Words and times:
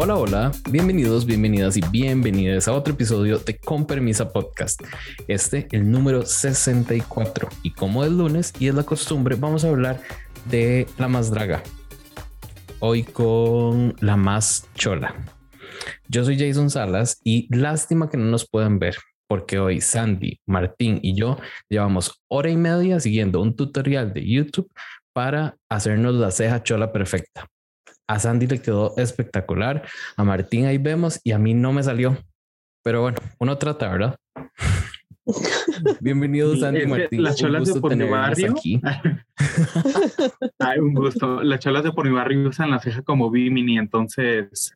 Hola, 0.00 0.14
hola, 0.14 0.52
bienvenidos, 0.70 1.26
bienvenidas 1.26 1.76
y 1.76 1.80
bienvenidas 1.90 2.68
a 2.68 2.72
otro 2.72 2.94
episodio 2.94 3.40
de 3.40 3.58
Con 3.58 3.84
Permisa 3.84 4.32
Podcast. 4.32 4.80
Este, 5.26 5.66
el 5.72 5.90
número 5.90 6.24
64. 6.24 7.48
Y 7.64 7.72
como 7.72 8.04
es 8.04 8.12
lunes 8.12 8.52
y 8.60 8.68
es 8.68 8.76
la 8.76 8.84
costumbre, 8.84 9.34
vamos 9.34 9.64
a 9.64 9.70
hablar 9.70 10.00
de 10.48 10.86
la 10.98 11.08
más 11.08 11.32
draga. 11.32 11.64
Hoy 12.78 13.02
con 13.02 13.96
la 13.98 14.16
más 14.16 14.68
chola. 14.76 15.16
Yo 16.06 16.24
soy 16.24 16.38
Jason 16.38 16.70
Salas 16.70 17.20
y 17.24 17.52
lástima 17.52 18.08
que 18.08 18.18
no 18.18 18.26
nos 18.26 18.48
puedan 18.48 18.78
ver, 18.78 18.98
porque 19.26 19.58
hoy 19.58 19.80
Sandy, 19.80 20.38
Martín 20.46 21.00
y 21.02 21.16
yo 21.18 21.38
llevamos 21.68 22.22
hora 22.28 22.50
y 22.50 22.56
media 22.56 23.00
siguiendo 23.00 23.42
un 23.42 23.56
tutorial 23.56 24.12
de 24.12 24.24
YouTube 24.24 24.70
para 25.12 25.56
hacernos 25.68 26.14
la 26.14 26.30
ceja 26.30 26.62
chola 26.62 26.92
perfecta. 26.92 27.48
A 28.08 28.18
Sandy 28.18 28.46
le 28.46 28.62
quedó 28.62 28.94
espectacular, 28.96 29.86
a 30.16 30.24
Martín 30.24 30.64
ahí 30.64 30.78
vemos 30.78 31.20
y 31.24 31.32
a 31.32 31.38
mí 31.38 31.52
no 31.52 31.74
me 31.74 31.82
salió. 31.82 32.16
Pero 32.82 33.02
bueno, 33.02 33.18
uno 33.38 33.58
trata, 33.58 33.90
¿verdad? 33.90 34.16
Bienvenidos, 36.00 36.60
Sandy 36.60 36.86
Martín. 36.86 37.22
Las 37.22 37.36
cholas 37.36 37.72
de 37.72 37.78
por 37.78 37.94
mi 37.94 38.08
barrio. 38.08 38.52
Aquí. 38.52 38.80
Ay, 40.58 40.78
un 40.78 40.94
gusto. 40.94 41.42
Las 41.42 41.60
cholas 41.60 41.84
de 41.84 41.92
por 41.92 42.08
mi 42.08 42.14
barrio 42.14 42.48
usan 42.48 42.70
la 42.70 42.80
ceja 42.80 43.02
como 43.02 43.30
Bimini, 43.30 43.76
entonces 43.76 44.72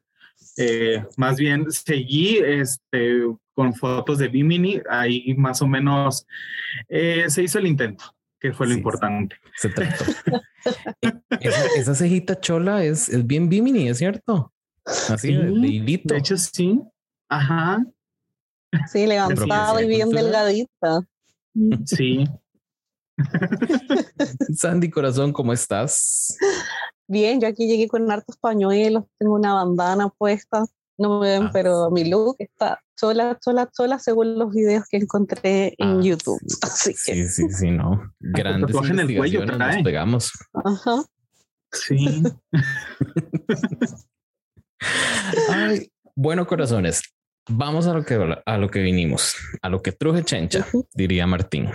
eh, 0.59 1.03
más 1.17 1.39
bien 1.39 1.73
seguí 1.73 2.37
este, 2.37 3.23
con 3.55 3.73
fotos 3.73 4.19
de 4.19 4.29
Bimini. 4.29 4.83
Ahí 4.91 5.33
más 5.39 5.63
o 5.63 5.67
menos 5.67 6.27
eh, 6.87 7.25
se 7.29 7.45
hizo 7.45 7.59
el 7.59 7.67
intento 7.67 8.15
que 8.43 8.53
fue 8.53 8.67
lo 8.67 8.75
importante. 8.75 9.37
Se 9.57 9.69
trató. 9.69 10.05
esa, 11.77 11.95
cejita 11.95 12.41
chola 12.41 12.85
es, 12.85 13.09
es 13.09 13.25
bien 13.25 13.49
bimini, 13.49 13.89
¿es 13.89 13.99
cierto? 13.99 14.53
Así, 14.85 15.33
de, 15.33 16.03
de, 16.05 16.17
hecho, 16.19 16.37
sí. 16.37 16.83
Ajá. 17.29 17.87
Sí, 18.91 19.07
levantada 19.07 19.81
y 19.81 19.87
bien 19.87 20.11
delgadita. 20.11 21.07
Sí. 21.87 22.25
Sandy 24.57 24.91
Corazón, 24.91 25.33
¿cómo 25.33 25.53
estás? 25.53 26.37
Bien, 27.07 27.41
yo 27.41 27.47
aquí 27.47 27.69
llegué 27.69 27.87
con 27.87 28.11
hartos 28.11 28.37
pañuelos, 28.39 29.05
tengo 29.19 29.35
una 29.35 29.55
bandana 29.55 30.09
puesta, 30.09 30.65
no 30.99 31.21
me 31.21 31.29
ven, 31.29 31.45
ah, 31.45 31.51
pero 31.53 31.91
mi 31.91 32.05
look 32.05 32.37
está 32.39 32.81
sola, 32.95 33.39
sola, 33.41 33.69
sola, 33.73 33.99
según 33.99 34.39
los 34.39 34.53
videos 34.53 34.85
que 34.91 34.99
encontré 34.99 35.75
en 35.79 35.99
ah, 35.99 36.01
YouTube. 36.03 36.41
Sí, 36.75 36.93
sí, 36.97 37.29
sí, 37.29 37.49
sí, 37.51 37.71
no. 37.71 38.13
Grandes 38.21 38.75
en 38.91 39.01
el 39.01 39.17
cuello 39.17 39.45
nos 39.47 39.83
pegamos. 39.83 40.33
Ajá. 40.53 41.03
Sí. 41.73 42.23
Ay, 45.51 45.91
bueno, 46.15 46.47
corazones, 46.47 47.03
vamos 47.49 47.87
a 47.87 47.95
lo 47.95 48.05
que 48.05 48.15
a 48.45 48.59
lo 48.59 48.69
que 48.69 48.81
vinimos, 48.81 49.37
a 49.63 49.69
lo 49.69 49.81
que 49.81 49.93
truje 49.93 50.23
chencha, 50.25 50.67
diría 50.93 51.27
Martín. 51.27 51.71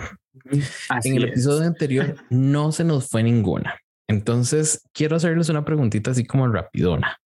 en 1.04 1.16
el 1.16 1.24
episodio 1.24 1.66
anterior 1.66 2.14
no 2.30 2.70
se 2.72 2.84
nos 2.84 3.08
fue 3.08 3.22
ninguna. 3.22 3.78
Entonces, 4.08 4.82
quiero 4.92 5.16
hacerles 5.16 5.50
una 5.50 5.64
preguntita 5.64 6.10
así 6.10 6.24
como 6.24 6.48
rapidona. 6.48 7.18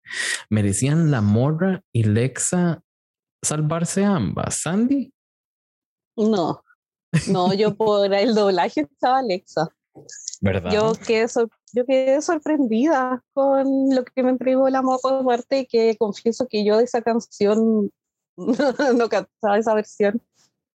¿Merecían 0.50 1.10
la 1.10 1.20
morra 1.20 1.82
y 1.92 2.02
Lexa 2.04 2.82
salvarse 3.40 4.04
ambas, 4.04 4.56
Sandy? 4.56 5.12
No, 6.16 6.62
no, 7.28 7.54
yo 7.54 7.74
por 7.76 8.12
el 8.12 8.34
doblaje 8.34 8.82
estaba 8.82 9.18
Alexa. 9.18 9.68
¿Verdad? 10.40 10.72
Yo 10.72 10.92
quedé, 10.94 11.26
yo 11.72 11.86
quedé 11.86 12.20
sorprendida 12.20 13.22
con 13.32 13.94
lo 13.94 14.04
que 14.04 14.22
me 14.22 14.30
entregó 14.30 14.68
la 14.68 14.82
moto 14.82 15.16
de 15.16 15.22
muerte, 15.22 15.66
que 15.70 15.96
confieso 15.96 16.46
que 16.48 16.64
yo 16.64 16.78
de 16.78 16.84
esa 16.84 17.02
canción 17.02 17.90
no 18.36 19.08
cantaba 19.08 19.58
esa 19.58 19.74
versión. 19.74 20.20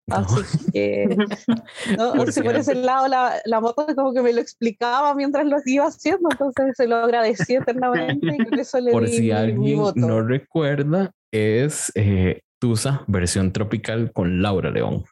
Así 0.08 0.70
que, 0.72 1.08
no, 1.98 2.12
por, 2.14 2.32
si 2.32 2.40
por 2.42 2.54
ese 2.54 2.74
lado, 2.76 3.08
la, 3.08 3.40
la, 3.44 3.60
moto 3.60 3.86
como 3.96 4.14
que 4.14 4.22
me 4.22 4.32
lo 4.32 4.40
explicaba 4.40 5.14
mientras 5.14 5.46
lo 5.46 5.56
iba 5.64 5.86
haciendo, 5.86 6.28
entonces 6.30 6.76
se 6.76 6.86
lo 6.86 6.96
agradecí 6.96 7.56
eternamente. 7.56 8.36
Y 8.52 8.60
eso 8.60 8.80
le 8.80 8.92
por 8.92 9.08
si 9.08 9.32
alguien 9.32 9.80
no 9.96 10.22
recuerda, 10.22 11.10
es 11.32 11.90
eh, 11.96 12.42
Tusa, 12.60 13.04
versión 13.08 13.52
tropical 13.52 14.12
con 14.12 14.42
Laura 14.42 14.70
León. 14.70 15.04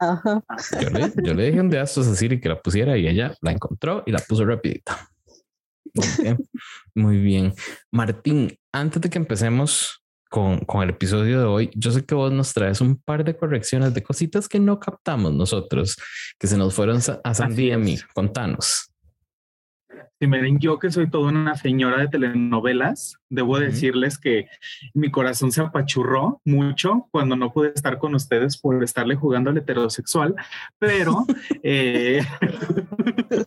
Ajá. 0.00 0.42
Yo 0.80 0.90
le, 0.90 1.12
yo 1.22 1.34
le 1.34 1.46
dije 1.46 1.60
un 1.60 1.70
día 1.70 1.82
a 1.82 1.86
Cecilia 1.86 2.40
que 2.40 2.48
la 2.48 2.60
pusiera 2.60 2.96
y 2.96 3.08
ella 3.08 3.34
la 3.42 3.52
encontró 3.52 4.04
y 4.06 4.12
la 4.12 4.20
puso 4.20 4.44
rapidita. 4.44 5.08
Muy 6.94 7.18
bien. 7.18 7.52
Martín, 7.92 8.56
antes 8.72 9.02
de 9.02 9.10
que 9.10 9.18
empecemos 9.18 10.02
con, 10.28 10.60
con, 10.60 10.82
el 10.82 10.90
episodio 10.90 11.40
de 11.40 11.46
hoy, 11.46 11.70
yo 11.74 11.90
sé 11.90 12.04
que 12.04 12.14
vos 12.14 12.32
nos 12.32 12.52
traes 12.52 12.80
un 12.80 12.96
par 12.96 13.24
de 13.24 13.36
correcciones 13.36 13.94
de 13.94 14.02
cositas 14.02 14.48
que 14.48 14.60
no 14.60 14.78
captamos 14.78 15.32
nosotros, 15.32 15.96
que 16.38 16.46
se 16.46 16.56
nos 16.56 16.74
fueron 16.74 17.00
a 17.24 17.34
Sandy 17.34 17.68
y 17.68 17.72
a 17.72 17.78
mí. 17.78 17.98
Contanos. 18.14 18.92
Si 20.20 20.26
me 20.26 20.40
ven 20.40 20.58
yo 20.58 20.80
que 20.80 20.90
soy 20.90 21.08
toda 21.08 21.28
una 21.28 21.54
señora 21.54 21.98
de 21.98 22.08
telenovelas, 22.08 23.18
debo 23.28 23.60
decirles 23.60 24.18
que 24.18 24.48
mi 24.92 25.12
corazón 25.12 25.52
se 25.52 25.60
apachurró 25.60 26.40
mucho 26.44 27.06
cuando 27.12 27.36
no 27.36 27.52
pude 27.52 27.70
estar 27.72 27.98
con 27.98 28.16
ustedes 28.16 28.58
por 28.58 28.82
estarle 28.82 29.14
jugando 29.14 29.50
al 29.50 29.58
heterosexual, 29.58 30.34
pero 30.80 31.24
eh, 31.62 32.20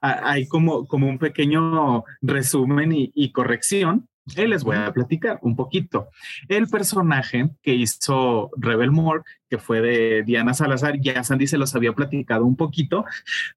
hay 0.00 0.48
como, 0.48 0.86
como 0.86 1.08
un 1.08 1.18
pequeño 1.18 2.04
resumen 2.22 2.92
y 2.92 3.32
corrección 3.32 4.08
y 4.34 4.46
les 4.46 4.64
voy 4.64 4.76
a 4.76 4.92
platicar 4.92 5.38
un 5.42 5.54
poquito. 5.54 6.08
El 6.48 6.68
personaje 6.68 7.50
que 7.62 7.74
hizo 7.74 8.50
Rebel 8.56 8.90
Moore, 8.90 9.22
que 9.48 9.58
fue 9.58 9.80
de 9.80 10.22
Diana 10.24 10.54
Salazar, 10.54 11.00
ya 11.00 11.22
Sandy 11.22 11.46
se 11.46 11.58
los 11.58 11.74
había 11.74 11.92
platicado 11.92 12.44
un 12.44 12.56
poquito, 12.56 13.04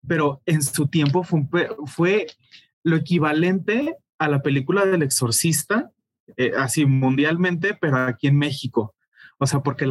pero 0.08 0.42
en 0.46 0.62
su 0.62 0.88
tiempo 0.88 1.24
fue, 1.24 2.28
lo 2.84 2.96
equivalente 2.96 3.98
a 4.20 4.30
la 4.30 4.42
película 4.42 4.86
del 4.86 5.04
exorcista, 5.04 5.92
eh, 6.38 6.52
así 6.58 6.86
mundialmente, 6.86 7.78
pero 7.80 7.98
aquí 7.98 8.28
en 8.28 8.38
México. 8.38 8.96
O 9.42 9.48
sea, 9.48 9.62
porque 9.62 9.88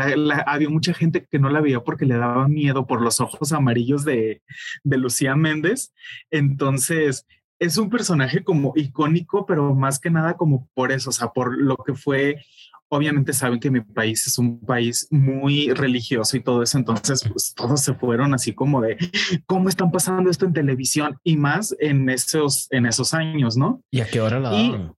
había 0.47 0.69
mucha 0.69 0.93
gente 0.93 1.27
que 1.27 1.39
no 1.39 1.49
la 1.49 1.63
veía 1.63 1.81
porque 1.81 2.05
le 2.05 2.17
daba 2.17 2.49
miedo 2.49 2.87
por 2.87 3.01
los 3.01 3.19
ojos 3.19 3.53
amarillos 3.53 4.05
de, 4.05 4.43
de 4.85 4.99
Lucía 4.99 5.37
Méndez. 5.37 5.95
Entonces, 6.31 7.27
es 7.59 7.77
un 7.77 7.91
personaje 7.91 8.45
como 8.45 8.73
icónico, 8.77 9.47
pero 9.47 9.75
más 9.75 9.99
que 9.99 10.11
nada 10.11 10.37
como 10.37 10.69
por 10.75 10.93
eso, 10.93 11.11
o 11.11 11.13
sea, 11.13 11.29
por 11.29 11.57
lo 11.59 11.77
que 11.77 11.95
fue. 11.95 12.45
Obviamente 12.91 13.35
saben 13.35 13.61
que 13.61 13.71
mi 13.71 13.83
país 13.83 14.27
es 14.27 14.39
un 14.39 14.61
país 14.61 15.07
muy 15.11 15.71
religioso 15.75 16.39
y 16.39 16.43
todo 16.43 16.63
eso, 16.63 16.79
entonces 16.79 17.23
pues 17.31 17.53
todos 17.55 17.83
se 17.83 17.93
fueron 17.93 18.33
así 18.33 18.55
como 18.55 18.81
de 18.81 18.97
cómo 19.45 19.69
están 19.69 19.91
pasando 19.91 20.31
esto 20.31 20.47
en 20.47 20.55
televisión 20.55 21.19
y 21.23 21.37
más 21.37 21.77
en 21.81 22.09
esos 22.09 22.67
en 22.71 22.87
esos 22.87 23.13
años, 23.13 23.59
¿no? 23.59 23.83
¿Y 23.91 24.01
a 24.01 24.07
qué 24.07 24.23
hora 24.23 24.41
la 24.41 24.51
daban? 24.51 24.95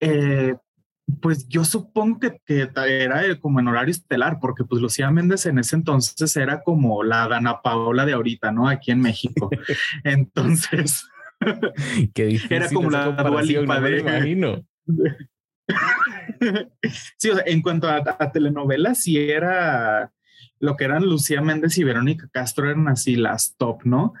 Eh, 0.00 0.56
pues 1.20 1.48
yo 1.48 1.64
supongo 1.64 2.18
que, 2.18 2.40
que, 2.44 2.68
era 2.76 3.22
como 3.40 3.60
en 3.60 3.68
horario 3.68 3.92
estelar, 3.92 4.38
porque 4.40 4.64
pues 4.64 4.82
Lucía 4.82 5.10
Méndez 5.10 5.46
en 5.46 5.58
ese 5.58 5.76
entonces 5.76 6.36
era 6.36 6.62
como 6.62 7.04
la 7.04 7.28
Dana 7.28 7.62
Paola 7.62 8.04
de 8.04 8.14
ahorita, 8.14 8.52
¿no? 8.52 8.68
Aquí 8.68 8.90
en 8.90 9.00
México. 9.00 9.48
Entonces, 10.04 11.06
Qué 12.14 12.40
era 12.50 12.68
como 12.70 12.90
la 12.90 13.10
Dualipa 13.10 13.80
de... 13.80 14.00
Imagino. 14.00 14.66
sí, 17.18 17.30
o 17.30 17.34
sea, 17.34 17.44
en 17.46 17.62
cuanto 17.62 17.88
a, 17.88 18.02
a 18.18 18.32
telenovelas, 18.32 19.02
sí 19.02 19.18
era 19.18 20.12
lo 20.58 20.76
que 20.76 20.84
eran 20.84 21.04
Lucía 21.04 21.40
Méndez 21.40 21.76
y 21.78 21.84
Verónica 21.84 22.28
Castro 22.32 22.70
eran 22.70 22.88
así 22.88 23.16
las 23.16 23.54
top, 23.56 23.84
¿no? 23.84 24.14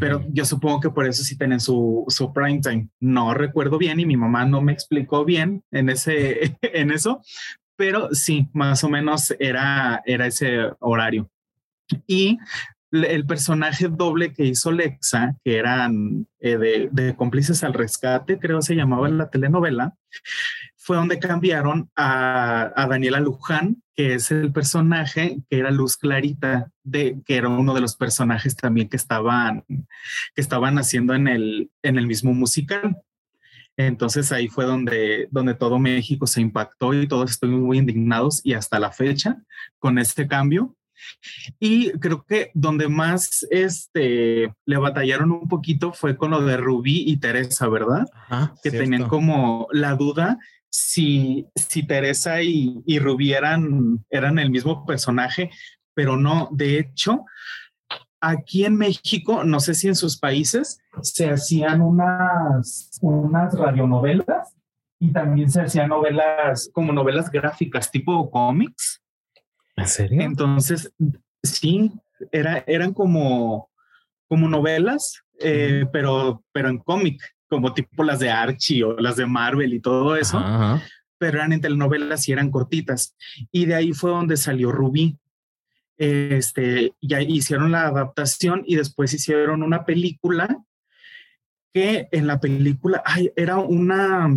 Pero 0.00 0.24
yo 0.28 0.44
supongo 0.44 0.80
que 0.80 0.90
por 0.90 1.06
eso 1.06 1.22
sí 1.22 1.36
tienen 1.38 1.60
su, 1.60 2.04
su 2.08 2.32
prime 2.32 2.60
time. 2.60 2.88
No 3.00 3.34
recuerdo 3.34 3.78
bien 3.78 4.00
y 4.00 4.06
mi 4.06 4.16
mamá 4.16 4.44
no 4.44 4.60
me 4.60 4.72
explicó 4.72 5.24
bien 5.24 5.62
en, 5.70 5.88
ese, 5.88 6.56
en 6.62 6.90
eso, 6.90 7.22
pero 7.76 8.08
sí, 8.12 8.48
más 8.52 8.82
o 8.84 8.88
menos 8.88 9.34
era, 9.38 10.02
era 10.04 10.26
ese 10.26 10.70
horario. 10.80 11.30
Y 12.06 12.38
el 12.90 13.26
personaje 13.26 13.88
doble 13.88 14.32
que 14.32 14.44
hizo 14.44 14.72
Lexa, 14.72 15.36
que 15.44 15.56
eran 15.56 16.26
eh, 16.40 16.56
de, 16.56 16.88
de, 16.90 17.14
cómplices 17.14 17.62
al 17.64 17.74
rescate, 17.74 18.38
creo 18.38 18.62
se 18.62 18.74
llamaba 18.74 19.08
en 19.08 19.18
la 19.18 19.28
telenovela, 19.28 19.94
fue 20.76 20.96
donde 20.96 21.18
cambiaron 21.18 21.90
a, 21.96 22.86
Daniela 22.88 23.18
Luján, 23.18 23.82
que 23.94 24.14
es 24.14 24.30
el 24.30 24.52
personaje 24.52 25.38
que 25.50 25.58
era 25.58 25.70
Luz 25.70 25.96
Clarita, 25.96 26.70
que 26.92 27.22
era 27.26 27.48
uno 27.48 27.74
de 27.74 27.80
los 27.80 27.96
personajes 27.96 28.54
también 28.54 28.88
que 28.88 28.96
estaban, 28.96 29.64
que 29.66 30.40
estaban 30.40 30.78
haciendo 30.78 31.14
en 31.14 31.26
el, 31.26 31.70
en 31.82 31.98
el 31.98 32.06
mismo 32.06 32.32
musical. 32.32 32.96
Entonces 33.76 34.30
ahí 34.32 34.48
fue 34.48 34.64
donde, 34.64 35.28
donde 35.32 35.54
todo 35.54 35.78
México 35.78 36.26
se 36.26 36.40
impactó 36.40 36.94
y 36.94 37.08
todos 37.08 37.32
estuvimos 37.32 37.62
muy 37.62 37.78
indignados 37.78 38.40
y 38.44 38.54
hasta 38.54 38.78
la 38.78 38.92
fecha 38.92 39.42
con 39.78 39.98
este 39.98 40.26
cambio 40.26 40.76
Y 41.58 41.92
creo 41.92 42.24
que 42.24 42.50
donde 42.54 42.88
más 42.88 43.46
este, 43.50 44.52
le 44.64 44.76
batallaron 44.76 45.32
un 45.32 45.48
poquito 45.48 45.92
fue 45.92 46.16
con 46.16 46.30
lo 46.30 46.42
de 46.42 46.56
Rubí 46.56 47.04
y 47.06 47.18
Teresa, 47.18 47.68
¿verdad? 47.68 48.06
que 48.62 48.70
tenían 48.70 49.08
como 49.08 49.68
la 49.72 49.94
duda 49.94 50.38
si, 50.68 51.46
si 51.54 51.86
Teresa 51.86 52.42
y, 52.42 52.82
y 52.84 52.98
Rubí 52.98 53.32
eran, 53.32 54.04
eran 54.10 54.38
el 54.38 54.50
mismo 54.50 54.84
personaje, 54.84 55.50
pero 55.94 56.16
no. 56.16 56.48
De 56.52 56.78
hecho, 56.78 57.24
aquí 58.20 58.64
en 58.64 58.76
México, 58.76 59.44
no 59.44 59.60
sé 59.60 59.74
si 59.74 59.88
en 59.88 59.94
sus 59.94 60.18
países, 60.18 60.78
se 61.02 61.30
hacían 61.30 61.80
unas, 61.80 62.98
unas 63.00 63.54
radionovelas 63.54 64.54
y 64.98 65.12
también 65.12 65.50
se 65.50 65.60
hacían 65.60 65.88
novelas 65.88 66.70
como 66.72 66.92
novelas 66.92 67.30
gráficas 67.30 67.90
tipo 67.90 68.30
cómics. 68.30 69.02
¿En 69.76 69.86
serio? 69.86 70.22
Entonces, 70.22 70.92
sí, 71.42 71.92
era, 72.32 72.64
eran 72.66 72.92
como, 72.92 73.70
como 74.28 74.48
novelas, 74.48 75.22
eh, 75.38 75.86
pero, 75.92 76.42
pero 76.52 76.68
en 76.68 76.78
cómic, 76.78 77.22
como 77.48 77.74
tipo 77.74 78.02
las 78.02 78.18
de 78.18 78.30
Archie 78.30 78.84
o 78.84 78.98
las 78.98 79.16
de 79.16 79.26
Marvel 79.26 79.74
y 79.74 79.80
todo 79.80 80.16
eso. 80.16 80.42
Pero 81.18 81.38
eran 81.38 81.52
en 81.52 81.60
telenovelas 81.60 82.28
y 82.28 82.32
eran 82.32 82.50
cortitas. 82.50 83.14
Y 83.52 83.66
de 83.66 83.74
ahí 83.74 83.92
fue 83.92 84.10
donde 84.10 84.36
salió 84.36 84.72
Rubí. 84.72 85.18
Este, 85.98 86.92
ya 87.00 87.22
hicieron 87.22 87.72
la 87.72 87.86
adaptación 87.86 88.62
y 88.66 88.76
después 88.76 89.14
hicieron 89.14 89.62
una 89.62 89.86
película 89.86 90.62
que 91.72 92.08
en 92.12 92.26
la 92.26 92.38
película 92.38 93.02
ay, 93.04 93.32
era 93.34 93.56
una 93.58 94.28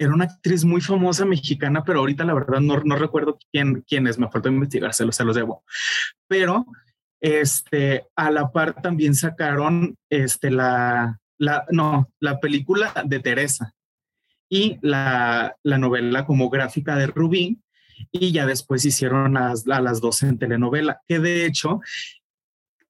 era 0.00 0.14
una 0.14 0.24
actriz 0.24 0.64
muy 0.64 0.80
famosa 0.80 1.26
mexicana, 1.26 1.84
pero 1.84 1.98
ahorita 1.98 2.24
la 2.24 2.32
verdad 2.32 2.60
no, 2.60 2.80
no 2.82 2.96
recuerdo 2.96 3.38
quién, 3.52 3.84
quién 3.86 4.06
es, 4.06 4.18
me 4.18 4.30
faltó 4.30 4.48
investigar, 4.48 4.94
se 4.94 5.04
los, 5.04 5.34
debo. 5.34 5.62
Pero 6.26 6.64
este, 7.20 8.06
a 8.16 8.30
la 8.30 8.50
par 8.50 8.80
también 8.80 9.14
sacaron 9.14 9.98
este, 10.08 10.50
la, 10.50 11.20
la, 11.36 11.66
no, 11.70 12.10
la 12.18 12.40
película 12.40 12.94
de 13.04 13.20
Teresa 13.20 13.74
y 14.48 14.78
la, 14.80 15.54
la 15.62 15.76
novela 15.76 16.24
como 16.24 16.48
gráfica 16.48 16.96
de 16.96 17.06
Rubín, 17.06 17.62
y 18.10 18.32
ya 18.32 18.46
después 18.46 18.86
hicieron 18.86 19.34
las, 19.34 19.68
a 19.68 19.82
las 19.82 20.00
dos 20.00 20.22
en 20.22 20.38
telenovela, 20.38 21.02
que 21.06 21.18
de 21.18 21.44
hecho, 21.44 21.82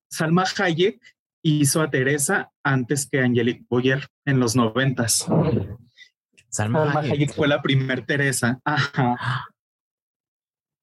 Salma 0.08 0.44
Hayek 0.56 1.00
hizo 1.42 1.82
a 1.82 1.90
Teresa 1.90 2.52
antes 2.62 3.08
que 3.10 3.18
Angelique 3.18 3.64
Boyer 3.68 4.06
en 4.24 4.38
los 4.38 4.54
noventas. 4.54 5.26
Salma, 6.50 6.92
Hayek. 7.00 7.34
fue 7.34 7.48
la 7.48 7.62
primer 7.62 8.04
Teresa. 8.04 8.60
Ajá. 8.64 9.46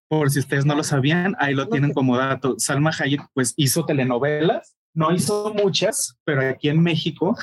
Por 0.09 0.31
si 0.31 0.39
ustedes 0.39 0.65
no 0.65 0.75
lo 0.75 0.83
sabían, 0.83 1.35
ahí 1.39 1.53
lo 1.53 1.67
tienen 1.67 1.93
como 1.93 2.17
dato. 2.17 2.55
Salma 2.57 2.91
Hayek 2.97 3.21
pues 3.33 3.53
hizo 3.57 3.85
telenovelas, 3.85 4.77
no 4.93 5.13
hizo 5.13 5.53
muchas, 5.53 6.17
pero 6.23 6.47
aquí 6.47 6.69
en 6.69 6.81
México 6.81 7.37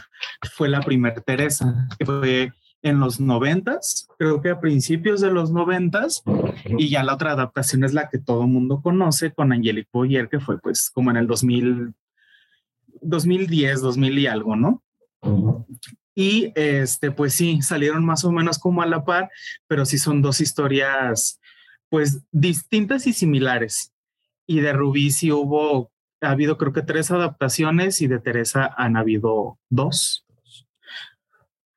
fue 0.54 0.68
la 0.68 0.80
primer 0.80 1.20
Teresa, 1.20 1.86
que 1.98 2.06
fue 2.06 2.52
en 2.84 3.00
los 3.00 3.18
noventas, 3.18 4.08
creo 4.18 4.42
que 4.42 4.50
a 4.50 4.60
principios 4.60 5.22
de 5.22 5.30
los 5.30 5.50
noventas, 5.50 6.22
y 6.76 6.90
ya 6.90 7.02
la 7.02 7.14
otra 7.14 7.32
adaptación 7.32 7.82
es 7.82 7.94
la 7.94 8.10
que 8.10 8.18
todo 8.18 8.42
el 8.42 8.48
mundo 8.48 8.82
conoce 8.82 9.32
con 9.32 9.52
Angelique 9.52 9.88
Boyer, 9.90 10.28
que 10.28 10.38
fue 10.38 10.58
pues 10.58 10.90
como 10.90 11.10
en 11.10 11.16
el 11.16 11.26
2000, 11.26 11.94
2010, 13.00 13.80
2000 13.80 14.18
y 14.18 14.26
algo, 14.26 14.56
¿no? 14.56 14.82
Y 16.14 16.52
este, 16.54 17.10
pues 17.10 17.34
sí, 17.34 17.60
salieron 17.62 18.04
más 18.04 18.24
o 18.24 18.30
menos 18.30 18.58
como 18.58 18.82
a 18.82 18.86
la 18.86 19.04
par, 19.04 19.30
pero 19.66 19.84
sí 19.84 19.98
son 19.98 20.22
dos 20.22 20.40
historias 20.40 21.40
pues 21.88 22.24
distintas 22.32 23.06
y 23.06 23.12
similares. 23.12 23.92
Y 24.46 24.60
de 24.60 24.72
Rubí 24.72 25.10
sí 25.10 25.30
hubo, 25.32 25.92
ha 26.20 26.30
habido 26.30 26.58
creo 26.58 26.72
que 26.72 26.82
tres 26.82 27.10
adaptaciones 27.10 28.00
y 28.00 28.08
de 28.08 28.18
Teresa 28.18 28.72
han 28.76 28.96
habido 28.96 29.58
dos. 29.70 30.26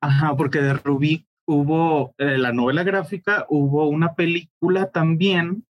Ajá, 0.01 0.35
porque 0.35 0.59
de 0.59 0.73
Rubí 0.73 1.27
hubo 1.45 2.13
eh, 2.17 2.37
la 2.37 2.51
novela 2.51 2.83
gráfica, 2.83 3.45
hubo 3.49 3.87
una 3.87 4.15
película 4.15 4.91
también 4.91 5.65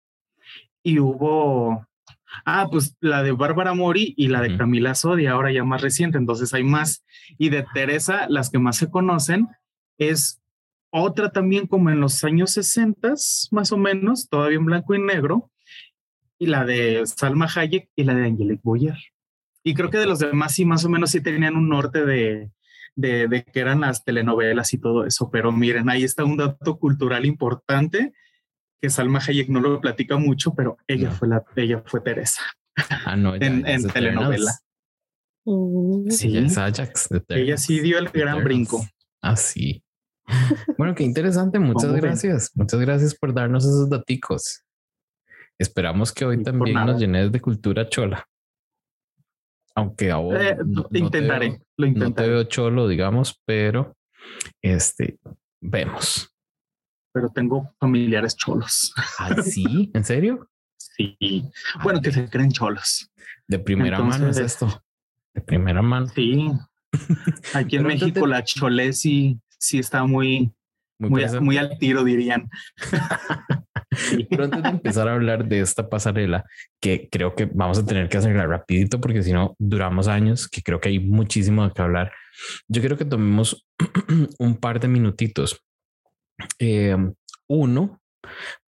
y 0.83 0.99
hubo 0.99 1.85
Ah, 2.45 2.67
pues 2.69 2.95
la 2.99 3.23
de 3.23 3.31
Bárbara 3.31 3.73
Mori 3.73 4.13
y 4.17 4.27
la 4.27 4.41
de 4.41 4.57
Camila 4.57 4.95
Sodi, 4.95 5.27
ahora 5.27 5.51
ya 5.51 5.63
más 5.63 5.81
reciente, 5.81 6.17
entonces 6.17 6.53
hay 6.53 6.63
más. 6.63 7.05
Y 7.37 7.49
de 7.49 7.65
Teresa, 7.73 8.27
las 8.29 8.49
que 8.49 8.59
más 8.59 8.77
se 8.77 8.89
conocen, 8.89 9.47
es 9.97 10.41
otra 10.89 11.31
también 11.31 11.67
como 11.67 11.89
en 11.89 11.99
los 11.99 12.23
años 12.23 12.51
60, 12.51 13.13
más 13.51 13.71
o 13.71 13.77
menos, 13.77 14.29
todavía 14.29 14.57
en 14.57 14.65
blanco 14.65 14.95
y 14.95 15.01
negro, 15.01 15.51
y 16.39 16.47
la 16.47 16.65
de 16.65 17.03
Salma 17.05 17.47
Hayek 17.53 17.89
y 17.95 18.03
la 18.03 18.13
de 18.13 18.25
Angelique 18.25 18.61
Boyer. 18.63 18.97
Y 19.63 19.73
creo 19.73 19.89
que 19.89 19.97
de 19.97 20.05
los 20.05 20.19
demás 20.19 20.53
sí, 20.53 20.65
más 20.65 20.85
o 20.85 20.89
menos 20.89 21.11
sí 21.11 21.21
tenían 21.21 21.55
un 21.55 21.69
norte 21.69 22.05
de, 22.05 22.51
de, 22.95 23.27
de 23.27 23.43
que 23.43 23.59
eran 23.59 23.81
las 23.81 24.03
telenovelas 24.03 24.73
y 24.73 24.77
todo 24.77 25.05
eso, 25.05 25.29
pero 25.31 25.51
miren, 25.51 25.89
ahí 25.89 26.03
está 26.03 26.23
un 26.23 26.37
dato 26.37 26.77
cultural 26.77 27.25
importante 27.25 28.13
que 28.81 28.89
Salma 28.89 29.19
Hayek 29.19 29.49
no 29.49 29.59
lo 29.59 29.81
platica 29.81 30.17
mucho, 30.17 30.53
pero 30.53 30.77
ella 30.87 31.11
fue 31.11 31.27
la, 31.27 31.43
ella 31.55 31.83
fue 31.85 32.01
Teresa. 32.01 32.41
Ah, 33.05 33.15
no, 33.15 33.33
en, 33.35 33.63
telenovela. 33.87 34.51
Mm. 35.45 36.09
Sí, 36.09 36.37
es 36.37 36.57
Ajax. 36.57 37.09
ella 37.29 37.57
sí 37.57 37.79
dio 37.79 37.97
el 37.97 38.09
gran 38.09 38.43
brinco. 38.43 38.85
Ah, 39.21 39.35
sí. 39.35 39.83
Bueno, 40.77 40.93
qué 40.93 41.03
interesante. 41.03 41.57
Muchas 41.57 41.93
gracias. 41.93 42.51
Muchas 42.53 42.79
gracias 42.79 43.15
por 43.15 43.33
darnos 43.33 43.65
esos 43.65 43.89
daticos. 43.89 44.63
Esperamos 45.57 46.11
que 46.11 46.25
hoy 46.25 46.43
también 46.43 46.75
nos 46.85 46.99
llenes 46.99 47.31
de 47.31 47.41
cultura 47.41 47.89
chola. 47.89 48.27
Aunque 49.73 50.11
ahora 50.11 50.49
eh, 50.49 50.57
intentaré, 50.91 51.61
lo 51.77 51.87
intentaré. 51.87 52.09
No 52.09 52.13
te 52.13 52.29
veo 52.29 52.43
cholo, 52.43 52.87
digamos, 52.87 53.41
pero 53.45 53.95
este 54.61 55.17
vemos 55.61 56.36
pero 57.17 57.29
tengo 57.29 57.73
familiares 57.79 58.35
cholos. 58.35 58.93
¿Ah, 59.17 59.41
sí? 59.41 59.89
¿En 59.95 60.03
serio? 60.03 60.47
Sí. 60.77 61.49
Bueno, 61.81 61.99
que 61.99 62.11
se 62.11 62.29
creen 62.29 62.51
cholos. 62.51 63.11
De 63.47 63.57
primera 63.57 63.97
mano 64.03 64.29
es 64.29 64.37
esto. 64.37 64.83
De 65.33 65.41
primera 65.41 65.81
mano. 65.81 66.05
Sí. 66.13 66.51
Aquí 67.55 67.77
en 67.77 67.87
México 67.87 68.27
la 68.27 68.43
chole 68.43 68.93
sí, 68.93 69.39
sí 69.57 69.79
está 69.79 70.05
muy, 70.05 70.53
muy, 70.99 71.23
muy, 71.41 71.57
al 71.57 71.79
tiro, 71.79 72.03
dirían. 72.03 72.51
Pero 74.29 74.43
antes 74.43 74.61
de 74.61 74.69
empezar 74.69 75.07
a 75.07 75.15
hablar 75.15 75.47
de 75.47 75.61
esta 75.61 75.89
pasarela, 75.89 76.45
que 76.79 77.09
creo 77.11 77.33
que 77.33 77.45
vamos 77.51 77.79
a 77.79 77.85
tener 77.85 78.09
que 78.09 78.17
hacerla 78.19 78.45
rapidito 78.45 79.01
porque 79.01 79.23
si 79.23 79.33
no 79.33 79.55
duramos 79.57 80.07
años, 80.07 80.47
que 80.47 80.61
creo 80.61 80.79
que 80.79 80.89
hay 80.89 80.99
muchísimo 80.99 81.67
de 81.67 81.73
qué 81.73 81.81
hablar. 81.81 82.11
Yo 82.67 82.79
quiero 82.79 82.95
que 82.95 83.05
tomemos 83.05 83.65
un 84.37 84.57
par 84.57 84.79
de 84.79 84.87
minutitos 84.87 85.63
eh, 86.59 86.95
uno, 87.47 88.01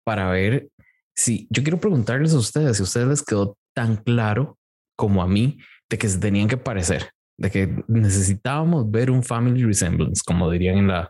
para 0.04 0.30
ver 0.30 0.70
si 1.16 1.48
yo 1.50 1.64
quiero 1.64 1.80
preguntarles 1.80 2.34
a 2.34 2.38
ustedes 2.38 2.78
si 2.78 2.84
a 2.84 2.86
ustedes 2.86 3.08
les 3.08 3.24
quedó 3.24 3.58
tan 3.76 3.98
claro 3.98 4.58
como 4.96 5.22
a 5.22 5.28
mí 5.28 5.60
de 5.90 5.98
que 5.98 6.08
se 6.08 6.20
tenían 6.20 6.48
que 6.48 6.58
parecer, 6.58 7.12
de 7.38 7.52
que 7.52 7.84
necesitábamos 7.88 8.90
ver 8.90 9.12
un 9.12 9.24
family 9.24 9.64
resemblance, 9.64 10.22
como 10.26 10.50
dirían 10.50 10.78
en 10.78 10.88
la 10.88 11.10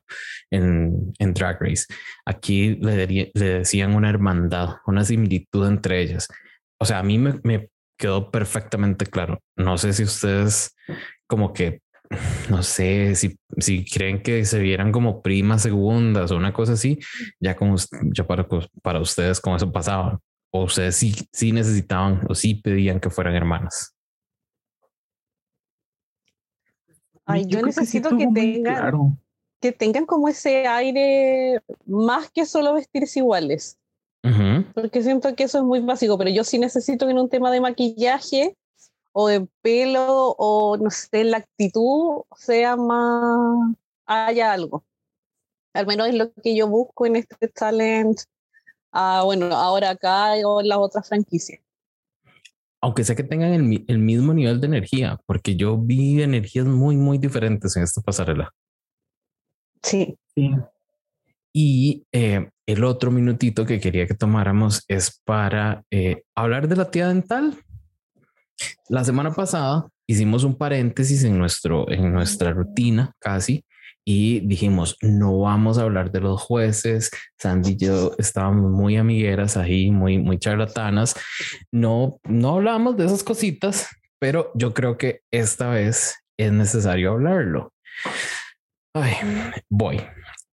en, 0.51 1.13
Drag 1.33 1.61
Race. 1.61 1.85
Aquí 2.25 2.75
le, 2.81 3.07
le, 3.07 3.31
decían 3.33 3.95
una 3.95 4.09
hermandad, 4.09 4.77
una 4.85 5.03
similitud 5.03 5.67
entre 5.67 6.01
ellas. 6.01 6.27
O 6.79 6.85
sea, 6.85 6.99
a 6.99 7.03
mí 7.03 7.17
me 7.17 7.69
quedó 7.97 8.31
perfectamente 8.31 9.05
claro. 9.05 9.41
No 9.57 9.77
sé 9.77 9.93
si 9.93 10.03
ustedes 10.03 10.75
como 11.27 11.53
que 11.53 11.81
no 12.49 12.63
sé 12.63 13.15
si, 13.15 13.37
si 13.57 13.85
creen 13.85 14.21
que 14.21 14.45
se 14.45 14.59
vieran 14.59 14.91
como 14.91 15.21
primas 15.21 15.61
segundas 15.61 16.31
o 16.31 16.37
una 16.37 16.53
cosa 16.53 16.73
así, 16.73 16.99
ya 17.39 17.55
como 17.55 17.75
ya 18.13 18.25
para, 18.25 18.47
para 18.81 18.99
ustedes 18.99 19.39
como 19.39 19.55
eso 19.55 19.71
pasaba. 19.71 20.19
O 20.51 20.63
ustedes 20.63 20.95
sí, 20.95 21.13
sí 21.31 21.51
necesitaban 21.51 22.21
o 22.27 22.33
sí 22.33 22.55
pedían 22.55 22.99
que 22.99 23.11
fueran 23.11 23.35
hermanas. 23.35 23.95
Ay, 27.25 27.45
yo, 27.45 27.61
necesito 27.61 28.17
que, 28.17 28.27
tengan 28.33 29.19
que 29.61 29.71
tengan 29.71 30.07
como 30.07 30.27
ese 30.27 30.65
aire 30.65 31.61
más 31.85 32.31
que 32.31 32.45
solo 32.47 32.73
vestirse 32.73 33.19
iguales. 33.19 33.77
Porque 34.73 35.01
siento 35.01 35.33
que 35.35 35.43
eso 35.43 35.59
es 35.59 35.63
muy 35.63 35.79
básico, 35.79 36.17
pero 36.17 36.29
yo 36.29 36.43
sí 36.43 36.59
necesito 36.59 37.05
que 37.05 37.11
en 37.11 37.19
un 37.19 37.29
tema 37.29 37.51
de 37.51 37.61
maquillaje 37.61 38.57
o 39.21 39.27
de 39.27 39.45
pelo 39.61 40.33
o 40.37 40.77
no 40.77 40.89
sé, 40.89 41.25
la 41.25 41.37
actitud 41.37 42.21
sea 42.37 42.77
más, 42.77 43.75
haya 44.05 44.53
algo. 44.53 44.85
Al 45.73 45.85
menos 45.85 46.07
es 46.07 46.15
lo 46.15 46.31
que 46.31 46.55
yo 46.55 46.69
busco 46.69 47.05
en 47.05 47.17
este 47.17 47.49
talent. 47.49 48.17
Ah, 48.93 49.23
bueno, 49.25 49.47
ahora 49.47 49.89
acá 49.89 50.35
o 50.45 50.61
en 50.61 50.69
las 50.69 50.77
otras 50.77 51.09
franquicias. 51.09 51.59
Aunque 52.81 53.03
sea 53.03 53.17
que 53.17 53.23
tengan 53.23 53.51
el, 53.51 53.83
el, 53.89 53.99
mismo 53.99 54.33
nivel 54.33 54.61
de 54.61 54.67
energía, 54.67 55.19
porque 55.25 55.57
yo 55.57 55.77
vi 55.77 56.23
energías 56.23 56.65
muy, 56.65 56.95
muy 56.95 57.17
diferentes 57.17 57.75
en 57.75 57.83
esta 57.83 57.99
pasarela. 58.01 58.53
Sí. 59.83 60.17
sí. 60.33 60.51
Y 61.51 62.05
eh, 62.13 62.49
el 62.65 62.83
otro 62.85 63.11
minutito 63.11 63.65
que 63.65 63.81
quería 63.81 64.07
que 64.07 64.13
tomáramos 64.13 64.85
es 64.87 65.21
para 65.25 65.83
eh, 65.91 66.23
hablar 66.35 66.69
de 66.69 66.77
la 66.77 66.89
tía 66.89 67.09
dental. 67.09 67.57
La 68.87 69.03
semana 69.03 69.31
pasada 69.31 69.87
hicimos 70.07 70.43
un 70.43 70.55
paréntesis 70.55 71.23
en, 71.23 71.37
nuestro, 71.37 71.89
en 71.91 72.11
nuestra 72.11 72.51
rutina 72.51 73.13
casi 73.19 73.63
y 74.05 74.39
dijimos, 74.39 74.97
no 75.01 75.39
vamos 75.39 75.77
a 75.77 75.83
hablar 75.83 76.11
de 76.11 76.21
los 76.21 76.41
jueces. 76.41 77.11
Sandy 77.37 77.71
y 77.71 77.77
yo 77.77 78.13
estábamos 78.17 78.71
muy 78.71 78.97
amigueras 78.97 79.55
ahí, 79.55 79.91
muy, 79.91 80.17
muy 80.17 80.39
charlatanas. 80.39 81.15
No, 81.71 82.19
no 82.23 82.55
hablamos 82.55 82.97
de 82.97 83.05
esas 83.05 83.23
cositas, 83.23 83.87
pero 84.19 84.51
yo 84.55 84.73
creo 84.73 84.97
que 84.97 85.21
esta 85.31 85.69
vez 85.69 86.15
es 86.37 86.51
necesario 86.51 87.11
hablarlo. 87.11 87.73
Ay, 88.95 89.13
voy. 89.69 90.01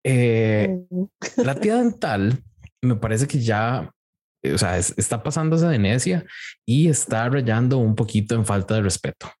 Eh, 0.03 0.81
la 1.37 1.55
tía 1.55 1.77
dental 1.77 2.43
me 2.81 2.95
parece 2.95 3.27
que 3.27 3.39
ya, 3.39 3.89
o 4.53 4.57
sea, 4.57 4.77
está 4.77 5.23
pasándose 5.23 5.67
de 5.67 5.79
necia 5.79 6.25
y 6.65 6.87
está 6.87 7.29
rayando 7.29 7.77
un 7.77 7.95
poquito 7.95 8.35
en 8.35 8.45
falta 8.45 8.75
de 8.75 8.81
respeto 8.81 9.31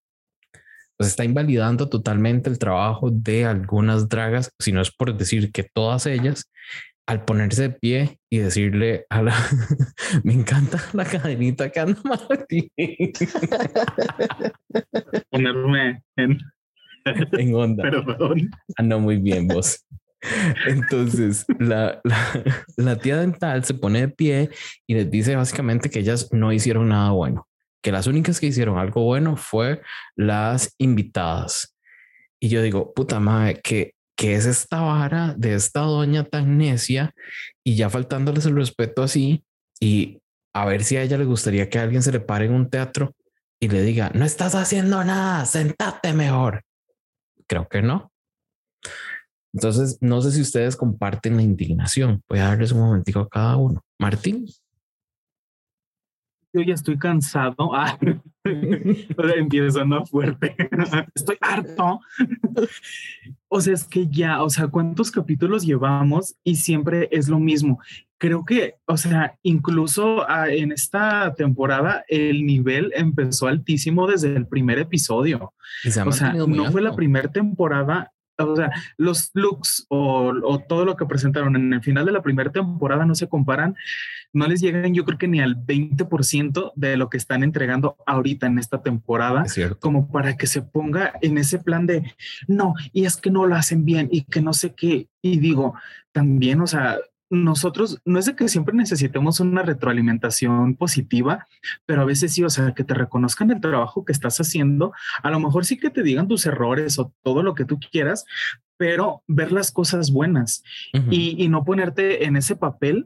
pues 0.97 1.09
está 1.09 1.25
invalidando 1.25 1.89
totalmente 1.89 2.49
el 2.49 2.57
trabajo 2.57 3.09
de 3.11 3.45
algunas 3.45 4.07
dragas, 4.07 4.51
si 4.59 4.71
no 4.71 4.81
es 4.81 4.91
por 4.91 5.17
decir 5.17 5.51
que 5.51 5.63
todas 5.63 6.05
ellas, 6.05 6.49
al 7.07 7.25
ponerse 7.25 7.63
de 7.63 7.69
pie 7.69 8.19
y 8.29 8.39
decirle 8.39 9.05
a 9.09 9.21
la, 9.21 9.35
me 10.23 10.33
encanta 10.33 10.81
la 10.93 11.05
cadenita 11.05 11.69
que 11.69 11.79
anda 11.79 11.99
Martín. 12.03 12.69
Ponerme 15.29 16.01
en, 16.15 16.39
en 17.05 17.55
onda. 17.55 17.83
Perdón. 17.83 18.49
Ah, 18.77 18.83
no, 18.83 18.99
muy 18.99 19.17
bien 19.17 19.47
vos. 19.47 19.85
Entonces, 20.67 21.45
la, 21.59 22.01
la, 22.77 22.95
tía 22.97 23.17
dental 23.17 23.63
se 23.63 23.73
pone 23.73 24.01
de 24.01 24.07
pie 24.07 24.49
y 24.87 24.95
les 24.95 25.11
dice 25.11 25.35
básicamente 25.35 25.89
que 25.89 25.99
ellas 25.99 26.29
no 26.31 26.51
hicieron 26.51 26.89
nada 26.89 27.11
bueno 27.11 27.47
que 27.85 27.91
las 27.91 28.07
únicas 28.07 28.39
que 28.39 28.47
hicieron 28.47 28.79
algo 28.79 29.03
bueno 29.03 29.37
fue 29.37 29.83
las 30.15 30.73
invitadas. 30.79 31.77
Y 32.39 32.49
yo 32.49 32.63
digo, 32.63 32.95
puta 32.95 33.19
madre, 33.19 33.61
que, 33.61 33.93
que 34.17 34.33
es 34.33 34.47
esta 34.47 34.81
vara 34.81 35.35
de 35.37 35.53
esta 35.53 35.81
doña 35.81 36.23
tan 36.23 36.57
necia 36.57 37.13
y 37.63 37.75
ya 37.75 37.91
faltándoles 37.91 38.47
el 38.47 38.55
respeto 38.55 39.03
así 39.03 39.45
y 39.79 40.19
a 40.51 40.65
ver 40.65 40.83
si 40.83 40.97
a 40.97 41.03
ella 41.03 41.19
le 41.19 41.25
gustaría 41.25 41.69
que 41.69 41.77
alguien 41.77 42.01
se 42.01 42.11
le 42.11 42.19
pare 42.19 42.45
en 42.45 42.53
un 42.53 42.71
teatro 42.71 43.13
y 43.59 43.67
le 43.67 43.83
diga, 43.83 44.09
no 44.15 44.25
estás 44.25 44.55
haciendo 44.55 45.03
nada, 45.03 45.45
sentate 45.45 46.11
mejor. 46.13 46.63
Creo 47.45 47.67
que 47.67 47.83
no. 47.83 48.11
Entonces, 49.55 49.97
no 50.01 50.21
sé 50.21 50.31
si 50.31 50.41
ustedes 50.41 50.75
comparten 50.75 51.37
la 51.37 51.41
indignación. 51.41 52.21
Voy 52.29 52.39
a 52.39 52.49
darles 52.49 52.73
un 52.73 52.81
momentico 52.81 53.21
a 53.21 53.29
cada 53.29 53.57
uno. 53.57 53.81
Martín 53.97 54.45
yo 56.55 56.61
ya 56.61 56.73
estoy 56.73 56.97
cansado. 56.97 57.71
Ah, 58.47 59.33
empiezo 59.35 59.83
no 59.85 60.05
fuerte. 60.05 60.55
estoy 61.15 61.35
harto. 61.41 61.99
o 63.47 63.59
sea, 63.59 63.73
es 63.73 63.85
que 63.85 64.05
ya, 64.05 64.43
o 64.43 64.51
sea, 64.51 64.67
¿cuántos 64.67 65.09
capítulos 65.09 65.65
llevamos? 65.65 66.35
Y 66.43 66.57
siempre 66.57 67.09
es 67.11 67.27
lo 67.27 67.39
mismo. 67.39 67.79
Creo 68.19 68.45
que, 68.45 68.75
o 68.85 68.97
sea, 68.97 69.35
incluso 69.41 70.29
ah, 70.29 70.47
en 70.51 70.71
esta 70.71 71.33
temporada 71.33 72.05
el 72.07 72.45
nivel 72.45 72.91
empezó 72.95 73.47
altísimo 73.47 74.05
desde 74.05 74.35
el 74.35 74.45
primer 74.45 74.77
episodio. 74.77 75.55
O 76.05 76.11
sea, 76.11 76.33
no 76.33 76.71
fue 76.71 76.83
la 76.83 76.95
primera 76.95 77.31
temporada 77.31 78.11
o 78.37 78.55
sea, 78.55 78.71
los 78.97 79.31
looks 79.33 79.85
o, 79.89 80.33
o, 80.43 80.59
todo 80.59 80.85
lo 80.85 80.95
que 80.95 81.05
presentaron 81.05 81.55
en 81.55 81.73
el 81.73 81.81
final 81.81 82.05
de 82.05 82.11
la 82.11 82.21
primera 82.21 82.51
temporada 82.51 83.05
no 83.05 83.15
se 83.15 83.27
comparan, 83.27 83.75
no 84.33 84.47
les 84.47 84.61
llegan 84.61 84.93
yo 84.93 85.05
creo 85.05 85.17
que 85.17 85.27
ni 85.27 85.39
al 85.39 85.55
20% 85.55 86.73
de 86.75 86.97
lo 86.97 87.09
que 87.09 87.17
están 87.17 87.43
entregando 87.43 87.97
ahorita 88.05 88.47
en 88.47 88.59
esta 88.59 88.81
temporada, 88.81 89.45
como 89.79 90.11
para 90.11 90.35
que 90.35 90.47
se 90.47 90.61
ponga 90.61 91.13
en 91.21 91.37
ese 91.37 91.59
plan 91.59 91.85
de, 91.85 92.13
no, 92.47 92.75
y 92.91 93.05
es 93.05 93.17
que 93.17 93.31
no 93.31 93.45
lo 93.45 93.55
hacen 93.55 93.85
bien 93.85 94.09
y 94.11 94.23
que 94.23 94.41
no 94.41 94.53
sé 94.53 94.73
qué, 94.73 95.07
y 95.21 95.39
digo, 95.39 95.75
también, 96.11 96.61
o 96.61 96.67
sea, 96.67 96.97
nosotros 97.29 98.01
no 98.05 98.19
es 98.19 98.25
de 98.25 98.35
que 98.35 98.47
siempre 98.47 98.75
necesitemos 98.75 99.39
una 99.39 99.63
retroalimentación 99.63 100.75
positiva, 100.75 101.47
pero 101.85 102.01
a 102.01 102.05
veces 102.05 102.33
sí, 102.33 102.43
o 102.43 102.49
sea, 102.49 102.73
que 102.73 102.83
te 102.83 102.93
reconozcan 102.93 103.51
el 103.51 103.61
trabajo 103.61 104.05
que 104.05 104.11
estás 104.11 104.39
haciendo, 104.39 104.93
a 105.23 105.31
lo 105.31 105.39
mejor 105.39 105.65
sí 105.65 105.77
que 105.77 105.89
te 105.89 106.03
digan 106.03 106.27
tus 106.27 106.45
errores 106.45 106.99
o 106.99 107.13
todo 107.23 107.43
lo 107.43 107.55
que 107.55 107.65
tú 107.65 107.79
quieras, 107.79 108.25
pero 108.77 109.23
ver 109.27 109.51
las 109.51 109.71
cosas 109.71 110.11
buenas 110.11 110.63
y, 111.09 111.41
y, 111.41 111.47
no 111.47 111.63
ponerte 111.63 112.25
en 112.25 112.35
ese 112.35 112.55
papel 112.57 113.05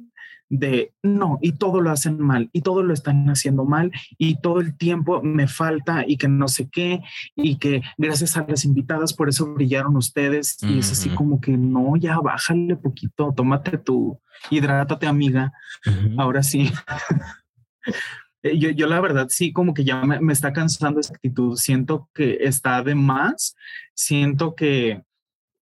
de 0.50 0.94
no, 1.04 1.38
y 1.42 1.54
todo 1.54 1.80
lo 1.80 1.92
hacen 1.92 2.20
mal, 2.20 2.50
y 2.52 2.62
todo 2.62 2.84
lo 2.84 2.94
están 2.94 3.30
haciendo 3.30 3.66
mal, 3.66 3.92
y 4.18 4.42
todo 4.42 4.60
el 4.60 4.76
tiempo 4.76 5.22
me 5.22 5.48
falta, 5.48 6.04
y 6.06 6.18
que 6.18 6.28
no 6.28 6.48
sé 6.48 6.70
qué, 6.70 7.02
y 7.36 7.58
que 7.58 7.84
gracias 7.98 8.36
a 8.36 8.46
las 8.48 8.66
invitadas 8.66 9.14
por 9.14 9.30
eso 9.30 9.54
brillaron 9.54 9.96
ustedes, 9.96 10.58
y 10.64 10.80
es 10.80 10.92
así 10.92 11.10
como 11.10 11.40
que 11.40 11.58
no, 11.58 11.96
ya 11.96 12.20
bájale 12.20 12.76
poquito, 12.76 13.34
tómate 13.36 13.78
tu, 13.78 14.20
hidrátate 14.50 15.08
amiga, 15.08 15.54
ahora 16.18 16.44
sí. 16.44 16.72
Eh, 18.42 18.58
yo, 18.58 18.70
yo, 18.70 18.88
la 18.88 19.02
verdad 19.02 19.28
sí, 19.30 19.52
como 19.52 19.74
que 19.74 19.84
ya 19.84 20.02
me, 20.06 20.22
me 20.22 20.32
está 20.32 20.54
cansando 20.54 21.02
esa 21.02 21.14
actitud, 21.14 21.58
siento 21.58 22.10
que 22.14 22.38
está 22.40 22.82
de 22.84 22.96
más, 22.96 23.58
siento 23.94 24.56
que 24.56 25.04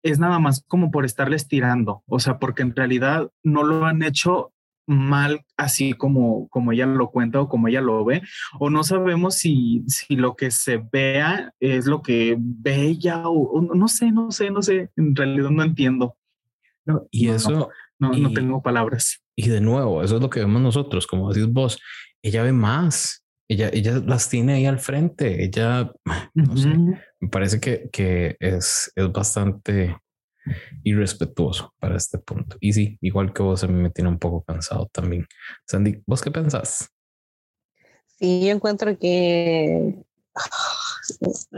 es 0.02 0.18
nada 0.18 0.40
más 0.40 0.64
como 0.66 0.90
por 0.90 1.04
estarles 1.04 1.46
tirando, 1.46 2.02
o 2.06 2.18
sea, 2.18 2.38
porque 2.38 2.62
en 2.62 2.74
realidad 2.74 3.30
no 3.44 3.62
lo 3.62 3.86
han 3.86 4.02
hecho 4.02 4.53
mal 4.86 5.44
así 5.56 5.92
como, 5.92 6.48
como 6.48 6.72
ella 6.72 6.86
lo 6.86 7.10
cuenta 7.10 7.40
o 7.40 7.48
como 7.48 7.68
ella 7.68 7.80
lo 7.80 8.04
ve, 8.04 8.22
o 8.58 8.70
no 8.70 8.84
sabemos 8.84 9.36
si, 9.36 9.84
si 9.86 10.16
lo 10.16 10.36
que 10.36 10.50
se 10.50 10.82
vea 10.92 11.52
es 11.60 11.86
lo 11.86 12.02
que 12.02 12.36
ve 12.38 12.82
ella 12.82 13.22
o, 13.28 13.60
no 13.60 13.88
sé, 13.88 14.12
no 14.12 14.30
sé, 14.30 14.50
no 14.50 14.62
sé, 14.62 14.90
en 14.96 15.14
realidad 15.14 15.50
no 15.50 15.62
entiendo. 15.62 16.16
No, 16.84 17.06
y 17.10 17.28
eso... 17.28 17.70
No, 17.98 18.10
no, 18.10 18.32
tengo 18.32 18.60
palabras. 18.60 19.22
Y 19.36 19.48
de 19.48 19.60
nuevo, 19.60 20.02
eso 20.02 20.16
es 20.16 20.22
lo 20.22 20.28
que 20.28 20.40
vemos 20.40 20.60
nosotros, 20.60 21.06
como 21.06 21.32
decís 21.32 21.50
vos, 21.50 21.80
ella 22.22 22.42
ve 22.42 22.52
más, 22.52 23.24
ella, 23.48 23.70
ella 23.72 24.02
las 24.04 24.28
tiene 24.28 24.54
ahí 24.54 24.66
al 24.66 24.78
frente, 24.78 25.44
ella, 25.44 25.92
no 26.34 26.56
sé, 26.56 26.76
me 27.20 27.28
parece 27.28 27.60
que, 27.60 27.88
que 27.92 28.36
es, 28.40 28.92
es 28.94 29.12
bastante 29.12 29.96
irrespetuoso 30.82 31.74
para 31.78 31.96
este 31.96 32.18
punto. 32.18 32.56
Y 32.60 32.72
sí, 32.72 32.98
igual 33.00 33.32
que 33.32 33.42
vos, 33.42 33.64
a 33.64 33.66
mí 33.66 33.74
me 33.74 33.90
tiene 33.90 34.10
un 34.10 34.18
poco 34.18 34.42
cansado 34.42 34.88
también. 34.92 35.26
Sandy, 35.66 36.02
¿vos 36.06 36.22
qué 36.22 36.30
pensás? 36.30 36.90
Sí, 38.18 38.46
yo 38.46 38.52
encuentro 38.52 38.98
que 38.98 39.94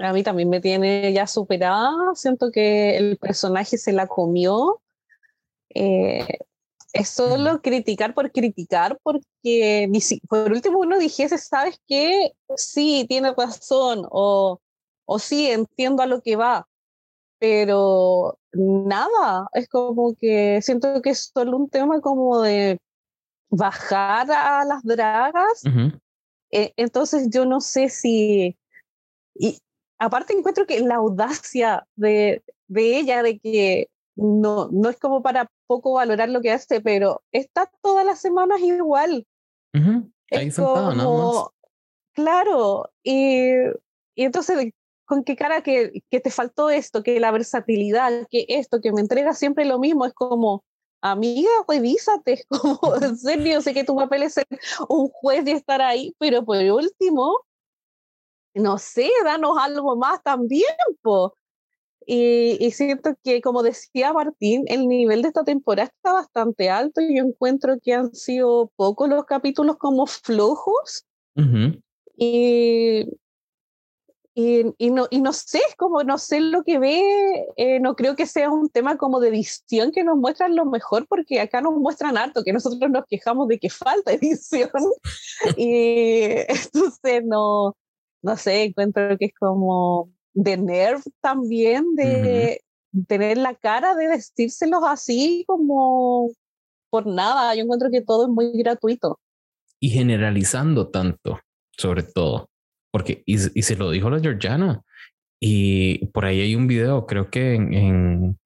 a 0.03 0.13
mí 0.13 0.23
también 0.23 0.49
me 0.49 0.61
tiene 0.61 1.13
ya 1.13 1.27
superada. 1.27 1.93
Siento 2.15 2.51
que 2.51 2.97
el 2.97 3.17
personaje 3.19 3.79
se 3.79 3.93
la 3.93 4.07
comió. 4.07 4.81
Eh, 5.75 6.39
es 6.93 7.11
solo 7.11 7.61
criticar 7.61 8.15
por 8.15 8.33
criticar, 8.33 8.99
porque 9.03 9.91
por 10.29 10.51
último 10.51 10.79
uno 10.79 10.99
dijese, 10.99 11.37
¿sabes 11.37 11.79
qué? 11.87 12.33
Sí, 12.57 13.05
tiene 13.07 13.35
razón, 13.37 14.07
o, 14.11 14.61
o 15.05 15.19
sí, 15.19 15.51
entiendo 15.51 16.03
a 16.03 16.07
lo 16.07 16.23
que 16.23 16.37
va 16.37 16.67
pero 17.39 18.39
nada, 18.53 19.49
es 19.53 19.69
como 19.69 20.15
que 20.15 20.61
siento 20.63 21.03
que 21.03 21.11
es 21.11 21.31
solo 21.35 21.57
un 21.57 21.69
tema 21.69 22.01
como 22.01 22.41
de 22.43 22.79
bajar 23.51 24.31
a 24.31 24.65
las 24.65 24.83
dragas. 24.83 25.63
Eh, 26.51 26.73
entonces 26.77 27.29
yo 27.31 27.45
no 27.45 27.61
sé 27.61 27.89
si... 27.89 28.57
Y 29.35 29.59
aparte 29.99 30.33
encuentro 30.33 30.67
que 30.67 30.81
la 30.81 30.97
audacia 30.97 31.87
de, 31.97 32.43
de 32.69 32.99
ella, 32.99 33.23
de 33.23 33.39
que 33.39 33.89
no, 34.17 34.69
no 34.73 34.89
es 34.89 34.99
como 34.99 35.23
para 35.23 35.47
poco 35.67 35.95
valorar 35.95 36.31
lo 36.31 36.41
que 36.41 36.51
hace, 36.51 36.81
pero 36.81 37.23
está 37.33 37.71
todas 37.83 38.07
las 38.07 38.21
semanas 38.21 38.61
igual. 38.61 39.27
Ahí 40.31 40.51
sentada, 40.51 40.95
nada 40.95 41.11
más. 41.11 41.49
Claro, 42.15 42.91
y, 43.03 43.51
y 44.15 44.25
entonces 44.25 44.73
con 45.07 45.25
qué 45.25 45.37
cara 45.37 45.63
que, 45.63 46.03
que, 46.11 46.21
te 46.21 46.31
faltó 46.31 46.69
esto, 46.71 47.03
que 47.03 47.21
la 47.21 47.31
versatilidad, 47.31 48.27
que 48.31 48.45
esto, 48.49 48.81
que 48.81 48.93
me 48.93 49.01
entrega 49.01 49.33
siempre 49.35 49.65
lo 49.65 49.79
mismo, 49.79 50.05
es 50.05 50.13
como, 50.13 50.65
amiga, 51.01 51.51
revísate, 51.69 52.33
es 52.35 52.47
como, 52.47 52.97
en 52.97 53.17
serio, 53.17 53.63
sé 53.63 53.73
que 53.73 53.85
tu 53.85 53.97
papel 53.97 54.25
es 54.25 54.35
ser 54.35 54.47
un 54.89 55.09
juez 55.09 55.47
y 55.47 55.53
estar 55.53 55.81
ahí, 55.81 56.15
pero 56.19 56.45
por 56.45 56.59
último, 56.59 57.41
no 58.55 58.79
sé, 58.79 59.11
danos 59.25 59.57
algo 59.59 59.97
más 59.97 60.23
también, 60.23 60.65
po. 61.03 61.37
Y, 62.09 62.65
y, 62.65 62.71
siento 62.71 63.17
que, 63.25 63.41
como 63.41 63.65
decía 63.65 64.13
Martín, 64.13 64.65
el 64.69 64.87
nivel 64.87 65.23
de 65.23 65.29
esta 65.29 65.43
temporada 65.43 65.89
está 65.89 66.13
bastante 66.13 66.71
alto 66.71 67.01
y 67.01 67.17
yo 67.17 67.25
encuentro 67.25 67.79
que 67.83 67.95
han 67.95 68.15
sido 68.15 68.71
pocos 68.77 69.09
los 69.09 69.25
capítulos 69.25 69.77
como 69.77 70.07
flojos. 70.07 71.05
Y 72.17 73.07
y, 74.39 74.91
no, 74.91 75.07
y 75.11 75.23
no 75.23 75.33
sé, 75.33 75.61
es 75.67 75.75
como 75.77 76.05
no 76.05 76.19
sé 76.19 76.41
lo 76.41 76.63
que 76.63 76.79
ve, 76.79 77.47
eh, 77.57 77.81
no 77.81 77.97
creo 77.97 78.17
que 78.17 78.27
sea 78.27 78.51
un 78.51 78.69
tema 78.69 78.99
como 78.99 79.19
de 79.19 79.31
edición 79.31 79.93
que 79.93 80.05
nos 80.05 80.19
muestran 80.19 80.55
lo 80.55 80.67
mejor, 80.67 81.07
porque 81.09 81.41
acá 81.41 81.63
nos 81.63 81.73
muestran 81.77 82.19
harto, 82.19 82.45
que 82.45 82.53
nosotros 82.53 82.91
nos 82.91 83.07
quejamos 83.07 83.49
de 83.49 83.59
que 83.59 83.71
falta 83.71 84.13
edición. 84.13 84.69
y 85.57 86.25
entonces 86.49 87.25
no, 87.25 87.75
no 88.21 88.37
sé, 88.37 88.65
encuentro 88.65 89.17
que 89.17 89.25
es 89.27 89.35
como 89.41 90.13
de 90.35 90.59
nerv 90.59 91.01
también, 91.23 91.95
de 91.95 92.61
tener 93.09 93.39
la 93.39 93.55
cara 93.55 93.95
de 93.95 94.09
vestírselos 94.09 94.83
así 94.85 95.45
como 95.47 96.31
por 96.91 97.07
nada. 97.07 97.55
Yo 97.55 97.63
encuentro 97.63 97.91
que 97.91 98.03
todo 98.03 98.25
es 98.25 98.29
muy 98.31 98.53
gratuito. 98.53 99.19
Y 99.81 99.89
generalizando 99.89 100.91
tanto, 100.91 101.41
sobre 101.71 102.03
todo 102.03 102.51
porque, 102.97 103.23
y, 103.27 103.37
se 103.37 103.77
lo 103.77 103.91
dijo 103.91 104.09
la 104.09 104.21
Georgiana, 104.21 104.81
y 105.39 106.07
por 106.07 106.25
ahí 106.25 106.41
hay 106.41 106.55
un 106.55 106.67
video, 106.67 107.05
creo 107.05 107.29
que 107.29 107.53
en, 107.53 108.39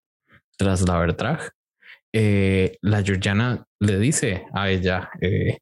Tras 0.59 0.83
la 0.89 0.99
Verdad, 0.99 1.39
eh, 2.13 2.77
la 2.81 3.01
Georgiana 3.01 3.65
le 3.79 4.01
dice 4.01 4.47
a 4.53 4.69
ella, 4.69 5.09
eh, 5.21 5.59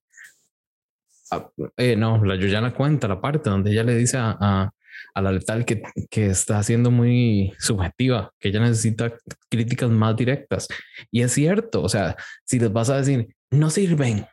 eh, 1.76 1.96
no, 1.96 2.24
la 2.24 2.38
Georgiana 2.38 2.72
cuenta 2.72 3.08
la 3.08 3.20
parte 3.20 3.50
donde 3.50 3.72
ella 3.72 3.82
le 3.82 3.94
dice 3.94 4.16
a, 4.16 4.38
a, 4.40 5.20
la 5.20 5.32
letal 5.32 5.66
que, 5.66 5.82
que, 6.08 6.28
está 6.28 6.62
siendo 6.62 6.90
muy 6.90 7.52
subjetiva, 7.58 8.32
que 8.40 8.48
ella 8.48 8.60
necesita 8.60 9.12
críticas 9.50 9.90
más 9.90 10.16
directas. 10.16 10.66
Y 11.10 11.20
es 11.20 11.32
cierto, 11.32 11.82
o 11.82 11.90
sea, 11.90 12.16
si 12.46 12.58
les 12.58 12.72
vas 12.72 12.88
a 12.88 12.96
decir, 12.96 13.28
no 13.50 13.68
sirven 13.68 14.24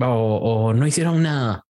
o, 0.00 0.06
o 0.06 0.74
no 0.74 0.84
hicieron 0.84 1.22
nada, 1.22 1.64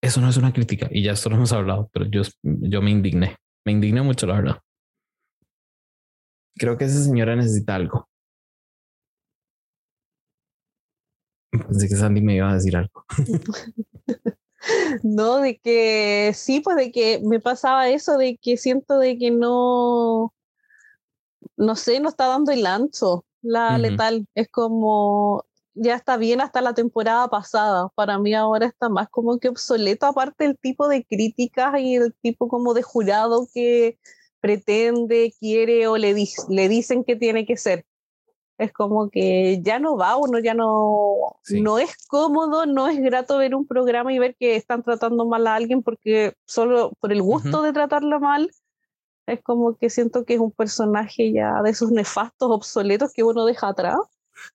eso 0.00 0.20
no 0.20 0.28
es 0.28 0.36
una 0.36 0.52
crítica 0.52 0.88
y 0.90 1.02
ya 1.02 1.12
esto 1.12 1.30
lo 1.30 1.36
hemos 1.36 1.52
hablado, 1.52 1.88
pero 1.92 2.06
yo, 2.06 2.22
yo 2.42 2.82
me 2.82 2.90
indigné, 2.90 3.36
me 3.64 3.72
indigné 3.72 4.02
mucho, 4.02 4.26
la 4.26 4.34
verdad. 4.34 4.60
Creo 6.56 6.78
que 6.78 6.84
esa 6.84 7.02
señora 7.02 7.34
necesita 7.34 7.74
algo. 7.74 8.08
Pensé 11.50 11.88
que 11.88 11.96
Sandy 11.96 12.20
me 12.20 12.36
iba 12.36 12.50
a 12.50 12.54
decir 12.54 12.76
algo. 12.76 13.04
no, 15.02 15.38
de 15.38 15.58
que 15.58 16.32
sí, 16.34 16.60
pues 16.60 16.76
de 16.76 16.92
que 16.92 17.20
me 17.24 17.40
pasaba 17.40 17.88
eso, 17.88 18.16
de 18.18 18.36
que 18.36 18.56
siento 18.56 18.98
de 18.98 19.18
que 19.18 19.30
no, 19.30 20.32
no 21.56 21.76
sé, 21.76 22.00
no 22.00 22.08
está 22.08 22.26
dando 22.26 22.52
el 22.52 22.66
ancho 22.66 23.24
la 23.44 23.78
letal. 23.78 24.26
Es 24.34 24.48
como, 24.48 25.44
ya 25.74 25.94
está 25.96 26.16
bien 26.16 26.40
hasta 26.40 26.60
la 26.60 26.74
temporada 26.74 27.28
pasada. 27.28 27.88
Para 27.94 28.18
mí 28.18 28.34
ahora 28.34 28.66
está 28.66 28.88
más 28.88 29.08
como 29.08 29.38
que 29.38 29.48
obsoleto, 29.48 30.06
aparte 30.06 30.44
el 30.44 30.58
tipo 30.58 30.88
de 30.88 31.04
críticas 31.04 31.78
y 31.80 31.96
el 31.96 32.14
tipo 32.14 32.48
como 32.48 32.74
de 32.74 32.82
jurado 32.82 33.48
que 33.52 33.98
pretende, 34.40 35.32
quiere 35.40 35.86
o 35.88 35.96
le, 35.96 36.14
le 36.48 36.68
dicen 36.68 37.04
que 37.04 37.16
tiene 37.16 37.46
que 37.46 37.56
ser. 37.56 37.84
Es 38.56 38.72
como 38.72 39.10
que 39.10 39.60
ya 39.62 39.80
no 39.80 39.96
va, 39.96 40.16
uno 40.16 40.38
ya 40.38 40.54
no, 40.54 41.38
no 41.50 41.78
es 41.78 42.06
cómodo, 42.06 42.66
no 42.66 42.86
es 42.86 43.00
grato 43.00 43.38
ver 43.38 43.54
un 43.54 43.66
programa 43.66 44.12
y 44.12 44.20
ver 44.20 44.36
que 44.36 44.54
están 44.54 44.84
tratando 44.84 45.26
mal 45.26 45.46
a 45.48 45.56
alguien 45.56 45.82
porque 45.82 46.34
solo 46.46 46.92
por 47.00 47.12
el 47.12 47.20
gusto 47.20 47.62
de 47.62 47.72
tratarlo 47.72 48.20
mal, 48.20 48.50
es 49.26 49.42
como 49.42 49.76
que 49.76 49.90
siento 49.90 50.24
que 50.24 50.34
es 50.34 50.40
un 50.40 50.52
personaje 50.52 51.32
ya 51.32 51.62
de 51.62 51.70
esos 51.70 51.90
nefastos 51.90 52.48
obsoletos 52.50 53.12
que 53.12 53.24
uno 53.24 53.44
deja 53.44 53.68
atrás 53.68 53.96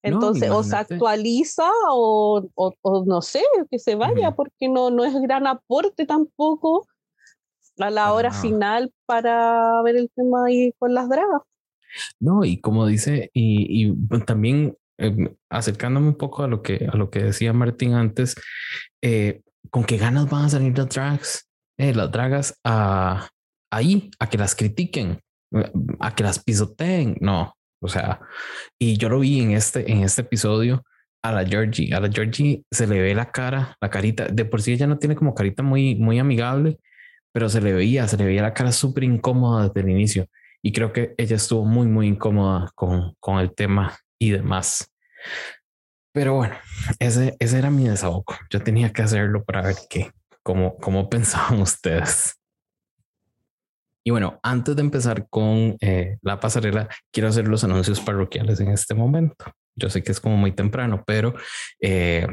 entonces, 0.01 0.49
o 0.49 0.63
se 0.63 0.75
actualiza 0.75 1.69
o, 1.89 2.47
o, 2.55 3.05
no 3.05 3.21
sé, 3.21 3.41
que 3.69 3.79
se 3.79 3.95
vaya, 3.95 4.35
porque 4.35 4.69
no, 4.69 4.89
no 4.89 5.03
es 5.03 5.13
gran 5.21 5.47
aporte 5.47 6.05
tampoco 6.05 6.87
a 7.77 7.89
la 7.89 8.13
hora 8.13 8.31
final 8.31 8.91
para 9.05 9.81
ver 9.83 9.95
el 9.95 10.11
tema 10.15 10.45
ahí 10.47 10.73
con 10.77 10.93
las 10.93 11.09
dragas. 11.09 11.41
No, 12.19 12.43
y 12.43 12.59
como 12.59 12.85
dice, 12.85 13.31
y, 13.33 13.87
y 13.87 14.19
también 14.25 14.77
em, 14.97 15.35
acercándome 15.49 16.09
un 16.09 16.17
poco 16.17 16.43
a 16.43 16.47
lo 16.47 16.61
que, 16.61 16.87
a 16.91 16.95
lo 16.95 17.09
que 17.09 17.23
decía 17.23 17.53
Martín 17.53 17.93
antes, 17.93 18.35
eh, 19.01 19.41
¿con 19.69 19.83
qué 19.83 19.97
ganas 19.97 20.29
van 20.29 20.45
a 20.45 20.49
salir 20.49 20.77
las 20.77 20.89
drags? 20.89 21.49
Eh, 21.77 21.93
las 21.93 22.11
dragas 22.11 22.59
a, 22.63 23.29
ahí, 23.71 24.11
a 24.19 24.29
que 24.29 24.37
las 24.37 24.55
critiquen, 24.55 25.21
a 25.99 26.13
que 26.13 26.23
las 26.23 26.43
pisoteen. 26.43 27.17
No, 27.21 27.55
o 27.81 27.87
sea, 27.87 28.19
y 28.77 28.97
yo 28.97 29.09
lo 29.09 29.19
vi 29.19 29.41
en 29.41 29.51
este, 29.51 29.91
en 29.91 30.03
este 30.03 30.21
episodio 30.21 30.83
a 31.21 31.31
la 31.31 31.45
Georgie. 31.45 31.93
A 31.93 31.99
la 31.99 32.09
Georgie 32.09 32.63
se 32.71 32.87
le 32.87 33.01
ve 33.01 33.15
la 33.15 33.31
cara, 33.31 33.75
la 33.81 33.89
carita. 33.89 34.27
De 34.27 34.45
por 34.45 34.61
sí 34.61 34.73
ella 34.73 34.87
no 34.87 34.97
tiene 34.97 35.15
como 35.15 35.33
carita 35.33 35.63
muy, 35.63 35.95
muy 35.95 36.19
amigable, 36.19 36.77
pero 37.31 37.49
se 37.49 37.61
le 37.61 37.73
veía, 37.73 38.07
se 38.07 38.17
le 38.17 38.25
veía 38.25 38.41
la 38.41 38.53
cara 38.53 38.71
súper 38.71 39.03
incómoda 39.03 39.67
desde 39.67 39.81
el 39.81 39.89
inicio. 39.89 40.27
Y 40.61 40.71
creo 40.73 40.91
que 40.91 41.13
ella 41.17 41.35
estuvo 41.35 41.65
muy, 41.65 41.87
muy 41.87 42.07
incómoda 42.07 42.69
con, 42.75 43.15
con 43.19 43.39
el 43.39 43.53
tema 43.53 43.97
y 44.17 44.31
demás. 44.31 44.91
Pero 46.13 46.35
bueno, 46.35 46.55
ese, 46.99 47.35
ese 47.39 47.57
era 47.59 47.69
mi 47.69 47.87
desahogo. 47.87 48.35
Yo 48.49 48.61
tenía 48.61 48.91
que 48.91 49.01
hacerlo 49.01 49.43
para 49.43 49.61
ver 49.61 49.75
qué, 49.89 50.11
cómo, 50.43 50.77
cómo 50.77 51.09
pensaban 51.09 51.61
ustedes. 51.61 52.38
Y 54.09 54.11
bueno, 54.11 54.39
antes 54.41 54.75
de 54.75 54.81
empezar 54.81 55.27
con 55.29 55.77
eh, 55.81 56.17
la 56.23 56.39
pasarela, 56.39 56.89
quiero 57.11 57.29
hacer 57.29 57.47
los 57.47 57.63
anuncios 57.63 57.99
parroquiales 57.99 58.59
en 58.59 58.69
este 58.69 58.95
momento. 58.95 59.45
Yo 59.75 59.91
sé 59.91 60.01
que 60.01 60.11
es 60.11 60.19
como 60.19 60.35
muy 60.35 60.51
temprano, 60.51 61.03
pero 61.05 61.35
eh, 61.79 62.25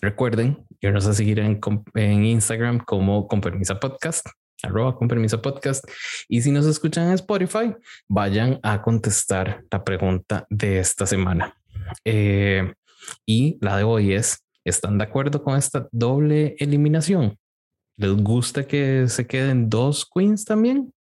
recuerden 0.00 0.66
irnos 0.80 1.06
a 1.06 1.14
seguir 1.14 1.38
en, 1.38 1.60
en 1.94 2.24
Instagram 2.24 2.80
como 2.80 3.28
con 3.28 3.40
permisa 3.40 3.78
podcast 3.78 4.26
arroba 4.64 4.96
con 4.96 5.06
permisa 5.06 5.40
podcast. 5.40 5.88
Y 6.28 6.42
si 6.42 6.50
nos 6.50 6.66
escuchan 6.66 7.06
en 7.06 7.14
Spotify, 7.14 7.72
vayan 8.08 8.58
a 8.64 8.82
contestar 8.82 9.62
la 9.70 9.84
pregunta 9.84 10.44
de 10.50 10.80
esta 10.80 11.06
semana. 11.06 11.56
Eh, 12.04 12.74
y 13.24 13.58
la 13.60 13.76
de 13.76 13.84
hoy 13.84 14.12
es, 14.14 14.44
¿están 14.64 14.98
de 14.98 15.04
acuerdo 15.04 15.44
con 15.44 15.56
esta 15.56 15.88
doble 15.92 16.56
eliminación? 16.58 17.38
¿Les 17.96 18.12
gusta 18.12 18.66
que 18.66 19.06
se 19.06 19.28
queden 19.28 19.70
dos 19.70 20.04
queens 20.12 20.44
también? 20.44 20.92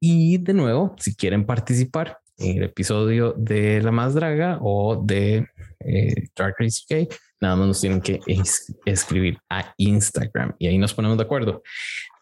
Y 0.00 0.38
de 0.38 0.54
nuevo, 0.54 0.94
si 0.98 1.14
quieren 1.14 1.46
participar 1.46 2.18
en 2.38 2.58
el 2.58 2.64
episodio 2.64 3.34
de 3.36 3.80
La 3.82 3.90
Más 3.90 4.14
Draga 4.14 4.58
o 4.60 5.02
de 5.02 5.46
eh, 5.80 6.28
Dark 6.36 6.56
Race 6.58 6.82
UK, 6.84 7.12
nada 7.40 7.56
más 7.56 7.66
nos 7.68 7.80
tienen 7.80 8.00
que 8.00 8.20
escribir 8.84 9.38
a 9.50 9.72
Instagram 9.76 10.54
y 10.58 10.66
ahí 10.66 10.78
nos 10.78 10.94
ponemos 10.94 11.16
de 11.16 11.24
acuerdo. 11.24 11.62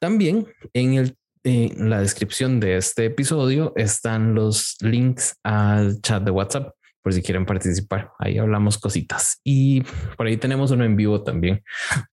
También 0.01 0.47
en, 0.73 0.95
el, 0.95 1.17
en 1.45 1.89
la 1.89 2.01
descripción 2.01 2.61
de 2.61 2.77
este 2.77 3.07
episodio 3.07 3.73
están 3.77 4.35
los 4.35 4.77
links 4.81 5.37
al 5.43 6.01
chat 6.03 6.23
de 6.23 6.31
WhatsApp 6.31 6.75
por 7.03 7.13
si 7.13 7.23
quieren 7.23 7.47
participar. 7.47 8.11
Ahí 8.19 8.39
hablamos 8.39 8.79
cositas 8.79 9.41
y 9.43 9.83
por 10.17 10.27
ahí 10.27 10.37
tenemos 10.37 10.71
uno 10.71 10.85
en 10.85 10.97
vivo 10.97 11.23
también 11.23 11.63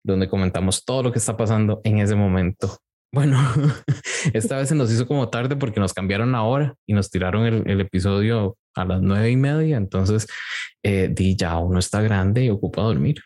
donde 0.03 0.27
comentamos 0.27 0.83
todo 0.83 1.03
lo 1.03 1.11
que 1.11 1.19
está 1.19 1.37
pasando 1.37 1.81
en 1.83 1.99
ese 1.99 2.15
momento 2.15 2.79
bueno, 3.11 3.37
esta 4.33 4.57
vez 4.57 4.69
se 4.69 4.75
nos 4.75 4.91
hizo 4.91 5.07
como 5.07 5.29
tarde 5.29 5.55
porque 5.55 5.79
nos 5.79 5.93
cambiaron 5.93 6.31
la 6.31 6.43
hora 6.43 6.75
y 6.85 6.93
nos 6.93 7.09
tiraron 7.09 7.45
el, 7.45 7.81
episodio 7.81 8.57
a 8.75 8.85
las 8.85 9.01
nueve 9.01 9.31
y 9.31 9.35
media. 9.35 9.77
Entonces, 9.77 10.27
eh, 10.83 11.09
di 11.11 11.35
ya 11.35 11.57
uno 11.57 11.79
está 11.79 12.01
grande 12.01 12.45
y 12.45 12.49
ocupa 12.49 12.81
dormir. 12.81 13.21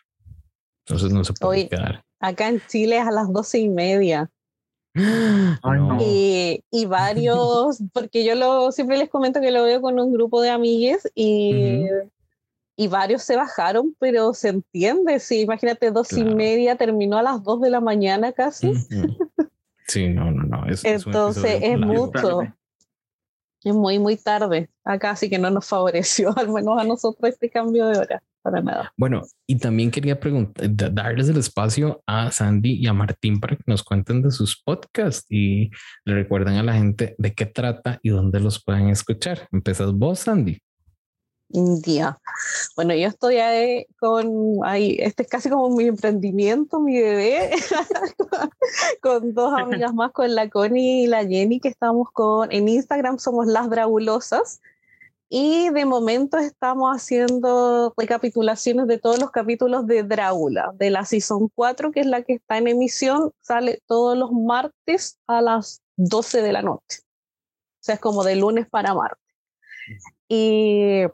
Entonces 0.86 1.12
no 1.12 1.24
se 1.24 1.32
puede 1.34 1.68
quedar. 1.68 2.02
Acá 2.20 2.48
en 2.48 2.60
Chile 2.66 2.98
es 2.98 3.06
a 3.06 3.10
las 3.10 3.32
doce 3.32 3.58
y 3.58 3.68
media. 3.68 4.30
y, 6.00 6.62
y, 6.70 6.86
varios, 6.86 7.82
porque 7.92 8.24
yo 8.24 8.34
lo, 8.34 8.72
siempre 8.72 8.96
les 8.96 9.10
comento 9.10 9.40
que 9.40 9.50
lo 9.50 9.64
veo 9.64 9.80
con 9.80 9.98
un 9.98 10.12
grupo 10.12 10.40
de 10.40 10.50
amigues 10.50 11.10
y, 11.14 11.84
y 12.76 12.88
varios 12.88 13.22
se 13.22 13.36
bajaron, 13.36 13.94
pero 13.98 14.34
se 14.34 14.48
entiende. 14.48 15.20
Sí, 15.20 15.42
imagínate, 15.42 15.90
dos 15.90 16.12
y 16.12 16.24
media 16.24 16.76
terminó 16.76 17.18
a 17.18 17.22
las 17.22 17.42
dos 17.42 17.60
de 17.60 17.70
la 17.70 17.80
mañana 17.80 18.32
casi. 18.32 18.72
Sí, 19.86 20.08
no, 20.08 20.30
no, 20.30 20.42
no. 20.44 20.64
Entonces 20.66 21.60
es, 21.62 21.78
mucho. 21.78 22.42
Es 23.62 23.74
muy, 23.74 23.98
muy 23.98 24.16
tarde. 24.16 24.70
Acá 24.84 25.16
sí 25.16 25.30
que 25.30 25.38
no 25.38 25.50
nos 25.50 25.66
favoreció, 25.66 26.34
al 26.38 26.50
menos 26.50 26.78
a 26.80 26.84
nosotros, 26.84 27.30
este 27.30 27.50
cambio 27.50 27.86
de 27.86 27.98
hora. 27.98 28.22
Para 28.42 28.60
nada. 28.60 28.92
Bueno, 28.98 29.22
y 29.46 29.56
también 29.56 29.90
quería 29.90 30.20
preguntar, 30.20 30.66
darles 30.92 31.30
el 31.30 31.38
espacio 31.38 32.02
a 32.06 32.30
Sandy 32.30 32.74
y 32.74 32.86
a 32.86 32.92
Martín 32.92 33.40
para 33.40 33.56
que 33.56 33.62
nos 33.66 33.82
cuenten 33.82 34.20
de 34.20 34.30
sus 34.30 34.62
podcasts 34.62 35.24
y 35.30 35.70
le 36.04 36.14
recuerden 36.14 36.56
a 36.56 36.62
la 36.62 36.74
gente 36.74 37.14
de 37.16 37.32
qué 37.32 37.46
trata 37.46 37.98
y 38.02 38.10
dónde 38.10 38.40
los 38.40 38.62
pueden 38.62 38.90
escuchar. 38.90 39.48
Empezas 39.50 39.94
vos, 39.94 40.18
Sandy 40.18 40.60
día. 41.54 42.18
Bueno, 42.76 42.94
yo 42.94 43.08
estoy 43.08 43.36
ahí 43.36 43.86
con, 43.98 44.58
ahí, 44.64 44.96
este 45.00 45.22
es 45.22 45.28
casi 45.28 45.48
como 45.48 45.70
mi 45.70 45.84
emprendimiento, 45.84 46.80
mi 46.80 47.00
bebé, 47.00 47.50
con 49.02 49.34
dos 49.34 49.54
amigas 49.56 49.94
más, 49.94 50.12
con 50.12 50.34
la 50.34 50.50
Connie 50.50 51.04
y 51.04 51.06
la 51.06 51.24
Jenny, 51.24 51.60
que 51.60 51.68
estamos 51.68 52.10
con, 52.12 52.50
en 52.52 52.68
Instagram 52.68 53.18
somos 53.18 53.46
Las 53.46 53.70
Dragulosas, 53.70 54.60
Y 55.28 55.70
de 55.70 55.84
momento 55.84 56.38
estamos 56.38 56.94
haciendo 56.94 57.94
recapitulaciones 57.96 58.86
de 58.88 58.98
todos 58.98 59.20
los 59.20 59.30
capítulos 59.30 59.86
de 59.86 60.02
Drácula, 60.02 60.72
de 60.74 60.90
la 60.90 61.04
Season 61.04 61.48
4, 61.54 61.92
que 61.92 62.00
es 62.00 62.06
la 62.06 62.22
que 62.22 62.34
está 62.34 62.58
en 62.58 62.68
emisión, 62.68 63.30
sale 63.40 63.80
todos 63.86 64.18
los 64.18 64.32
martes 64.32 65.18
a 65.28 65.40
las 65.40 65.82
12 65.96 66.42
de 66.42 66.52
la 66.52 66.62
noche. 66.62 67.00
O 67.00 67.84
sea, 67.84 67.94
es 67.96 68.00
como 68.00 68.24
de 68.24 68.36
lunes 68.36 68.68
para 68.68 68.94
martes. 68.94 69.22
Y 70.28 71.04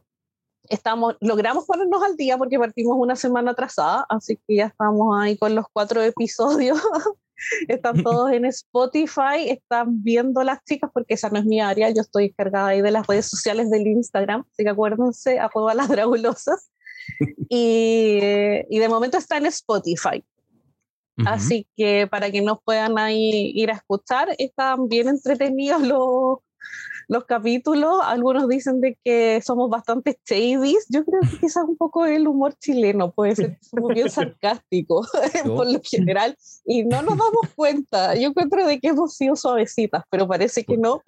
estamos, 0.71 1.17
logramos 1.21 1.67
ponernos 1.67 2.03
al 2.03 2.17
día 2.17 2.39
porque 2.39 2.59
partimos 2.59 2.97
una 2.99 3.17
semana 3.17 3.51
atrasada, 3.51 4.07
así 4.09 4.37
que 4.49 4.57
ya 4.57 4.67
estamos 4.67 5.15
ahí 5.21 5.37
con 5.37 5.55
los 5.55 5.67
cuatro 5.73 6.03
episodios 6.03 6.81
están 7.69 7.95
todos 8.05 8.33
en 8.33 8.45
Spotify, 8.47 9.49
están 9.49 10.03
viendo 10.03 10.43
las 10.43 10.63
chicas, 10.65 10.91
porque 10.93 11.15
esa 11.15 11.29
no 11.31 11.39
es 11.39 11.45
mi 11.45 11.61
área, 11.61 11.91
yo 11.91 12.03
estoy 12.03 12.27
encargada 12.27 12.69
ahí 12.69 12.83
de 12.83 12.91
las 12.91 13.07
redes 13.07 13.27
sociales 13.27 13.71
del 13.71 13.87
Instagram, 13.87 14.45
así 14.53 14.65
que 14.65 14.71
acuérdense, 14.71 15.39
a 15.39 15.49
todas 15.49 15.77
las 15.77 15.89
dragulosas. 15.89 16.71
y, 17.49 18.21
y, 18.69 18.79
de 18.79 18.89
momento 18.89 19.19
está 19.19 19.39
en 19.39 19.47
Spotify. 19.47 20.25
Así 21.27 21.67
que 21.77 22.07
para 22.07 22.31
que 22.31 22.41
nos 22.41 22.63
puedan 22.65 22.99
ahí 22.99 23.53
ir 23.55 23.71
a 23.71 23.75
escuchar, 23.75 24.35
están 24.39 24.89
bien 24.89 25.07
entretenidos 25.07 25.83
los, 25.83 26.39
los 27.09 27.25
capítulos, 27.25 28.01
algunos 28.05 28.49
dicen 28.49 28.81
de 28.81 28.97
que 29.05 29.41
somos 29.45 29.69
bastante 29.69 30.19
shady. 30.25 30.77
Yo 30.91 31.05
creo 31.05 31.21
que 31.23 31.39
quizás 31.39 31.65
un 31.67 31.77
poco 31.77 32.07
el 32.07 32.29
humor 32.29 32.55
chileno 32.55 33.11
puede 33.11 33.35
ser 33.35 33.59
como 33.71 33.89
bien 33.89 34.09
sarcástico 34.09 35.05
por 35.45 35.71
lo 35.71 35.81
general 35.83 36.37
y 36.65 36.85
no 36.85 37.03
nos 37.03 37.19
damos 37.19 37.53
cuenta. 37.57 38.15
Yo 38.15 38.29
encuentro 38.29 38.65
de 38.67 38.79
que 38.79 38.89
hemos 38.89 39.17
sido 39.17 39.35
suavecitas, 39.35 40.05
pero 40.11 40.29
parece 40.29 40.65
que 40.65 40.77
no. 40.77 41.03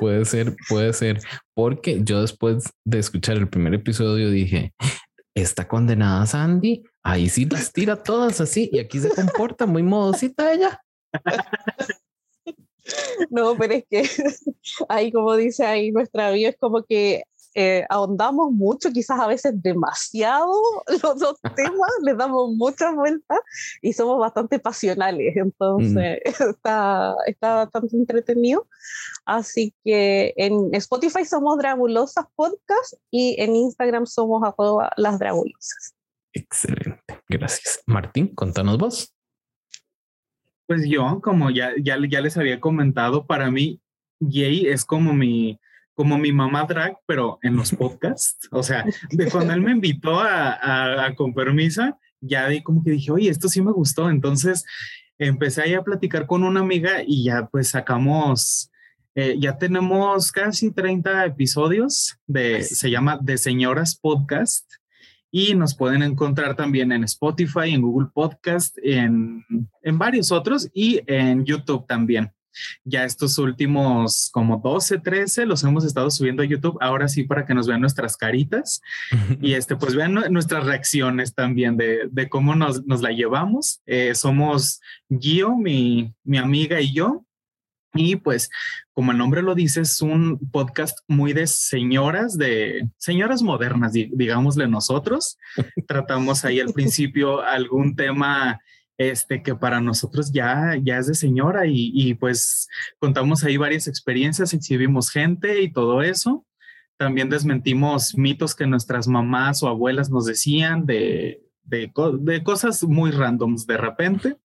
puede 0.00 0.24
ser, 0.24 0.56
puede 0.68 0.92
ser, 0.94 1.20
porque 1.54 2.00
yo 2.02 2.22
después 2.22 2.64
de 2.84 2.98
escuchar 2.98 3.36
el 3.36 3.48
primer 3.48 3.74
episodio 3.74 4.30
dije, 4.30 4.72
está 5.34 5.68
condenada 5.68 6.24
Sandy, 6.26 6.82
ahí 7.02 7.28
sí 7.28 7.46
las 7.46 7.72
tira 7.72 8.02
todas 8.02 8.40
así 8.40 8.70
y 8.72 8.78
aquí 8.78 9.00
se 9.00 9.10
comporta 9.10 9.66
muy 9.66 9.82
modosita 9.82 10.52
ella. 10.52 10.80
No, 13.30 13.56
pero 13.56 13.74
es 13.74 13.84
que 13.88 14.02
ahí, 14.88 15.12
como 15.12 15.36
dice 15.36 15.64
ahí 15.64 15.92
nuestra 15.92 16.30
vida, 16.30 16.50
es 16.50 16.56
como 16.58 16.82
que 16.84 17.22
eh, 17.54 17.84
ahondamos 17.90 18.50
mucho, 18.50 18.90
quizás 18.90 19.20
a 19.20 19.26
veces 19.26 19.52
demasiado 19.62 20.52
los 21.02 21.18
dos 21.18 21.38
temas, 21.54 21.90
les 22.02 22.16
damos 22.16 22.54
muchas 22.56 22.94
vueltas 22.94 23.38
y 23.82 23.92
somos 23.92 24.18
bastante 24.18 24.58
pasionales, 24.58 25.36
entonces 25.36 26.20
está, 26.24 27.14
está 27.26 27.56
bastante 27.56 27.96
entretenido. 27.96 28.66
Así 29.26 29.74
que 29.84 30.32
en 30.36 30.74
Spotify 30.74 31.24
somos 31.26 31.58
Dragulosas 31.58 32.24
Podcast 32.34 32.94
y 33.10 33.36
en 33.38 33.54
Instagram 33.54 34.06
somos 34.06 34.42
las 34.96 35.18
Dragulosas. 35.18 35.94
Excelente, 36.32 37.20
gracias. 37.28 37.82
Martín, 37.86 38.34
contanos 38.34 38.78
vos. 38.78 39.14
Pues 40.72 40.88
yo, 40.88 41.20
como 41.20 41.50
ya, 41.50 41.72
ya, 41.78 41.98
ya 42.08 42.22
les 42.22 42.38
había 42.38 42.58
comentado, 42.58 43.26
para 43.26 43.50
mí 43.50 43.78
Jay 44.26 44.68
es 44.68 44.86
como 44.86 45.12
mi, 45.12 45.60
como 45.92 46.16
mi 46.16 46.32
mamá 46.32 46.64
drag, 46.64 46.96
pero 47.04 47.38
en 47.42 47.56
los 47.56 47.72
podcasts. 47.76 48.48
O 48.50 48.62
sea, 48.62 48.86
de 49.10 49.30
cuando 49.30 49.52
él 49.52 49.60
me 49.60 49.72
invitó 49.72 50.18
a, 50.18 51.04
a, 51.04 51.14
con 51.14 51.34
permisa, 51.34 51.98
ya 52.22 52.48
di 52.48 52.62
como 52.62 52.82
que 52.82 52.92
dije, 52.92 53.12
oye, 53.12 53.28
esto 53.28 53.50
sí 53.50 53.60
me 53.60 53.70
gustó. 53.70 54.08
Entonces 54.08 54.64
empecé 55.18 55.60
ahí 55.60 55.74
a 55.74 55.82
platicar 55.82 56.26
con 56.26 56.42
una 56.42 56.60
amiga 56.60 57.02
y 57.06 57.24
ya 57.24 57.48
pues 57.48 57.68
sacamos, 57.68 58.70
eh, 59.14 59.36
ya 59.38 59.58
tenemos 59.58 60.32
casi 60.32 60.70
30 60.70 61.26
episodios 61.26 62.16
de, 62.26 62.62
se 62.62 62.90
llama 62.90 63.18
De 63.20 63.36
Señoras 63.36 63.94
Podcast 63.94 64.64
y 65.32 65.54
nos 65.54 65.74
pueden 65.74 66.02
encontrar 66.02 66.54
también 66.54 66.92
en 66.92 67.04
Spotify, 67.04 67.70
en 67.70 67.80
Google 67.80 68.10
Podcast, 68.12 68.76
en, 68.82 69.44
en 69.82 69.98
varios 69.98 70.30
otros 70.30 70.68
y 70.74 71.00
en 71.06 71.44
YouTube 71.44 71.86
también. 71.88 72.30
Ya 72.84 73.04
estos 73.04 73.38
últimos 73.38 74.28
como 74.30 74.58
12, 74.58 74.98
13 74.98 75.46
los 75.46 75.64
hemos 75.64 75.86
estado 75.86 76.10
subiendo 76.10 76.42
a 76.42 76.46
YouTube, 76.46 76.76
ahora 76.82 77.08
sí 77.08 77.24
para 77.24 77.46
que 77.46 77.54
nos 77.54 77.66
vean 77.66 77.80
nuestras 77.80 78.18
caritas 78.18 78.82
y 79.40 79.54
este, 79.54 79.74
pues 79.76 79.94
vean 79.94 80.12
nuestras 80.30 80.66
reacciones 80.66 81.34
también 81.34 81.78
de, 81.78 82.08
de 82.10 82.28
cómo 82.28 82.54
nos, 82.54 82.84
nos, 82.84 83.00
la 83.00 83.10
llevamos. 83.10 83.80
Eh, 83.86 84.14
somos 84.14 84.82
Gio, 85.08 85.56
mi, 85.56 86.12
mi 86.24 86.36
amiga 86.36 86.78
y 86.78 86.92
yo, 86.92 87.24
y 87.94 88.16
pues, 88.16 88.50
como 88.94 89.12
el 89.12 89.18
nombre 89.18 89.42
lo 89.42 89.54
dice, 89.54 89.82
es 89.82 90.00
un 90.00 90.38
podcast 90.50 90.98
muy 91.08 91.32
de 91.32 91.46
señoras, 91.46 92.38
de 92.38 92.88
señoras 92.96 93.42
modernas, 93.42 93.92
digámosle 93.92 94.66
nosotros. 94.66 95.36
Tratamos 95.86 96.44
ahí 96.44 96.60
al 96.60 96.72
principio 96.72 97.42
algún 97.42 97.94
tema 97.94 98.60
este 98.98 99.42
que 99.42 99.54
para 99.54 99.80
nosotros 99.80 100.32
ya, 100.32 100.78
ya 100.82 100.98
es 100.98 101.06
de 101.06 101.14
señora 101.14 101.66
y, 101.66 101.90
y, 101.94 102.14
pues 102.14 102.68
contamos 102.98 103.42
ahí 103.42 103.56
varias 103.56 103.88
experiencias, 103.88 104.54
exhibimos 104.54 105.10
gente 105.10 105.62
y 105.62 105.72
todo 105.72 106.02
eso. 106.02 106.46
También 106.96 107.28
desmentimos 107.28 108.16
mitos 108.16 108.54
que 108.54 108.66
nuestras 108.66 109.08
mamás 109.08 109.62
o 109.62 109.68
abuelas 109.68 110.10
nos 110.10 110.26
decían 110.26 110.86
de, 110.86 111.42
de, 111.64 111.90
de 112.20 112.42
cosas 112.42 112.84
muy 112.84 113.10
randoms 113.10 113.66
de 113.66 113.76
repente 113.76 114.36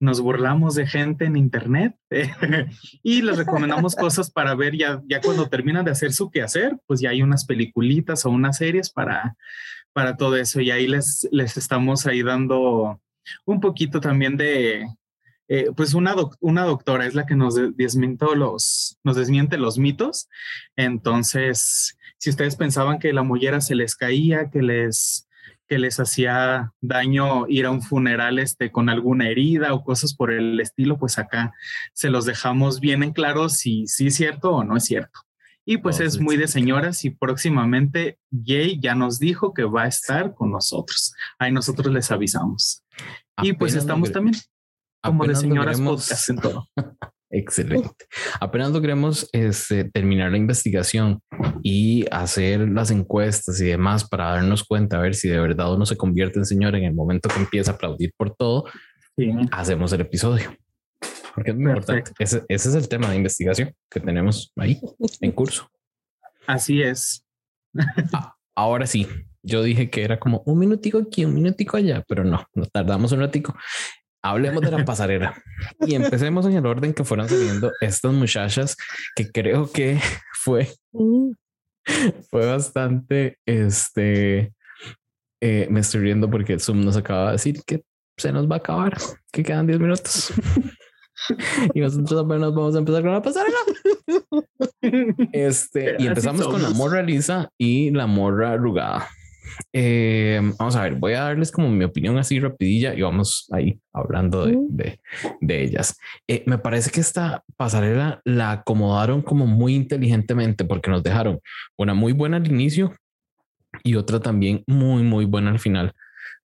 nos 0.00 0.20
burlamos 0.20 0.74
de 0.74 0.86
gente 0.86 1.24
en 1.24 1.36
internet 1.36 1.96
y 3.02 3.22
les 3.22 3.36
recomendamos 3.36 3.94
cosas 3.96 4.30
para 4.30 4.54
ver 4.54 4.76
ya, 4.76 5.02
ya 5.06 5.20
cuando 5.20 5.48
terminan 5.48 5.84
de 5.84 5.90
hacer 5.90 6.12
su 6.12 6.30
quehacer, 6.30 6.78
pues 6.86 7.00
ya 7.00 7.10
hay 7.10 7.22
unas 7.22 7.44
peliculitas 7.44 8.24
o 8.24 8.30
unas 8.30 8.58
series 8.58 8.90
para, 8.90 9.36
para 9.92 10.16
todo 10.16 10.36
eso 10.36 10.60
y 10.60 10.70
ahí 10.70 10.86
les, 10.86 11.28
les 11.32 11.56
estamos 11.56 12.06
ahí 12.06 12.22
dando 12.22 13.00
un 13.44 13.60
poquito 13.60 14.00
también 14.00 14.36
de, 14.36 14.86
eh, 15.48 15.70
pues 15.74 15.94
una, 15.94 16.14
una 16.40 16.64
doctora 16.64 17.06
es 17.06 17.14
la 17.14 17.24
que 17.24 17.34
nos 17.34 17.54
desmiente 17.76 18.26
los, 18.36 18.98
nos 19.02 19.16
desmiente 19.16 19.56
los 19.56 19.78
mitos. 19.78 20.28
Entonces, 20.76 21.96
si 22.18 22.30
ustedes 22.30 22.56
pensaban 22.56 22.98
que 22.98 23.12
la 23.12 23.22
mollera 23.22 23.60
se 23.60 23.74
les 23.74 23.96
caía, 23.96 24.50
que 24.50 24.62
les 24.62 25.27
que 25.68 25.78
les 25.78 26.00
hacía 26.00 26.72
daño 26.80 27.46
ir 27.48 27.66
a 27.66 27.70
un 27.70 27.82
funeral 27.82 28.38
este, 28.38 28.72
con 28.72 28.88
alguna 28.88 29.28
herida 29.28 29.74
o 29.74 29.84
cosas 29.84 30.14
por 30.14 30.32
el 30.32 30.58
estilo, 30.60 30.98
pues 30.98 31.18
acá 31.18 31.52
se 31.92 32.10
los 32.10 32.24
dejamos 32.24 32.80
bien 32.80 33.02
en 33.02 33.12
claro 33.12 33.48
si 33.48 33.86
sí 33.86 34.08
es 34.08 34.14
cierto 34.16 34.52
o 34.52 34.64
no 34.64 34.76
es 34.76 34.84
cierto. 34.84 35.20
Y 35.64 35.76
pues 35.76 36.00
es 36.00 36.18
muy 36.18 36.38
de 36.38 36.48
señoras 36.48 37.04
y 37.04 37.10
próximamente 37.10 38.18
Jay 38.32 38.80
ya 38.80 38.94
nos 38.94 39.18
dijo 39.18 39.52
que 39.52 39.64
va 39.64 39.82
a 39.82 39.88
estar 39.88 40.34
con 40.34 40.50
nosotros. 40.50 41.12
Ahí 41.38 41.52
nosotros 41.52 41.92
les 41.92 42.10
avisamos. 42.10 42.82
y 43.42 43.52
pues 43.52 43.74
estamos 43.74 44.10
también 44.10 44.36
como 45.02 45.26
de 45.26 45.34
señoras 45.34 45.78
podcast 45.78 46.30
en 46.30 46.38
todo. 46.38 46.68
Excelente. 47.30 48.06
Apenas 48.40 48.70
logremos 48.70 49.28
este, 49.32 49.84
terminar 49.84 50.30
la 50.30 50.38
investigación 50.38 51.20
y 51.62 52.06
hacer 52.10 52.60
las 52.70 52.90
encuestas 52.90 53.60
y 53.60 53.66
demás 53.66 54.08
para 54.08 54.32
darnos 54.32 54.64
cuenta 54.64 54.96
a 54.96 55.02
ver 55.02 55.14
si 55.14 55.28
de 55.28 55.38
verdad 55.38 55.74
uno 55.74 55.84
se 55.84 55.96
convierte 55.96 56.38
en 56.38 56.46
señor 56.46 56.74
en 56.74 56.84
el 56.84 56.94
momento 56.94 57.28
que 57.28 57.40
empieza 57.40 57.72
a 57.72 57.74
aplaudir 57.74 58.12
por 58.16 58.34
todo, 58.34 58.64
hacemos 59.52 59.92
el 59.92 60.00
episodio. 60.00 60.56
Porque 61.34 61.50
es 61.50 61.56
muy 61.56 61.66
importante. 61.66 62.12
Ese, 62.18 62.42
ese, 62.48 62.68
es 62.70 62.74
el 62.74 62.88
tema 62.88 63.10
de 63.10 63.16
investigación 63.16 63.74
que 63.90 64.00
tenemos 64.00 64.52
ahí 64.56 64.80
en 65.20 65.32
curso. 65.32 65.70
Así 66.46 66.82
es. 66.82 67.24
Ah, 68.12 68.34
ahora 68.54 68.86
sí, 68.86 69.06
yo 69.42 69.62
dije 69.62 69.90
que 69.90 70.02
era 70.02 70.18
como 70.18 70.42
un 70.46 70.58
minutico 70.58 70.98
aquí, 70.98 71.24
un 71.24 71.34
minutico 71.34 71.76
allá, 71.76 72.02
pero 72.08 72.24
no, 72.24 72.44
nos 72.54 72.70
tardamos 72.72 73.12
un 73.12 73.20
ratico. 73.20 73.54
Hablemos 74.22 74.62
de 74.62 74.70
la 74.70 74.84
pasarela 74.84 75.40
y 75.80 75.94
empecemos 75.94 76.44
en 76.46 76.54
el 76.54 76.66
orden 76.66 76.92
que 76.92 77.04
fueron 77.04 77.28
saliendo 77.28 77.72
estas 77.80 78.12
muchachas 78.12 78.76
que 79.14 79.30
creo 79.30 79.70
que 79.70 80.00
fue, 80.34 80.68
fue 82.30 82.46
bastante, 82.46 83.38
este, 83.46 84.52
eh, 85.40 85.68
me 85.70 85.80
estoy 85.80 86.00
riendo 86.00 86.28
porque 86.28 86.54
el 86.54 86.60
Zoom 86.60 86.84
nos 86.84 86.96
acaba 86.96 87.26
de 87.26 87.32
decir 87.32 87.62
que 87.64 87.82
se 88.16 88.32
nos 88.32 88.50
va 88.50 88.56
a 88.56 88.58
acabar, 88.58 88.98
que 89.32 89.44
quedan 89.44 89.66
10 89.66 89.78
minutos. 89.78 90.32
y 91.74 91.80
nosotros 91.80 92.24
apenas 92.24 92.52
vamos 92.52 92.74
a 92.74 92.78
empezar 92.78 93.02
con 93.02 93.12
la 93.12 93.22
pasarela. 93.22 93.58
Este, 95.32 95.96
y 95.98 96.06
empezamos 96.06 96.46
con 96.46 96.62
la 96.62 96.70
morra 96.70 97.02
lisa 97.02 97.50
y 97.58 97.90
la 97.90 98.06
morra 98.06 98.52
arrugada. 98.52 99.08
Eh, 99.72 100.40
vamos 100.58 100.76
a 100.76 100.82
ver, 100.82 100.94
voy 100.94 101.14
a 101.14 101.22
darles 101.22 101.50
como 101.52 101.68
mi 101.70 101.84
opinión 101.84 102.18
así 102.18 102.38
rapidilla 102.40 102.94
y 102.94 103.02
vamos 103.02 103.48
ahí 103.52 103.80
hablando 103.92 104.46
de, 104.46 105.00
de, 105.40 105.62
ellas. 105.62 105.98
Eh, 106.26 106.42
me 106.46 106.58
parece 106.58 106.90
que 106.90 107.00
esta 107.00 107.44
pasarela 107.56 108.20
la 108.24 108.52
acomodaron 108.52 109.22
como 109.22 109.46
muy 109.46 109.74
inteligentemente 109.74 110.64
porque 110.64 110.90
nos 110.90 111.02
dejaron 111.02 111.40
una 111.76 111.94
muy 111.94 112.12
buena 112.12 112.38
al 112.38 112.46
inicio 112.46 112.94
y 113.84 113.94
otra 113.96 114.20
también 114.20 114.62
muy, 114.66 115.02
muy 115.02 115.24
buena 115.24 115.50
al 115.50 115.58
final 115.58 115.92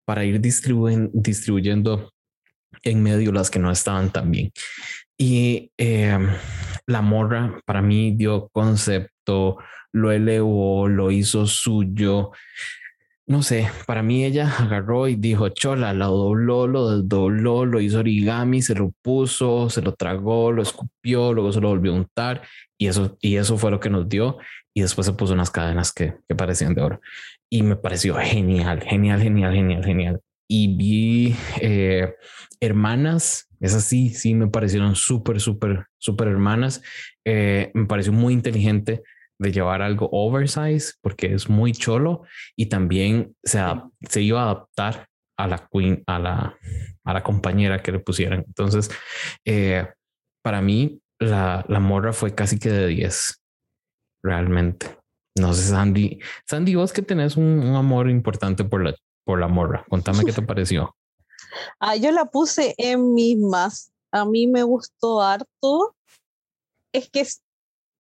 para 0.06 0.26
ir 0.26 0.42
distribuyendo 0.42 2.12
en 2.84 3.04
medio 3.04 3.32
las 3.32 3.50
que 3.50 3.60
no 3.60 3.72
estaban 3.72 4.12
tan 4.12 4.32
bien. 4.32 4.52
Y 5.18 5.72
eh, 5.78 6.18
la 6.88 7.02
morra 7.02 7.60
para 7.66 7.82
mí 7.82 8.13
dio 8.16 8.50
concepto, 8.50 9.58
lo 9.92 10.12
elevó, 10.12 10.88
lo 10.88 11.12
hizo 11.12 11.46
suyo. 11.46 12.32
No 13.34 13.41
sé, 13.41 13.67
para 13.88 14.04
mí 14.04 14.24
ella 14.24 14.48
agarró 14.60 15.08
y 15.08 15.15
dijo, 15.15 15.50
chola, 15.50 15.91
lo 15.91 16.10
dobló, 16.10 16.67
lo 16.67 16.98
desdobló, 16.98 17.65
lo 17.65 17.82
hizo 17.82 17.98
origami, 17.98 18.62
se 18.62 18.76
lo 18.76 18.93
puso, 19.02 19.72
se 19.72 19.82
lo 19.82 19.96
tragó, 19.96 20.52
lo 20.52 20.62
escupió, 20.62 21.34
luego 21.34 21.52
se 21.52 21.60
lo 21.60 21.69
volvió 21.69 21.93
a 21.93 21.96
untar 21.96 22.43
y 22.78 22.86
eso, 22.86 23.17
y 23.22 23.38
eso 23.38 23.58
fue 23.58 23.72
lo 23.72 23.80
que 23.80 23.89
nos 23.89 24.08
dio. 24.08 24.38
Y 24.76 24.82
después 24.82 25.08
se 25.08 25.13
puso 25.13 25.34
unas 25.34 25.50
cadenas 25.50 25.91
que, 25.91 26.13
que 26.30 26.36
parecían 26.36 26.76
de 26.76 26.84
oro. 26.84 27.02
Y 27.50 27.63
me 27.63 27.76
pareció 27.76 28.13
genial, 28.17 28.84
genial, 28.84 29.19
genial, 29.19 29.52
genial, 29.52 29.84
genial. 29.84 30.22
Y 30.48 30.76
vi 30.76 31.36
eh, 31.60 32.13
hermanas, 32.60 33.50
esas 33.60 33.84
sí, 33.84 34.10
sí 34.10 34.36
me 34.36 34.48
parecieron 34.48 34.96
súper, 34.96 35.41
súper, 35.41 35.88
súper 35.98 36.28
hermanas. 36.28 36.84
Eh, 37.26 37.72
me 37.74 37.88
pareció 37.88 38.13
muy 38.13 38.32
inteligente 38.32 39.02
de 39.43 39.51
llevar 39.51 39.82
algo 39.82 40.10
oversize 40.12 40.93
porque 41.01 41.34
es 41.34 41.49
muy 41.49 41.73
cholo 41.73 42.23
y 42.56 42.67
también 42.67 43.36
se, 43.43 43.60
se 44.10 44.21
iba 44.21 44.41
a 44.41 44.45
adaptar 44.45 45.08
a 45.38 45.47
la 45.47 45.67
queen, 45.71 46.03
a 46.08 46.19
la, 46.19 46.58
a 47.03 47.13
la 47.13 47.23
compañera 47.23 47.82
que 47.84 47.91
le 47.91 47.99
pusieran. 47.99 48.43
Entonces, 48.47 48.89
eh, 49.45 49.88
para 50.41 50.62
mí, 50.62 50.99
la, 51.19 51.63
la 51.67 51.79
morra 51.79 52.13
fue 52.13 52.34
casi 52.34 52.58
que 52.58 52.69
de 52.69 52.88
10, 52.88 53.41
realmente. 54.23 54.97
No 55.38 55.53
sé, 55.53 55.63
Sandy, 55.63 56.19
Sandy, 56.47 56.75
vos 56.75 56.93
que 56.93 57.01
tenés 57.01 57.38
un, 57.38 57.43
un 57.43 57.75
amor 57.75 58.10
importante 58.10 58.63
por 58.63 58.84
la, 58.84 58.95
por 59.25 59.39
la 59.39 59.47
morra, 59.47 59.86
contame 59.89 60.23
qué 60.25 60.32
te 60.32 60.41
pareció. 60.53 60.95
Ah, 61.79 61.95
yo 61.95 62.12
la 62.12 62.25
puse 62.25 62.75
en 62.77 63.13
mismas. 63.13 63.91
A 64.12 64.25
mí 64.25 64.47
me 64.47 64.63
gustó 64.63 65.21
harto. 65.21 65.95
Es 66.93 67.10
que 67.10 67.25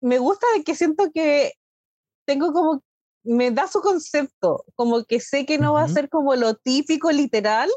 me 0.05 0.19
gusta 0.19 0.45
que 0.63 0.75
siento 0.75 1.11
que 1.11 1.53
tengo 2.25 2.53
como, 2.53 2.83
me 3.23 3.49
da 3.49 3.67
su 3.67 3.81
concepto, 3.81 4.63
como 4.75 5.03
que 5.03 5.19
sé 5.19 5.45
que 5.45 5.57
no 5.57 5.73
va 5.73 5.83
a 5.83 5.89
ser 5.89 6.09
como 6.09 6.35
lo 6.35 6.53
típico 6.53 7.11
literal, 7.11 7.69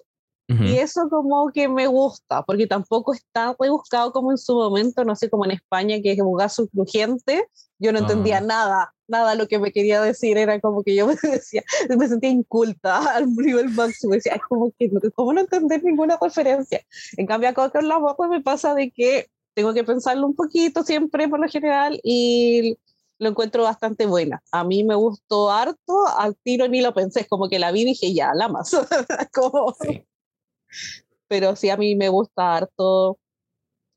y 0.50 0.78
eso 0.78 1.10
como 1.10 1.50
que 1.52 1.68
me 1.68 1.86
gusta, 1.88 2.42
porque 2.42 2.66
tampoco 2.66 3.12
está 3.12 3.54
rebuscado 3.60 4.12
como 4.12 4.30
en 4.30 4.38
su 4.38 4.54
momento, 4.54 5.04
no 5.04 5.14
sé, 5.14 5.28
como 5.28 5.44
en 5.44 5.50
España, 5.50 5.96
que 6.02 6.12
es 6.12 6.20
un 6.20 6.34
gaso 6.34 6.66
crujiente, 6.68 7.46
yo 7.78 7.92
no 7.92 7.98
entendía 7.98 8.38
ah. 8.38 8.40
nada, 8.40 8.94
nada 9.08 9.34
lo 9.34 9.46
que 9.46 9.58
me 9.58 9.72
quería 9.72 10.00
decir, 10.00 10.38
era 10.38 10.58
como 10.58 10.82
que 10.82 10.94
yo 10.94 11.06
me 11.06 11.16
decía, 11.22 11.62
me 11.94 12.08
sentía 12.08 12.30
inculta 12.30 12.96
al 13.14 13.30
nivel 13.34 13.68
máximo, 13.70 14.14
decía, 14.14 14.36
es 14.36 14.42
como 14.48 14.72
que, 14.78 14.90
¿cómo 15.14 15.34
no 15.34 15.42
entender 15.42 15.84
ninguna 15.84 16.18
referencia? 16.18 16.80
En 17.18 17.26
cambio, 17.26 17.50
acá 17.50 17.68
con 17.68 17.86
la 17.86 17.98
voz 17.98 18.16
me 18.30 18.40
pasa 18.40 18.74
de 18.74 18.90
que 18.90 19.28
tengo 19.58 19.74
que 19.74 19.82
pensarlo 19.82 20.24
un 20.24 20.36
poquito 20.36 20.84
siempre 20.84 21.26
por 21.26 21.40
lo 21.40 21.48
general 21.48 21.98
y 22.04 22.78
lo 23.18 23.30
encuentro 23.30 23.64
bastante 23.64 24.06
buena. 24.06 24.40
A 24.52 24.62
mí 24.62 24.84
me 24.84 24.94
gustó 24.94 25.50
harto, 25.50 26.06
al 26.16 26.36
tiro 26.36 26.68
ni 26.68 26.80
lo 26.80 26.94
pensé, 26.94 27.22
es 27.22 27.28
como 27.28 27.48
que 27.48 27.58
la 27.58 27.72
vi 27.72 27.80
y 27.80 27.86
dije, 27.86 28.14
ya, 28.14 28.30
la 28.34 28.46
más. 28.46 28.70
como... 29.34 29.74
Pero 31.26 31.56
sí, 31.56 31.70
a 31.70 31.76
mí 31.76 31.96
me 31.96 32.08
gusta 32.08 32.54
harto, 32.54 33.18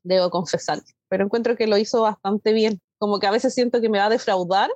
debo 0.02 0.30
confesar. 0.30 0.82
Pero 1.08 1.26
encuentro 1.26 1.56
que 1.56 1.68
lo 1.68 1.78
hizo 1.78 2.02
bastante 2.02 2.52
bien. 2.52 2.80
Como 2.98 3.20
que 3.20 3.28
a 3.28 3.30
veces 3.30 3.54
siento 3.54 3.80
que 3.80 3.88
me 3.88 3.98
va 3.98 4.06
a 4.06 4.10
defraudar, 4.10 4.68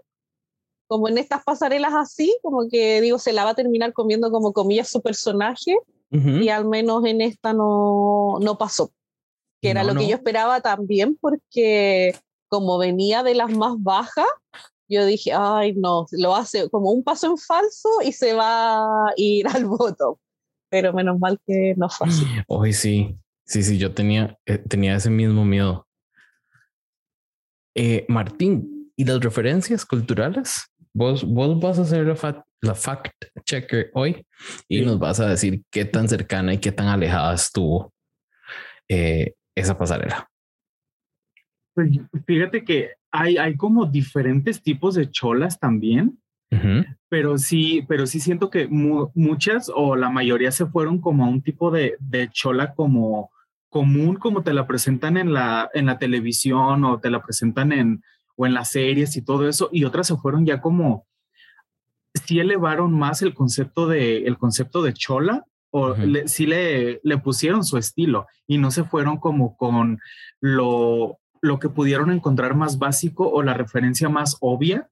como 0.87 1.09
en 1.09 1.18
estas 1.18 1.42
pasarelas 1.42 1.94
así, 1.94 2.33
como 2.42 2.68
que 2.70 3.01
digo, 3.01 3.18
se 3.18 3.33
la 3.33 3.42
va 3.42 3.51
a 3.51 3.57
terminar 3.57 3.92
comiendo 3.92 4.31
como 4.31 4.53
comillas 4.53 4.88
su 4.88 5.03
personaje, 5.03 5.77
y 6.12 6.49
al 6.49 6.64
menos 6.64 7.05
en 7.05 7.22
esta 7.22 7.53
no, 7.53 8.38
no 8.40 8.57
pasó 8.57 8.92
que 9.67 9.71
era 9.71 9.85
lo 9.85 9.95
que 9.95 10.09
yo 10.09 10.15
esperaba 10.15 10.61
también, 10.61 11.17
porque 11.21 12.15
como 12.49 12.79
venía 12.79 13.23
de 13.23 13.35
las 13.35 13.51
más 13.51 13.75
bajas, 13.79 14.27
yo 14.89 15.05
dije, 15.05 15.33
ay, 15.33 15.75
no, 15.75 16.07
lo 16.13 16.37
hace 16.37 16.71
como 16.71 16.93
un 16.93 17.03
paso 17.03 17.27
en 17.27 17.37
falso 17.37 17.89
y 18.05 18.13
se 18.13 18.35
va 18.35 19.09
a 19.09 19.13
ir 19.17 19.49
al 19.49 19.65
voto. 19.67 20.21
Pero 20.69 20.93
menos 20.93 21.19
mal 21.19 21.41
que 21.47 21.75
no 21.77 21.89
fue 21.89 22.09
así. 22.09 22.25
Hoy 22.47 22.73
sí, 22.73 23.17
sí, 23.45 23.63
sí, 23.63 23.79
yo 23.79 23.93
tenía, 23.93 24.39
eh, 24.47 24.59
tenía 24.59 24.97
ese 24.97 25.11
mismo 25.11 25.45
miedo. 25.45 25.87
Eh, 27.75 28.05
Martín, 28.09 28.93
¿y 28.97 29.05
las 29.05 29.21
referencias 29.21 29.85
culturales? 29.85 30.67
Vos, 30.93 31.25
vos 31.25 31.61
vas 31.61 31.79
a 31.79 31.83
hacer 31.83 32.07
la, 32.07 32.47
la 32.63 32.75
fact 32.75 33.27
checker 33.45 33.91
hoy 33.95 34.25
y 34.69 34.81
nos 34.81 34.99
vas 34.99 35.21
a 35.21 35.29
decir 35.29 35.63
qué 35.71 35.85
tan 35.85 36.09
cercana 36.09 36.55
y 36.55 36.59
qué 36.59 36.73
tan 36.73 36.89
alejada 36.89 37.35
estuvo 37.35 37.93
eh, 38.89 39.35
esa 39.57 39.77
pasarela? 39.77 40.31
Pues 41.75 41.90
fíjate 42.27 42.64
que 42.64 42.92
hay, 43.11 43.37
hay 43.37 43.57
como 43.57 43.87
diferentes 43.87 44.62
tipos 44.62 44.95
de 44.95 45.11
cholas 45.11 45.59
también, 45.59 46.21
pero 47.09 47.37
sí, 47.37 47.85
pero 47.88 48.07
sí 48.07 48.21
siento 48.21 48.49
que 48.51 48.66
muchas 48.69 49.71
o 49.75 49.97
la 49.97 50.09
mayoría 50.09 50.53
se 50.53 50.64
fueron 50.66 51.01
como 51.01 51.25
a 51.25 51.29
un 51.29 51.42
tipo 51.42 51.71
de, 51.71 51.97
de, 51.99 52.31
chola 52.31 52.73
como 52.73 53.31
común, 53.69 54.16
como 54.16 54.42
te 54.42 54.55
la 54.55 54.66
presentan 54.66 55.16
en 55.16 55.35
la, 55.35 55.69
en 55.75 55.87
la 55.87 55.99
televisión 55.99 56.85
o 56.85 56.99
te 56.99 57.11
la 57.11 57.23
presentan 57.23 57.73
en, 57.73 58.03
o 58.37 58.47
en 58.47 58.55
las 58.55 58.71
series 58.71 59.16
y 59.16 59.23
todo 59.23 59.49
eso, 59.49 59.69
y 59.73 59.85
otras 59.85 60.07
se 60.07 60.16
fueron 60.16 60.47
ya 60.47 60.61
como, 60.61 61.07
sí 62.14 62.38
elevaron 62.38 62.92
más 62.92 63.23
el 63.23 63.35
concepto 63.35 63.87
de, 63.87 64.19
el 64.19 64.38
concepto 64.38 64.83
de 64.83 64.95
chola 64.95 65.45
o 65.79 65.95
le, 65.95 66.27
sí 66.27 66.47
le, 66.47 67.01
le, 67.03 67.19
pusieron 67.19 67.62
su 67.62 67.77
estilo 67.77 68.27
y 68.47 68.57
no 68.57 68.71
se 68.71 68.85
fueron 68.85 69.19
como 69.19 69.59
con 69.59 70.01
lo, 70.41 71.19
lo 71.43 71.59
que 71.59 71.69
pudieron 71.69 72.11
encontrar 72.11 72.55
más 72.55 72.79
básico 72.79 73.29
o 73.29 73.43
la 73.43 73.53
referencia 73.53 74.09
más 74.09 74.39
obvia. 74.41 74.89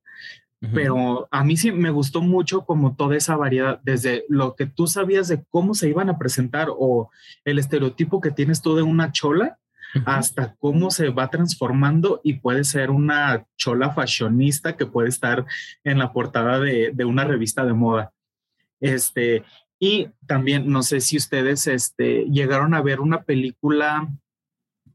Pero 0.73 1.29
a 1.31 1.45
mí 1.45 1.59
sí 1.59 1.73
me 1.73 1.91
gustó 1.91 2.23
mucho 2.23 2.65
como 2.65 2.97
toda 2.97 3.17
esa 3.17 3.37
variedad, 3.37 3.81
desde 3.83 4.25
lo 4.31 4.55
que 4.55 4.65
tú 4.65 4.87
sabías 4.87 5.29
de 5.29 5.45
cómo 5.51 5.75
se 5.75 5.91
iban 5.91 6.09
a 6.09 6.17
presentar 6.17 6.69
o 6.71 7.11
el 7.45 7.59
estereotipo 7.59 8.19
que 8.23 8.31
tienes 8.31 8.63
tú 8.63 8.75
de 8.75 8.81
una 8.81 9.13
chola, 9.13 9.59
hasta 10.07 10.55
cómo 10.59 10.91
se 10.91 11.11
va 11.11 11.29
transformando 11.29 12.23
y 12.25 12.35
puede 12.35 12.65
ser 12.65 12.91
una 12.91 13.45
chola 13.59 13.91
fashionista 13.91 14.75
que 14.75 14.87
puede 14.87 15.11
estar 15.11 15.45
en 15.85 15.99
la 15.99 16.15
portada 16.15 16.59
de, 16.59 16.93
de 16.95 17.05
una 17.05 17.25
revista 17.25 17.67
de 17.67 17.75
moda. 17.75 18.15
Este, 18.81 19.45
y 19.85 20.09
también, 20.27 20.71
no 20.71 20.83
sé 20.83 21.03
si 21.03 21.19
ustedes 21.19 21.67
este, 21.67 22.25
llegaron 22.31 22.73
a 22.73 22.81
ver 22.81 23.01
una 23.01 23.25
película 23.25 24.09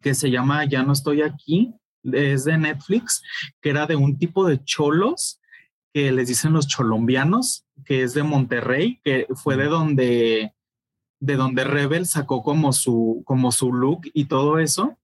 que 0.01 0.15
se 0.15 0.31
llama 0.31 0.65
Ya 0.65 0.81
no 0.81 0.93
estoy 0.93 1.21
aquí, 1.21 1.75
es 2.03 2.45
de 2.45 2.57
Netflix, 2.57 3.21
que 3.61 3.69
era 3.69 3.85
de 3.85 3.95
un 3.95 4.17
tipo 4.17 4.47
de 4.47 4.63
cholos 4.63 5.39
que 5.93 6.11
les 6.11 6.27
dicen 6.27 6.53
los 6.53 6.67
cholombianos, 6.67 7.67
que 7.85 8.01
es 8.01 8.15
de 8.15 8.23
Monterrey, 8.23 8.99
que 9.03 9.27
fue 9.35 9.57
de 9.57 9.65
donde 9.65 10.53
de 11.21 11.35
donde 11.35 11.65
Rebel 11.65 12.07
sacó 12.07 12.41
como 12.41 12.73
su 12.73 13.21
como 13.25 13.51
su 13.51 13.71
look 13.71 14.09
y 14.15 14.25
todo 14.25 14.57
eso. 14.57 14.97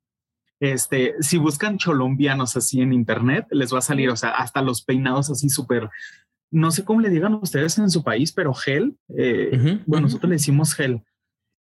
Este, 0.59 1.13
si 1.19 1.37
buscan 1.37 1.77
cholombianos 1.77 2.57
así 2.57 2.81
en 2.81 2.91
internet, 2.91 3.45
les 3.51 3.71
va 3.71 3.79
a 3.79 3.89
salir, 3.89 4.09
o 4.09 4.15
sea, 4.15 4.31
hasta 4.31 4.63
los 4.63 4.81
peinados 4.81 5.29
así 5.29 5.47
súper 5.47 5.91
no 6.51 6.71
sé 6.71 6.83
cómo 6.85 7.01
le 7.01 7.09
digan 7.09 7.33
ustedes 7.35 7.77
en 7.77 7.89
su 7.89 8.03
país, 8.03 8.31
pero 8.31 8.53
gel, 8.53 8.97
eh, 9.17 9.81
bueno, 9.85 10.07
nosotros 10.07 10.29
le 10.29 10.35
decimos 10.35 10.73
gel, 10.73 11.03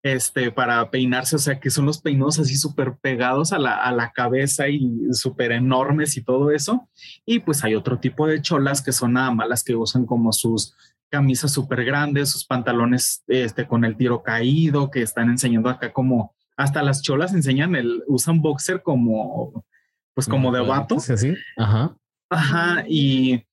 este, 0.04 0.52
para 0.52 0.90
peinarse, 0.90 1.36
o 1.36 1.38
sea, 1.38 1.58
que 1.58 1.70
son 1.70 1.86
los 1.86 1.98
peinados 1.98 2.38
así 2.38 2.56
súper 2.56 2.98
pegados 3.00 3.52
a 3.54 3.58
la, 3.58 3.76
a 3.76 3.90
la, 3.90 4.12
cabeza 4.12 4.68
y 4.68 4.98
súper 5.12 5.52
enormes 5.52 6.18
y 6.18 6.22
todo 6.22 6.50
eso. 6.50 6.88
Y 7.24 7.38
pues 7.38 7.64
hay 7.64 7.74
otro 7.74 7.98
tipo 7.98 8.26
de 8.26 8.42
cholas 8.42 8.82
que 8.82 8.92
son 8.92 9.14
nada 9.14 9.30
más 9.30 9.48
las 9.48 9.64
que 9.64 9.74
usan 9.74 10.04
como 10.04 10.30
sus 10.32 10.76
camisas 11.10 11.52
súper 11.52 11.84
grandes, 11.84 12.30
sus 12.30 12.44
pantalones 12.44 13.24
este, 13.28 13.66
con 13.66 13.84
el 13.84 13.96
tiro 13.96 14.22
caído, 14.22 14.90
que 14.90 15.00
están 15.00 15.30
enseñando 15.30 15.70
acá 15.70 15.92
como, 15.92 16.34
hasta 16.56 16.82
las 16.82 17.00
cholas 17.00 17.32
enseñan 17.32 17.74
el, 17.74 18.02
usan 18.06 18.42
boxer 18.42 18.82
como, 18.82 19.64
pues 20.12 20.28
como 20.28 20.52
de 20.52 20.60
vato. 20.60 21.00
Sí, 21.00 21.34
Ajá. 21.56 21.96
Ajá, 22.28 22.84
y 22.88 23.44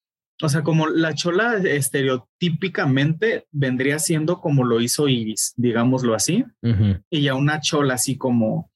o 0.42 0.50
sea, 0.50 0.64
como 0.64 0.88
la 0.88 1.14
chola 1.14 1.58
estereotípicamente 1.58 3.48
vendría 3.52 4.00
siendo 4.00 4.42
como 4.42 4.64
lo 4.64 4.82
hizo 4.82 5.08
Iris, 5.08 5.54
digámoslo 5.56 6.16
así, 6.16 6.46
y 7.10 7.22
ya 7.22 7.36
una 7.36 7.60
chola 7.62 7.96
así 7.96 8.18
como 8.18 8.72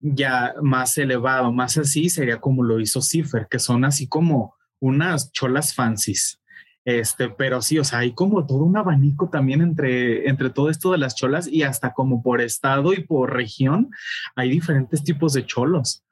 ya 0.00 0.54
más 0.62 0.96
elevado, 0.98 1.52
más 1.52 1.76
así, 1.76 2.08
sería 2.08 2.40
como 2.40 2.62
lo 2.62 2.80
hizo 2.80 3.02
Cipher, 3.02 3.48
que 3.50 3.58
son 3.58 3.84
así 3.84 4.08
como 4.08 4.54
unas 4.80 5.32
cholas 5.32 5.74
fancies. 5.74 6.40
Este, 6.84 7.28
pero 7.28 7.60
sí, 7.60 7.78
o 7.78 7.84
sea, 7.84 7.98
hay 7.98 8.12
como 8.12 8.46
todo 8.46 8.62
un 8.62 8.76
abanico 8.76 9.28
también 9.28 9.60
entre, 9.60 10.26
entre 10.28 10.48
todo 10.48 10.70
esto 10.70 10.92
de 10.92 10.98
las 10.98 11.14
cholas 11.14 11.46
y 11.46 11.62
hasta 11.62 11.92
como 11.92 12.22
por 12.22 12.40
estado 12.40 12.94
y 12.94 13.04
por 13.04 13.34
región 13.34 13.90
hay 14.36 14.48
diferentes 14.48 15.04
tipos 15.04 15.34
de 15.34 15.44
cholos. 15.44 16.04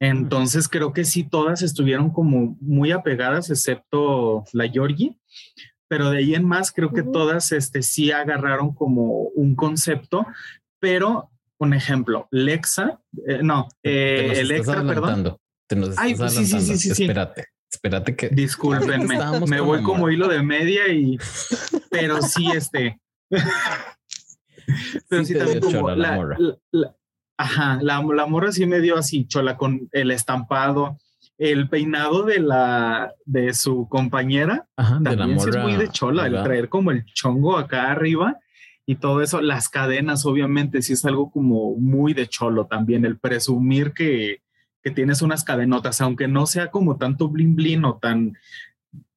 Entonces 0.00 0.68
creo 0.68 0.92
que 0.92 1.04
sí, 1.04 1.24
todas 1.24 1.62
estuvieron 1.62 2.10
como 2.10 2.56
muy 2.60 2.90
apegadas, 2.90 3.50
excepto 3.50 4.44
la 4.52 4.66
Yorgi, 4.66 5.18
pero 5.88 6.10
de 6.10 6.18
ahí 6.18 6.34
en 6.34 6.44
más 6.44 6.72
creo 6.72 6.92
que 6.92 7.02
todas 7.02 7.52
este, 7.52 7.82
sí 7.82 8.10
agarraron 8.10 8.72
como 8.72 9.24
un 9.34 9.54
concepto, 9.54 10.26
pero 10.80 11.30
un 11.58 11.74
ejemplo, 11.74 12.26
Lexa, 12.30 13.00
eh, 13.26 13.40
no, 13.42 13.68
eh, 13.82 14.32
Electra, 14.36 14.82
perdón. 14.82 15.36
Te 15.68 15.76
nos 15.76 15.96
Ay, 15.98 16.14
pues 16.14 16.34
sí, 16.34 16.46
sí, 16.46 16.60
sí, 16.60 16.78
sí, 16.78 17.02
Espérate. 17.02 17.44
Espérate 17.70 18.16
que. 18.16 18.28
Discúlpenme, 18.30 19.16
me 19.46 19.60
voy 19.60 19.82
como 19.82 20.10
hilo 20.10 20.26
de 20.28 20.42
media 20.42 20.88
y. 20.88 21.18
Pero 21.90 22.20
sí, 22.22 22.50
este. 22.52 23.00
pero 25.08 25.24
sí, 25.24 25.34
también 25.34 25.60
como 25.60 25.90
la. 25.90 26.18
Ajá, 27.40 27.78
la, 27.82 28.02
la 28.02 28.26
morra 28.26 28.52
sí 28.52 28.66
me 28.66 28.80
dio 28.80 28.96
así, 28.96 29.26
chola, 29.26 29.56
con 29.56 29.88
el 29.92 30.10
estampado 30.10 30.98
el 31.40 31.70
peinado 31.70 32.24
de 32.24 32.38
la 32.38 33.14
de 33.24 33.54
su 33.54 33.88
compañera 33.88 34.66
también 34.76 35.38
es 35.38 35.56
muy 35.56 35.74
de 35.76 35.88
chola, 35.88 36.26
el 36.26 36.42
traer 36.42 36.68
como 36.68 36.90
el 36.90 37.06
chongo 37.06 37.56
acá 37.56 37.90
arriba 37.90 38.38
y 38.84 38.96
todo 38.96 39.22
eso, 39.22 39.40
las 39.40 39.70
cadenas 39.70 40.26
obviamente 40.26 40.82
sí 40.82 40.92
es 40.92 41.04
algo 41.06 41.30
como 41.30 41.76
muy 41.76 42.12
de 42.12 42.26
cholo 42.26 42.66
también, 42.66 43.06
el 43.06 43.18
presumir 43.18 43.94
que, 43.94 44.42
que 44.82 44.90
tienes 44.90 45.22
unas 45.22 45.42
cadenotas, 45.42 46.02
aunque 46.02 46.28
no 46.28 46.44
sea 46.44 46.70
como 46.70 46.98
tanto 46.98 47.30
blin 47.30 47.56
blin 47.56 47.86
o 47.86 47.96
tan 47.96 48.34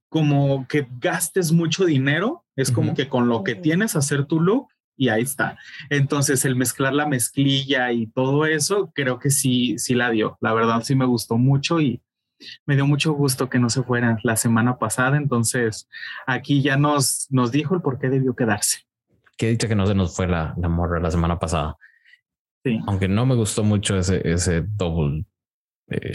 como 0.07 0.65
que 0.69 0.88
gastes 1.01 1.51
mucho 1.51 1.83
dinero, 1.83 2.45
es 2.55 2.71
como 2.71 2.93
que 2.93 3.09
con 3.09 3.27
lo 3.27 3.43
que 3.43 3.55
tienes 3.55 3.97
hacer 3.97 4.25
tu 4.25 4.39
look 4.39 4.67
y 4.95 5.10
ahí 5.10 5.23
está. 5.23 5.58
Entonces, 5.89 6.45
el 6.45 6.56
mezclar 6.56 6.93
la 6.93 7.08
mezclilla 7.08 7.91
y 7.91 8.08
todo 8.08 8.45
eso, 8.45 8.91
creo 8.93 9.19
que 9.19 9.29
sí, 9.29 9.77
sí 9.77 9.95
la 9.95 10.10
dio. 10.10 10.38
La 10.41 10.53
verdad, 10.53 10.82
sí 10.84 10.95
me 10.95 11.06
gustó 11.06 11.38
mucho 11.38 11.79
y, 11.79 12.01
me 12.65 12.75
dio 12.75 12.86
mucho 12.86 13.13
gusto 13.13 13.49
que 13.49 13.60
no 13.60 13.69
se 13.69 13.84
fuera 13.84 14.17
la 14.23 14.36
semana 14.36 14.77
pasada, 14.77 15.17
entonces 15.17 15.88
aquí 16.27 16.62
ya 16.62 16.77
nos, 16.77 17.27
nos 17.29 17.51
dijo 17.51 17.75
el 17.75 17.82
por 17.82 17.99
qué 17.99 18.10
debió 18.10 18.36
quedarse. 18.36 18.79
Que 19.38 19.49
dicho 19.49 19.67
que 19.67 19.75
no 19.75 19.86
se 19.88 19.95
nos 19.95 20.15
fue 20.15 20.27
la, 20.27 20.53
la 20.58 20.69
morra 20.69 20.99
la 20.99 21.12
semana 21.12 21.39
pasada. 21.39 21.77
Sí. 22.63 22.79
Aunque 22.88 23.08
no 23.08 23.25
me 23.25 23.36
gustó 23.36 23.63
mucho 23.63 23.97
ese, 23.97 24.21
ese 24.29 24.62
double 24.62 25.25
eh, 25.89 26.13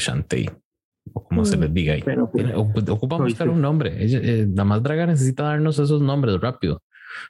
o 1.12 1.24
como 1.24 1.44
se 1.44 1.56
mm, 1.56 1.60
les 1.60 1.74
diga 1.74 1.94
ahí. 1.94 2.02
Pero, 2.02 2.30
pues, 2.30 2.88
Ocupa 2.88 3.16
buscar 3.16 3.48
un 3.48 3.60
nombre. 3.60 3.96
Eh, 3.98 4.46
la 4.52 4.64
más 4.64 4.82
draga 4.82 5.06
necesita 5.06 5.44
darnos 5.44 5.78
esos 5.78 6.00
nombres 6.00 6.40
rápido, 6.40 6.82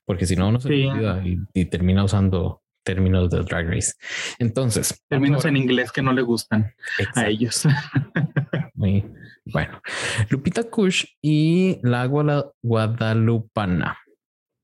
porque 0.04 0.26
si 0.26 0.36
no, 0.36 0.48
uno 0.48 0.60
se 0.60 0.68
olvida 0.68 1.22
y, 1.54 1.64
termina 1.66 2.04
usando 2.04 2.62
términos 2.84 3.30
de 3.30 3.42
Drag 3.42 3.68
Race. 3.68 3.92
Entonces, 4.38 5.02
términos 5.08 5.44
en 5.44 5.56
inglés 5.56 5.92
que 5.92 6.02
no 6.02 6.12
le 6.12 6.22
gustan 6.22 6.72
a 7.14 7.26
ellos. 7.26 7.64
Muy 8.74 9.04
bueno. 9.44 9.80
Lupita 10.30 10.62
Kush 10.64 11.04
y 11.20 11.78
la 11.82 12.06
Guadalupana. 12.62 13.98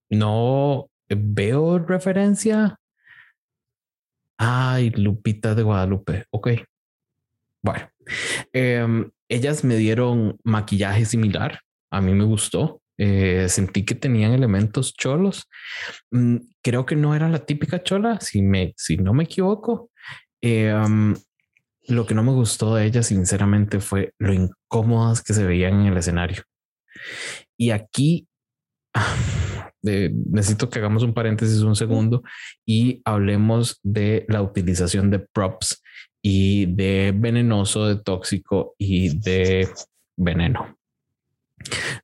No 0.09 0.89
veo 1.09 1.79
referencia. 1.79 2.79
Ay, 4.39 4.91
Lupita 4.91 5.55
de 5.55 5.63
Guadalupe. 5.63 6.25
Ok. 6.31 6.49
Bueno, 7.63 7.89
em, 8.53 9.11
ellas 9.29 9.65
me 9.65 9.77
dieron 9.77 10.39
maquillaje 10.45 11.05
similar. 11.05 11.61
A 11.91 12.01
mí 12.01 12.13
me 12.13 12.25
gustó. 12.25 12.83
Eh, 12.97 13.49
sentí 13.49 13.85
que 13.85 13.95
tenían 13.95 14.33
elementos 14.33 14.95
cholos. 14.95 15.49
Mm, 16.11 16.37
creo 16.63 16.87
que 16.87 16.97
no 16.97 17.15
era 17.15 17.29
la 17.29 17.45
típica 17.45 17.83
chola, 17.83 18.21
si, 18.21 18.43
me, 18.43 18.75
si 18.77 18.97
no 18.97 19.15
me 19.15 19.25
equivoco. 19.25 19.91
Em, 20.41 21.15
lo 21.89 22.07
que 22.07 22.15
no 22.15 22.23
me 22.23 22.33
gustó 22.33 22.75
de 22.75 22.87
ella, 22.87 23.03
sinceramente, 23.03 23.81
fue 23.81 24.15
lo 24.19 24.33
incómodas 24.33 25.23
que 25.23 25.35
se 25.35 25.45
veían 25.45 25.81
en 25.81 25.87
el 25.93 25.99
escenario. 25.99 26.45
Y 27.57 27.71
aquí 27.71 28.29
necesito 29.83 30.71
que 30.71 30.79
hagamos 30.79 31.03
un 31.03 31.15
paréntesis 31.15 31.61
un 31.61 31.77
segundo 31.77 32.23
y 32.67 33.03
hablemos 33.05 33.81
de 33.83 34.25
la 34.29 34.41
utilización 34.43 35.11
de 35.11 35.19
props 35.19 35.83
y 36.23 36.67
de 36.67 37.13
venenoso, 37.15 37.87
de 37.87 37.97
tóxico 37.97 38.75
y 38.79 39.19
de 39.19 39.69
veneno. 40.17 40.79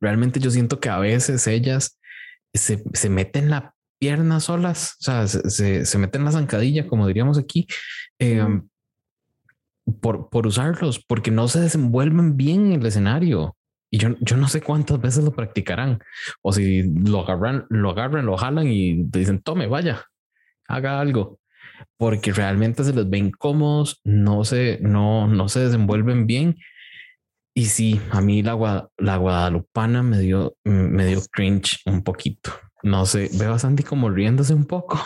Realmente 0.01 0.41
yo 0.41 0.51
siento 0.51 0.81
que 0.81 0.89
a 0.89 0.99
veces 0.99 1.47
ellas 1.47 1.99
se, 2.53 2.83
se 2.93 3.09
meten 3.09 3.51
la 3.51 3.75
pierna 3.99 4.41
solas, 4.41 4.97
o 5.01 5.05
sea, 5.05 5.27
se, 5.29 5.85
se, 5.85 5.99
meten 5.99 6.25
la 6.25 6.33
zancadilla, 6.33 6.87
como 6.87 7.07
diríamos 7.07 7.39
aquí, 7.39 7.67
em, 8.19 8.67
por, 10.01 10.31
por 10.31 10.47
usarlos, 10.47 11.05
porque 11.05 11.31
no 11.31 11.49
se 11.49 11.61
desenvuelven 11.61 12.37
bien 12.37 12.67
en 12.67 12.81
el 12.81 12.87
escenario. 12.87 13.57
Y 13.91 13.99
yo, 13.99 14.17
yo 14.21 14.37
no 14.37 14.49
sé 14.49 14.63
cuántas 14.63 15.01
veces 15.01 15.25
lo 15.25 15.33
practicarán. 15.33 15.99
O 16.43 16.53
si 16.53 16.83
lo 16.83 17.21
agarran, 17.21 17.67
lo 17.69 17.91
agarran, 17.91 18.25
lo 18.25 18.37
jalan 18.37 18.69
y 18.69 19.09
te 19.11 19.19
dicen, 19.19 19.43
tome, 19.43 19.67
vaya, 19.67 20.05
haga 20.69 21.01
algo. 21.01 21.41
Porque 21.97 22.33
realmente 22.33 22.85
se 22.85 22.95
les 22.95 23.09
ven 23.09 23.27
incómodos, 23.27 24.01
no 24.05 24.45
se, 24.45 24.79
no, 24.81 25.27
no 25.27 25.49
se 25.49 25.61
desenvuelven 25.61 26.27
bien. 26.27 26.57
Y 27.61 27.67
sí, 27.67 28.01
a 28.11 28.23
mí 28.23 28.43
la, 28.43 28.89
la 28.97 29.17
guadalupana 29.19 30.03
me 30.03 30.19
dio, 30.19 30.57
me 30.65 31.05
dio 31.05 31.21
cringe 31.31 31.83
un 31.85 32.03
poquito. 32.03 32.53
No 32.83 33.05
sé, 33.05 33.29
veo 33.35 33.53
a 33.53 33.59
Sandy 33.59 33.83
como 33.83 34.09
riéndose 34.09 34.55
un 34.55 34.65
poco. 34.65 34.99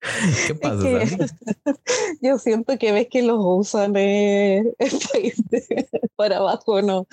¿Qué 0.48 0.56
pasa? 0.56 0.82
yo 2.22 2.38
siento 2.38 2.76
que 2.76 2.90
ves 2.90 3.06
que 3.08 3.22
los 3.22 3.38
usan 3.40 3.94
eh, 3.94 4.64
para 6.16 6.38
abajo, 6.38 6.82
¿no? 6.82 7.06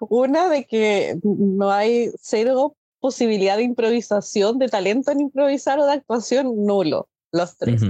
Una 0.00 0.48
de 0.48 0.64
que 0.64 1.16
no 1.22 1.70
hay 1.70 2.10
cero 2.20 2.74
posibilidad 2.98 3.58
de 3.58 3.62
improvisación, 3.62 4.58
de 4.58 4.66
talento 4.66 5.12
en 5.12 5.20
improvisar 5.20 5.78
o 5.78 5.86
de 5.86 5.92
actuación, 5.92 6.66
nulo, 6.66 7.08
los 7.30 7.56
tres. 7.56 7.80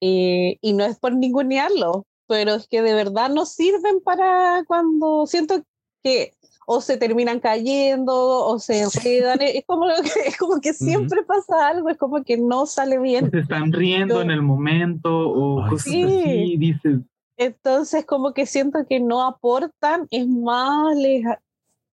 y, 0.00 0.58
y, 0.60 0.72
no 0.72 0.84
es 0.84 0.98
por 0.98 1.14
ningunearlo, 1.14 2.06
pero 2.26 2.54
es 2.54 2.68
que 2.68 2.82
de 2.82 2.94
verdad 2.94 3.30
no 3.30 3.46
sirven 3.46 4.00
para 4.00 4.64
cuando 4.66 5.26
siento 5.26 5.62
que 6.02 6.34
o 6.66 6.80
se 6.80 6.96
terminan 6.96 7.40
cayendo 7.40 8.14
o 8.46 8.58
se 8.58 8.82
enredan. 8.82 9.40
es, 9.42 9.64
como, 9.66 9.86
es 10.26 10.36
como 10.38 10.60
que 10.60 10.72
siempre 10.72 11.22
pasa 11.22 11.68
algo, 11.68 11.90
es 11.90 11.98
como 11.98 12.22
que 12.24 12.36
no 12.36 12.66
sale 12.66 12.98
bien. 12.98 13.30
Se 13.30 13.40
están 13.40 13.72
riendo 13.72 14.20
en 14.20 14.30
el 14.30 14.42
momento 14.42 15.10
o 15.10 15.68
cosas 15.68 15.88
así, 15.88 16.56
dices. 16.56 17.00
Entonces, 17.36 18.06
como 18.06 18.32
que 18.32 18.46
siento 18.46 18.86
que 18.88 19.00
no 19.00 19.26
aportan, 19.26 20.06
es 20.10 20.26
más, 20.26 20.96
les, 20.96 21.24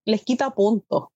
les 0.04 0.24
quita 0.24 0.50
puntos. 0.50 1.08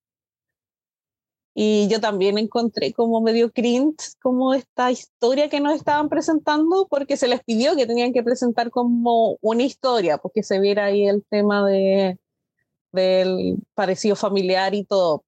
Y 1.59 1.89
yo 1.89 2.03
también 2.03 2.37
encontré 2.37 2.93
como 2.93 3.23
medio 3.23 3.51
cringe 3.51 4.13
como 4.21 4.53
esta 4.53 4.91
historia 4.91 5.49
que 5.49 5.59
nos 5.59 5.75
estaban 5.75 6.11
presentando, 6.11 6.87
porque 6.87 7.17
se 7.17 7.29
les 7.29 7.43
pidió 7.43 7.75
que 7.75 7.87
tenían 7.87 8.13
que 8.13 8.23
presentar 8.23 8.71
como 8.71 9.39
una 9.41 9.63
historia, 9.63 10.19
porque 10.19 10.43
se 10.43 10.61
viera 10.61 10.85
ahí 10.85 11.09
el 11.09 11.25
tema 11.31 11.67
de, 11.67 12.19
del 12.93 13.57
parecido 13.75 14.17
familiar 14.17 14.75
y 14.75 14.85
todo, 14.85 15.25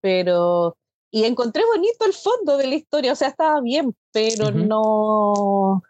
pero 0.00 0.76
y 1.12 1.24
encontré 1.24 1.62
bonito 1.64 2.06
el 2.06 2.12
fondo 2.12 2.56
de 2.56 2.66
la 2.66 2.74
historia, 2.74 3.12
o 3.12 3.16
sea, 3.16 3.28
estaba 3.28 3.60
bien, 3.60 3.94
pero 4.12 4.50
no, 4.50 5.82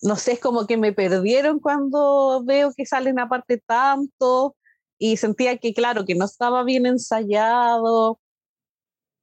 no 0.00 0.16
sé, 0.16 0.32
es 0.32 0.40
como 0.40 0.66
que 0.66 0.78
me 0.78 0.94
perdieron 0.94 1.60
cuando 1.60 2.42
veo 2.42 2.72
que 2.74 2.86
salen 2.86 3.18
aparte 3.18 3.58
tanto 3.58 4.56
y 4.98 5.18
sentía 5.18 5.58
que, 5.58 5.74
claro, 5.74 6.06
que 6.06 6.14
no 6.14 6.24
estaba 6.24 6.64
bien 6.64 6.86
ensayado. 6.86 8.18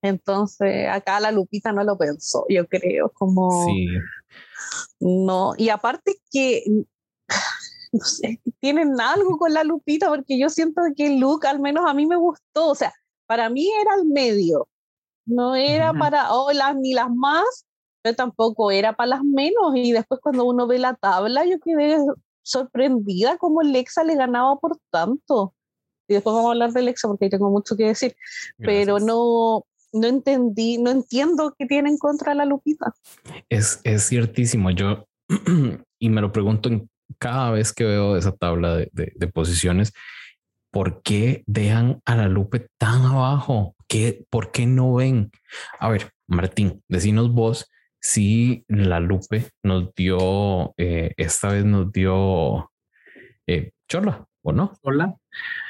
Entonces, 0.05 0.87
acá 0.89 1.19
la 1.19 1.31
Lupita 1.31 1.71
no 1.71 1.83
lo 1.83 1.97
pensó, 1.97 2.45
yo 2.49 2.67
creo, 2.67 3.11
como... 3.13 3.65
Sí. 3.65 3.87
No, 4.99 5.53
y 5.57 5.69
aparte 5.69 6.15
que 6.31 6.63
no 7.91 8.05
sé, 8.05 8.41
tienen 8.59 8.99
algo 8.99 9.37
con 9.37 9.53
la 9.53 9.63
Lupita, 9.63 10.09
porque 10.09 10.37
yo 10.37 10.49
siento 10.49 10.81
que 10.95 11.07
el 11.07 11.19
look 11.19 11.45
al 11.45 11.59
menos 11.59 11.85
a 11.87 11.93
mí 11.93 12.05
me 12.05 12.17
gustó, 12.17 12.69
o 12.69 12.75
sea, 12.75 12.93
para 13.25 13.49
mí 13.49 13.69
era 13.81 13.95
el 13.95 14.05
medio, 14.05 14.67
no 15.25 15.55
era 15.55 15.93
para 15.93 16.33
oh, 16.33 16.51
las, 16.51 16.75
ni 16.75 16.93
las 16.93 17.09
más, 17.09 17.65
pero 18.01 18.15
tampoco 18.15 18.69
era 18.71 18.93
para 18.93 19.11
las 19.11 19.23
menos, 19.23 19.75
y 19.75 19.91
después 19.91 20.19
cuando 20.21 20.45
uno 20.45 20.67
ve 20.67 20.77
la 20.77 20.95
tabla, 20.95 21.45
yo 21.45 21.59
quedé 21.59 21.97
sorprendida 22.43 23.37
como 23.37 23.63
Lexa 23.63 24.03
le 24.03 24.15
ganaba 24.15 24.59
por 24.59 24.77
tanto. 24.91 25.53
Y 26.07 26.13
después 26.13 26.35
vamos 26.35 26.49
a 26.49 26.51
hablar 26.51 26.71
de 26.71 26.83
Lexa 26.83 27.07
porque 27.07 27.29
tengo 27.29 27.49
mucho 27.49 27.75
que 27.75 27.85
decir, 27.85 28.15
pero 28.59 28.99
no, 28.99 29.65
no 29.95 30.07
entendí, 30.07 30.77
no 30.77 30.91
entiendo 30.91 31.55
qué 31.57 31.65
tienen 31.65 31.97
contra 31.97 32.33
la 32.35 32.45
Lupita. 32.45 32.93
Es, 33.49 33.81
es 33.83 34.07
ciertísimo, 34.07 34.69
yo, 34.71 35.07
y 35.99 36.09
me 36.09 36.21
lo 36.21 36.31
pregunto 36.31 36.69
en 36.69 36.89
cada 37.17 37.51
vez 37.51 37.73
que 37.73 37.85
veo 37.85 38.17
esa 38.17 38.31
tabla 38.31 38.75
de, 38.75 39.27
posiciones, 39.33 39.93
¿por 40.71 41.01
qué 41.01 41.43
dejan 41.47 42.01
a 42.05 42.15
la 42.15 42.27
Lupe 42.27 42.67
tan 42.77 43.03
abajo? 43.03 43.75
¿Qué, 43.87 44.25
¿Por 44.29 44.51
qué 44.51 44.65
no 44.65 44.95
ven? 44.95 45.31
A 45.79 45.89
ver, 45.89 46.11
Martín, 46.27 46.83
decinos 46.87 47.31
vos 47.31 47.69
si 47.99 48.65
la 48.67 48.99
Lupe 48.99 49.49
nos 49.63 49.93
dio, 49.95 50.75
eh, 50.77 51.13
esta 51.17 51.49
vez 51.49 51.65
nos 51.65 51.91
dio 51.91 52.71
eh, 53.47 53.71
Chola, 53.87 54.27
¿o 54.43 54.51
no? 54.51 54.73
Chola. 54.83 55.15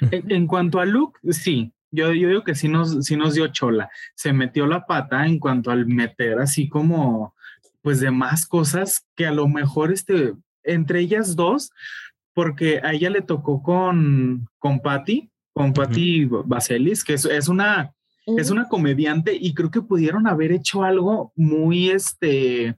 en, 0.11 0.47
cuanto 0.47 0.79
a 0.79 0.85
look, 0.85 1.17
sí. 1.29 1.71
Yo, 1.95 2.13
yo 2.13 2.29
digo 2.29 2.43
que 2.43 2.55
sí 2.55 2.67
nos, 2.67 3.05
sí 3.05 3.15
nos 3.15 3.33
dio 3.33 3.47
Chola. 3.47 3.89
Se 4.15 4.33
metió 4.33 4.67
la 4.67 4.85
pata 4.85 5.25
en 5.25 5.39
cuanto 5.39 5.71
al 5.71 5.85
meter 5.85 6.39
así 6.39 6.69
como 6.69 7.33
pues 7.81 7.99
de 7.99 8.11
más 8.11 8.47
cosas 8.47 9.05
que 9.15 9.27
a 9.27 9.31
lo 9.31 9.47
mejor 9.47 9.91
este 9.91 10.33
entre 10.65 10.99
ellas 10.99 11.35
dos, 11.35 11.71
porque 12.33 12.81
a 12.83 12.93
ella 12.93 13.09
le 13.09 13.21
tocó 13.21 13.63
con, 13.63 14.47
con 14.59 14.79
Patty, 14.79 15.29
con 15.53 15.73
Patti 15.73 16.25
Vaselis, 16.25 17.03
que 17.03 17.13
es, 17.13 17.25
es 17.25 17.47
una, 17.47 17.93
es 18.25 18.49
una 18.49 18.67
comediante 18.67 19.37
y 19.39 19.53
creo 19.53 19.71
que 19.71 19.81
pudieron 19.81 20.27
haber 20.27 20.51
hecho 20.51 20.83
algo 20.83 21.31
muy, 21.35 21.89
este, 21.89 22.75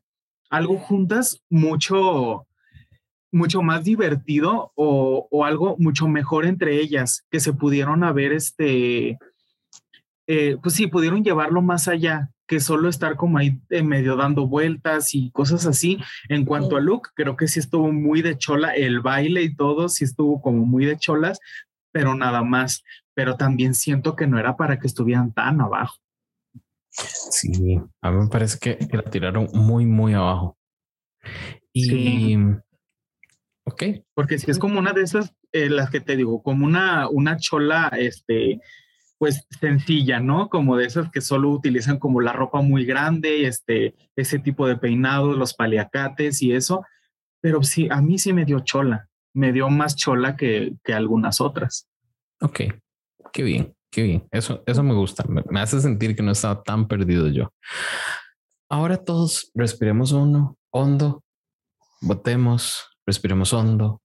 algo 0.50 0.78
juntas 0.78 1.42
mucho, 1.50 2.47
mucho 3.32 3.62
más 3.62 3.84
divertido 3.84 4.72
o, 4.76 5.28
o 5.30 5.46
algo 5.46 5.76
mucho 5.80 6.08
mejor 6.08 6.46
entre 6.46 6.80
ellas, 6.80 7.26
que 7.30 7.40
se 7.40 7.54
pudieron 7.54 8.04
haber, 8.04 8.32
este, 8.32 9.18
eh, 10.28 10.58
pues 10.62 10.76
sí, 10.76 10.88
pudieron 10.88 11.24
llevarlo 11.24 11.62
más 11.62 11.88
allá 11.88 12.32
que 12.48 12.60
solo 12.62 12.88
estar 12.88 13.18
como 13.18 13.38
ahí 13.38 13.60
en 13.70 13.88
medio 13.88 14.16
dando 14.16 14.48
vueltas 14.48 15.14
y 15.14 15.32
cosas 15.32 15.66
así. 15.66 16.00
En 16.30 16.46
cuanto 16.46 16.78
a 16.78 16.80
look, 16.80 17.10
creo 17.14 17.36
que 17.36 17.48
sí 17.48 17.60
estuvo 17.60 17.92
muy 17.92 18.22
de 18.22 18.38
chola, 18.38 18.74
el 18.74 19.02
baile 19.02 19.44
y 19.44 19.54
todo 19.54 19.90
sí 19.90 20.06
estuvo 20.06 20.42
como 20.42 20.66
muy 20.66 20.86
de 20.86 20.98
cholas, 20.98 21.40
pero 21.92 22.16
nada 22.16 22.44
más. 22.44 22.84
Pero 23.14 23.36
también 23.36 23.74
siento 23.74 24.16
que 24.16 24.28
no 24.28 24.40
era 24.40 24.56
para 24.56 24.80
que 24.80 24.88
estuvieran 24.88 25.34
tan 25.34 25.60
abajo. 25.60 25.98
Sí, 26.90 27.80
a 28.02 28.12
mí 28.12 28.18
me 28.18 28.30
parece 28.30 28.58
que 28.60 28.78
la 28.96 29.04
tiraron 29.04 29.50
muy, 29.54 29.86
muy 29.86 30.14
abajo. 30.14 30.58
Y. 31.74 32.38
Ok. 33.68 33.84
Porque 34.14 34.40
si 34.40 34.50
es 34.50 34.60
como 34.60 34.80
una 34.80 34.94
de 34.94 35.02
esas, 35.02 35.34
eh, 35.52 35.70
las 35.70 35.90
que 35.90 36.00
te 36.00 36.16
digo, 36.16 36.42
como 36.42 36.66
una, 36.66 37.10
una 37.10 37.36
chola, 37.36 37.92
este, 37.98 38.62
pues 39.18 39.46
sencilla, 39.60 40.22
¿no? 40.22 40.48
Como 40.48 40.78
de 40.78 40.86
esas 40.86 41.12
que 41.12 41.20
solo 41.20 41.50
utilizan 41.50 42.00
como 42.00 42.22
la 42.22 42.32
ropa 42.32 42.62
muy 42.62 42.86
grande, 42.86 43.46
este, 43.46 43.94
ese 44.16 44.40
tipo 44.40 44.68
de 44.68 44.78
peinados, 44.78 45.38
los 45.38 45.54
paliacates 45.54 46.42
y 46.42 46.54
eso. 46.54 46.86
Pero 47.42 47.62
sí, 47.62 47.90
a 47.92 48.02
mí 48.02 48.18
sí 48.18 48.32
me 48.32 48.46
dio 48.46 48.62
chola, 48.62 49.10
me 49.34 49.52
dio 49.52 49.70
más 49.70 49.98
chola 49.98 50.38
que, 50.38 50.76
que 50.82 50.94
algunas 50.94 51.42
otras. 51.42 51.90
Ok, 52.40 52.62
qué 53.34 53.44
bien, 53.44 53.76
qué 53.92 54.04
bien. 54.04 54.28
Eso, 54.32 54.64
eso 54.66 54.82
me 54.82 54.94
gusta, 54.94 55.26
me, 55.28 55.44
me 55.50 55.60
hace 55.60 55.82
sentir 55.82 56.16
que 56.16 56.24
no 56.24 56.32
estaba 56.32 56.64
tan 56.64 56.88
perdido 56.88 57.28
yo. 57.28 57.52
Ahora 58.70 58.96
todos 58.96 59.52
respiremos 59.54 60.14
uno, 60.14 60.58
hondo, 60.72 61.22
votemos, 62.00 62.97
respiremos 63.08 63.54
hondo, 63.54 64.02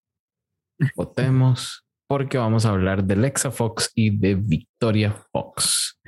votemos 0.96 1.84
porque 2.12 2.36
vamos 2.36 2.66
a 2.66 2.70
hablar 2.70 3.04
de 3.04 3.16
Lexa 3.16 3.50
Fox 3.50 3.90
y 3.94 4.14
de 4.14 4.34
Victoria 4.34 5.12
Fox. 5.32 5.98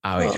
A 0.00 0.16
ver, 0.18 0.30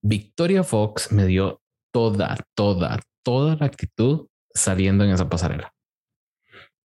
Victoria 0.00 0.62
Fox 0.62 1.10
me 1.10 1.26
dio 1.26 1.60
toda, 1.92 2.38
toda, 2.54 3.00
toda 3.24 3.56
la 3.56 3.66
actitud 3.66 4.28
saliendo 4.54 5.02
en 5.02 5.10
esa 5.10 5.28
pasarela. 5.28 5.74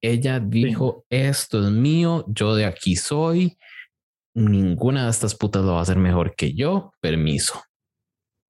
Ella 0.02 0.40
dijo, 0.40 1.06
esto 1.12 1.64
es 1.64 1.72
mío, 1.72 2.26
yo 2.28 2.56
de 2.56 2.66
aquí 2.66 2.96
soy, 2.96 3.60
ninguna 4.34 5.06
de 5.06 5.12
estas 5.12 5.36
putas 5.36 5.64
lo 5.64 5.74
va 5.74 5.80
a 5.80 5.84
hacer 5.84 5.98
mejor 5.98 6.36
que 6.36 6.56
yo, 6.56 6.94
permiso. 7.00 7.64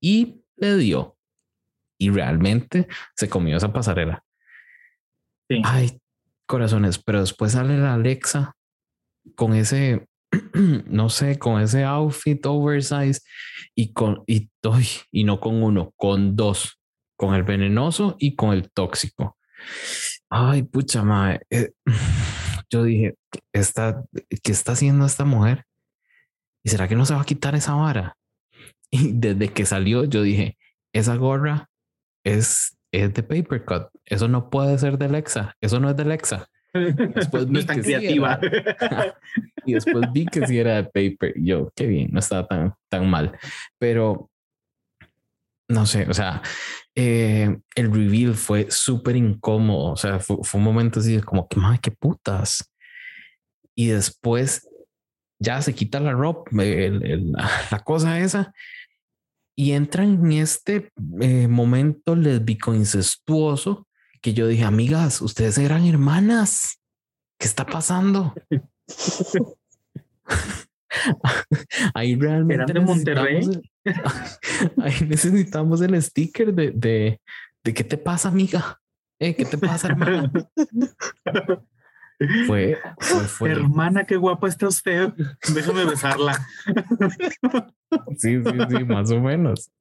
Y 0.01 0.41
le 0.55 0.77
dio. 0.77 1.17
Y 1.99 2.11
realmente 2.11 2.87
se 3.13 3.27
comió 3.27 3.57
esa 3.57 3.73
pasarela. 3.73 4.23
Ay, 5.65 5.99
corazones, 6.47 6.97
pero 6.97 7.19
después 7.21 7.51
sale 7.51 7.77
la 7.77 7.93
Alexa 7.93 8.55
con 9.35 9.53
ese, 9.53 10.07
no 10.85 11.09
sé, 11.09 11.37
con 11.37 11.61
ese 11.61 11.83
outfit 11.83 12.43
oversize 12.45 13.21
y 13.75 13.93
con, 13.93 14.23
y, 14.25 14.49
y 15.11 15.23
no 15.23 15.39
con 15.39 15.61
uno, 15.61 15.93
con 15.95 16.35
dos, 16.35 16.79
con 17.15 17.35
el 17.35 17.43
venenoso 17.43 18.15
y 18.19 18.35
con 18.35 18.53
el 18.53 18.71
tóxico. 18.71 19.37
Ay, 20.29 20.63
pucha 20.63 21.03
madre. 21.03 21.41
Eh, 21.49 21.71
yo 22.69 22.83
dije, 22.83 23.15
está, 23.53 24.03
¿qué 24.43 24.51
está 24.51 24.73
haciendo 24.73 25.05
esta 25.05 25.25
mujer? 25.25 25.65
¿Y 26.63 26.69
será 26.69 26.87
que 26.87 26.95
no 26.95 27.05
se 27.05 27.13
va 27.13 27.21
a 27.21 27.25
quitar 27.25 27.55
esa 27.55 27.73
vara? 27.73 28.15
Y 28.89 29.11
desde 29.11 29.49
que 29.51 29.65
salió, 29.65 30.05
yo 30.05 30.21
dije, 30.21 30.57
esa 30.93 31.17
gorra 31.17 31.69
es, 32.23 32.76
es 32.91 33.13
de 33.13 33.23
paper 33.23 33.65
cut. 33.65 33.87
Eso 34.05 34.27
no 34.27 34.49
puede 34.49 34.77
ser 34.77 34.97
de 34.97 35.09
Lexa. 35.09 35.55
Eso 35.61 35.79
no 35.79 35.89
es 35.89 35.95
de 35.95 36.05
Lexa. 36.05 36.47
Después 36.73 37.47
no 37.49 37.59
es 37.59 37.65
tan 37.65 37.81
creativa. 37.81 38.39
y 39.65 39.73
después 39.73 40.11
vi 40.13 40.25
que 40.25 40.45
sí 40.45 40.57
era 40.57 40.75
de 40.75 40.83
paper. 40.83 41.33
yo, 41.37 41.71
qué 41.75 41.87
bien, 41.87 42.09
no 42.11 42.19
estaba 42.19 42.47
tan, 42.47 42.73
tan 42.89 43.09
mal. 43.09 43.37
Pero 43.77 44.29
no 45.69 45.85
sé, 45.85 46.07
o 46.09 46.13
sea, 46.13 46.41
eh, 46.95 47.57
el 47.75 47.93
reveal 47.93 48.35
fue 48.35 48.67
súper 48.69 49.15
incómodo. 49.15 49.91
O 49.91 49.97
sea, 49.97 50.19
fue, 50.19 50.37
un 50.53 50.63
momento 50.63 50.99
así 50.99 51.19
como 51.21 51.47
que, 51.47 51.59
madre, 51.59 51.79
qué 51.81 51.91
putas. 51.91 52.71
Y 53.75 53.87
después 53.87 54.67
ya 55.39 55.61
se 55.61 55.75
quita 55.75 55.99
la 55.99 56.13
ropa, 56.13 56.49
la 56.51 57.83
cosa 57.83 58.19
esa, 58.19 58.53
y 59.59 59.71
entran 59.71 60.23
en 60.23 60.31
este 60.33 60.91
eh, 61.19 61.47
momento 61.47 62.15
lesbico 62.15 62.75
incestuoso 62.75 63.87
que 64.21 64.33
yo 64.33 64.47
dije, 64.47 64.63
amigas, 64.63 65.19
ustedes 65.21 65.57
eran 65.57 65.85
hermanas. 65.85 66.79
¿Qué 67.39 67.47
está 67.47 67.65
pasando? 67.65 68.35
ahí 71.95 72.15
realmente 72.15 72.71
de 72.71 72.79
Monterrey. 72.79 73.41
ahí 74.81 75.07
necesitamos 75.07 75.81
el 75.81 76.01
sticker 76.03 76.53
de, 76.53 76.71
de, 76.71 77.19
de 77.63 77.73
qué 77.73 77.83
te 77.83 77.97
pasa, 77.97 78.29
amiga. 78.29 78.79
Eh, 79.19 79.35
¿Qué 79.35 79.45
te 79.45 79.57
pasa, 79.57 79.87
hermana? 79.87 80.31
Fue, 82.47 82.77
fue, 83.27 83.51
Hermana, 83.51 84.03
qué 84.05 84.15
guapa 84.15 84.47
está 84.47 84.67
usted. 84.67 85.13
Déjame 85.53 85.85
besarla. 85.85 86.37
Sí, 88.17 88.43
sí, 88.43 88.51
sí, 88.69 88.83
más 88.83 89.09
o 89.11 89.21
menos. 89.21 89.71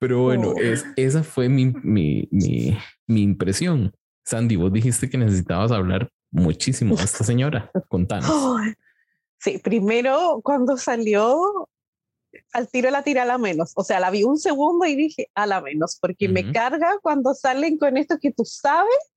Pero 0.00 0.22
bueno, 0.22 0.48
oh. 0.48 0.58
es, 0.58 0.84
esa 0.96 1.22
fue 1.22 1.48
mi, 1.48 1.66
mi, 1.66 2.26
mi, 2.32 2.76
mi 3.06 3.22
impresión. 3.22 3.94
Sandy, 4.24 4.56
vos 4.56 4.72
dijiste 4.72 5.08
que 5.08 5.16
necesitabas 5.16 5.70
hablar 5.70 6.10
muchísimo 6.32 6.96
de 6.96 7.04
esta 7.04 7.22
señora. 7.22 7.70
Contanos. 7.86 8.28
sí, 9.38 9.58
primero 9.58 10.40
cuando 10.42 10.76
salió, 10.76 11.68
al 12.52 12.68
tiro 12.68 12.90
la 12.90 13.04
tira 13.04 13.22
a 13.22 13.26
la 13.26 13.38
menos. 13.38 13.72
O 13.76 13.84
sea, 13.84 14.00
la 14.00 14.10
vi 14.10 14.24
un 14.24 14.38
segundo 14.38 14.84
y 14.86 14.96
dije 14.96 15.30
a 15.34 15.46
la 15.46 15.60
menos, 15.60 15.98
porque 16.00 16.28
me 16.28 16.52
carga 16.52 16.98
cuando 17.00 17.34
salen 17.34 17.78
con 17.78 17.96
esto 17.96 18.18
que 18.20 18.32
tú 18.32 18.44
sabes 18.44 19.12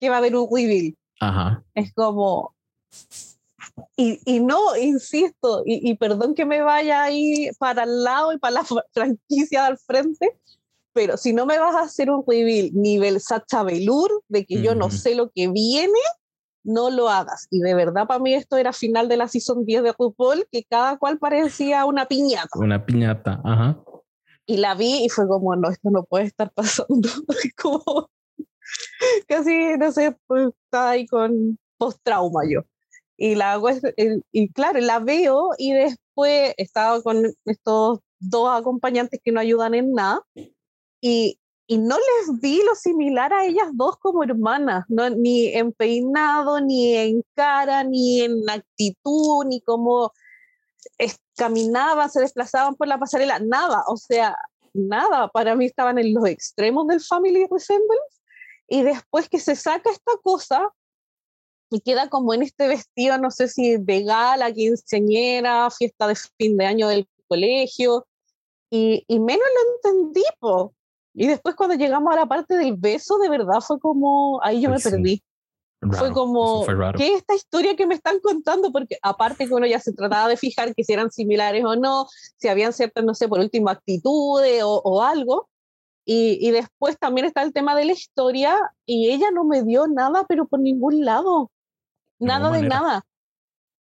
que 0.00 0.08
va 0.08 0.16
a 0.16 0.18
haber 0.18 0.36
un 0.36 0.48
reveal. 0.52 0.96
Ajá. 1.20 1.64
Es 1.74 1.92
como, 1.94 2.54
y, 3.96 4.20
y, 4.24 4.40
no, 4.40 4.76
insisto, 4.76 5.62
y, 5.64 5.90
y, 5.90 5.94
perdón 5.96 6.34
que 6.34 6.44
me 6.44 6.62
vaya 6.62 7.02
ahí 7.02 7.50
para 7.58 7.84
el 7.84 8.04
lado 8.04 8.32
y 8.32 8.38
para 8.38 8.54
la 8.54 8.64
franquicia 8.92 9.66
al 9.66 9.78
frente, 9.78 10.38
pero 10.92 11.16
si 11.16 11.32
no 11.32 11.44
me 11.44 11.58
vas 11.58 11.74
a 11.74 11.82
hacer 11.82 12.10
un 12.10 12.24
reveal 12.26 12.70
nivel 12.72 13.20
Sacha 13.20 13.62
Velour, 13.62 14.22
de 14.28 14.46
que 14.46 14.62
yo 14.62 14.74
no 14.74 14.90
sé 14.90 15.14
lo 15.14 15.30
que 15.30 15.48
viene, 15.48 15.98
no 16.64 16.90
lo 16.90 17.10
hagas. 17.10 17.46
Y 17.50 17.60
de 17.60 17.74
verdad 17.74 18.06
para 18.06 18.18
mí 18.18 18.32
esto 18.32 18.56
era 18.56 18.72
final 18.72 19.08
de 19.08 19.18
la 19.18 19.28
season 19.28 19.66
10 19.66 19.82
de 19.82 19.92
RuPaul, 19.92 20.46
que 20.50 20.64
cada 20.64 20.96
cual 20.96 21.18
parecía 21.18 21.84
una 21.84 22.06
piñata. 22.06 22.58
Una 22.58 22.86
piñata, 22.86 23.42
ajá. 23.44 23.78
Y 24.46 24.56
la 24.56 24.74
vi 24.74 25.04
y 25.04 25.08
fue 25.10 25.28
como, 25.28 25.54
no, 25.56 25.68
esto 25.68 25.90
no 25.90 26.04
puede 26.04 26.24
estar 26.24 26.50
pasando. 26.52 27.08
como, 27.62 28.08
casi, 29.28 29.76
no 29.78 29.92
sé, 29.92 30.16
pues, 30.26 30.50
estaba 30.64 30.90
ahí 30.90 31.06
con 31.06 31.58
post-trauma 31.78 32.42
yo. 32.48 32.62
Y 33.16 33.34
la 33.34 33.52
hago, 33.52 33.68
y 34.32 34.48
claro, 34.52 34.78
la 34.80 34.98
veo 34.98 35.50
y 35.56 35.72
después 35.72 36.52
estaba 36.58 37.02
con 37.02 37.24
estos 37.46 38.00
dos 38.18 38.50
acompañantes 38.50 39.20
que 39.24 39.32
no 39.32 39.40
ayudan 39.40 39.74
en 39.74 39.92
nada 39.92 40.20
y, 41.00 41.38
y 41.66 41.78
no 41.78 41.96
les 41.96 42.40
vi 42.40 42.62
lo 42.62 42.74
similar 42.74 43.32
a 43.32 43.46
ellas 43.46 43.68
dos 43.72 43.96
como 43.98 44.22
hermanas, 44.22 44.84
no, 44.88 45.08
ni 45.08 45.48
en 45.48 45.72
peinado, 45.72 46.60
ni 46.60 46.94
en 46.94 47.22
cara, 47.34 47.84
ni 47.84 48.20
en 48.20 48.48
actitud, 48.50 49.46
ni 49.46 49.62
cómo 49.62 50.12
caminaban, 51.36 52.10
se 52.10 52.20
desplazaban 52.20 52.74
por 52.74 52.88
la 52.88 52.98
pasarela, 52.98 53.38
nada, 53.38 53.82
o 53.88 53.96
sea, 53.96 54.36
nada, 54.72 55.28
para 55.28 55.54
mí 55.54 55.66
estaban 55.66 55.98
en 55.98 56.14
los 56.14 56.26
extremos 56.26 56.86
del 56.86 57.00
family 57.00 57.46
resemblance 57.50 58.15
y 58.68 58.82
después 58.82 59.28
que 59.28 59.38
se 59.38 59.56
saca 59.56 59.90
esta 59.90 60.12
cosa, 60.22 60.70
y 61.70 61.80
queda 61.80 62.08
como 62.08 62.32
en 62.34 62.42
este 62.42 62.68
vestido, 62.68 63.18
no 63.18 63.30
sé 63.30 63.48
si 63.48 63.76
de 63.76 64.02
gala, 64.02 64.52
quinceañera, 64.52 65.68
fiesta 65.70 66.06
de 66.06 66.14
fin 66.38 66.56
de 66.56 66.66
año 66.66 66.88
del 66.88 67.08
colegio, 67.28 68.06
y, 68.70 69.04
y 69.08 69.18
menos 69.20 69.46
lo 69.54 69.90
entendí, 69.90 70.24
po. 70.38 70.74
Y 71.14 71.26
después 71.26 71.54
cuando 71.54 71.76
llegamos 71.76 72.12
a 72.12 72.16
la 72.16 72.26
parte 72.26 72.56
del 72.56 72.74
beso, 72.76 73.18
de 73.18 73.28
verdad 73.28 73.60
fue 73.66 73.78
como, 73.80 74.40
ahí 74.42 74.60
yo 74.60 74.70
me 74.70 74.78
perdí. 74.78 75.22
fue 75.92 76.12
como, 76.12 76.66
¿qué 76.96 77.14
es 77.14 77.18
esta 77.18 77.34
historia 77.34 77.74
que 77.74 77.86
me 77.86 77.94
están 77.94 78.20
contando? 78.20 78.70
Porque 78.70 78.98
aparte 79.00 79.46
que 79.46 79.54
uno 79.54 79.66
ya 79.66 79.80
se 79.80 79.92
trataba 79.92 80.28
de 80.28 80.36
fijar 80.36 80.74
que 80.74 80.84
si 80.84 80.92
eran 80.92 81.10
similares 81.10 81.64
o 81.64 81.74
no, 81.74 82.06
si 82.36 82.48
habían 82.48 82.72
ciertas, 82.72 83.02
no 83.02 83.14
sé, 83.14 83.28
por 83.28 83.40
último, 83.40 83.70
actitudes 83.70 84.62
o, 84.62 84.82
o 84.84 85.02
algo, 85.02 85.48
y, 86.06 86.38
y, 86.40 86.52
después 86.52 86.98
también 86.98 87.26
está 87.26 87.42
el 87.42 87.52
tema 87.52 87.74
de 87.74 87.84
la 87.84 87.92
historia 87.92 88.56
y 88.86 89.10
ella 89.10 89.30
no 89.32 89.44
me 89.44 89.62
dio 89.64 89.86
nada, 89.88 90.24
pero 90.28 90.46
por 90.46 90.60
ningún 90.60 91.04
lado 91.04 91.50
nada 92.18 92.50
de 92.50 92.62
nada. 92.62 93.04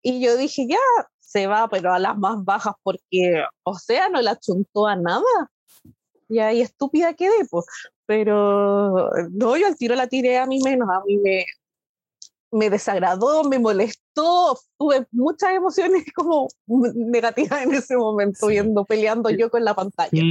Y 0.01 0.21
yo 0.21 0.37
dije, 0.37 0.67
ya, 0.67 0.77
se 1.19 1.47
va, 1.47 1.67
pero 1.69 1.93
a 1.93 1.99
las 1.99 2.17
más 2.17 2.43
bajas, 2.43 2.73
porque, 2.83 3.43
o 3.63 3.77
sea, 3.77 4.09
no 4.09 4.21
la 4.21 4.37
chuntó 4.37 4.87
a 4.87 4.95
nada. 4.95 5.51
Y 6.29 6.39
ahí 6.39 6.61
estúpida 6.61 7.13
quedé, 7.13 7.45
pues. 7.49 7.65
Pero 8.05 9.09
no, 9.31 9.57
yo 9.57 9.67
al 9.67 9.75
tiro 9.75 9.95
la 9.95 10.07
tiré 10.07 10.37
a 10.37 10.45
mí 10.45 10.59
menos, 10.61 10.89
a 10.89 11.03
mí 11.05 11.17
me, 11.17 11.45
me 12.51 12.69
desagradó, 12.69 13.43
me 13.43 13.59
molestó, 13.59 14.57
tuve 14.77 15.07
muchas 15.11 15.51
emociones 15.51 16.03
como 16.15 16.47
negativas 16.67 17.63
en 17.63 17.73
ese 17.73 17.95
momento, 17.95 18.47
viendo, 18.47 18.83
peleando 18.85 19.29
yo 19.29 19.49
con 19.49 19.63
la 19.63 19.73
pantalla. 19.73 20.21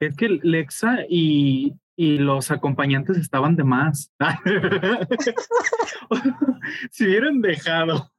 Es 0.00 0.16
que 0.16 0.40
Lexa 0.42 0.98
y, 1.08 1.74
y 1.96 2.18
los 2.18 2.50
acompañantes 2.50 3.16
estaban 3.16 3.56
de 3.56 3.64
más. 3.64 4.12
si 6.90 7.06
hubieran 7.06 7.40
dejado 7.40 8.10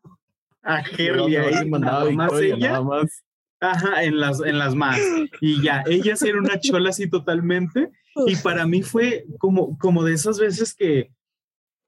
a 0.61 0.81
Herly 0.81 1.37
ahí, 1.37 1.69
nada 1.69 2.11
más 2.11 2.31
ella, 2.41 2.81
más. 2.81 3.23
Ajá, 3.61 4.03
en 4.03 4.19
las, 4.19 4.41
en 4.41 4.57
las 4.57 4.75
más. 4.75 4.99
Y 5.41 5.61
ya, 5.61 5.83
ella 5.87 6.15
era 6.21 6.39
una 6.39 6.59
chola 6.59 6.89
así 6.89 7.09
totalmente. 7.09 7.91
Y 8.25 8.35
para 8.37 8.65
mí 8.65 8.83
fue 8.83 9.25
como, 9.37 9.77
como 9.77 10.03
de 10.03 10.13
esas 10.13 10.39
veces 10.39 10.73
que, 10.73 11.11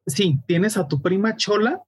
sí, 0.05 0.39
tienes 0.47 0.77
a 0.77 0.87
tu 0.87 1.01
prima 1.01 1.35
chola 1.35 1.81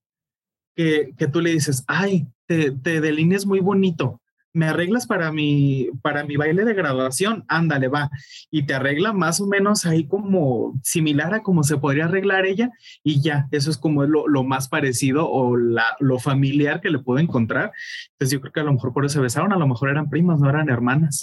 que, 0.75 1.13
que 1.17 1.27
tú 1.27 1.39
le 1.39 1.51
dices, 1.51 1.83
ay, 1.87 2.27
te, 2.45 2.71
te 2.71 2.99
delineas 2.99 3.45
muy 3.45 3.59
bonito, 3.59 4.21
me 4.53 4.67
arreglas 4.67 5.07
para 5.07 5.31
mi, 5.31 5.89
para 6.01 6.23
mi 6.23 6.37
baile 6.37 6.63
de 6.63 6.75
graduación, 6.75 7.43
ándale, 7.47 7.87
va. 7.87 8.11
Y 8.51 8.63
te 8.63 8.75
arregla 8.75 9.11
más 9.11 9.41
o 9.41 9.47
menos 9.47 9.85
ahí 9.85 10.07
como 10.07 10.79
similar 10.83 11.33
a 11.33 11.41
como 11.41 11.63
se 11.63 11.77
podría 11.77 12.05
arreglar 12.05 12.45
ella 12.45 12.69
y 13.03 13.21
ya, 13.21 13.47
eso 13.51 13.71
es 13.71 13.77
como 13.77 14.03
lo, 14.05 14.27
lo 14.27 14.43
más 14.43 14.69
parecido 14.69 15.29
o 15.29 15.57
la, 15.57 15.83
lo 15.99 16.19
familiar 16.19 16.81
que 16.81 16.91
le 16.91 16.99
puedo 16.99 17.19
encontrar. 17.19 17.71
Entonces 18.11 18.31
yo 18.31 18.41
creo 18.41 18.53
que 18.53 18.59
a 18.59 18.63
lo 18.63 18.73
mejor 18.73 18.93
por 18.93 19.05
eso 19.05 19.15
se 19.15 19.21
besaron, 19.21 19.51
a 19.53 19.57
lo 19.57 19.67
mejor 19.67 19.89
eran 19.89 20.09
primas, 20.09 20.39
no 20.39 20.49
eran 20.49 20.69
hermanas. 20.69 21.21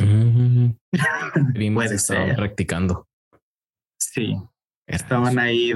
primas 1.55 1.93
estaban 1.93 2.35
practicando. 2.35 3.07
Sí, 3.97 4.35
estaban 4.87 5.39
ahí, 5.39 5.73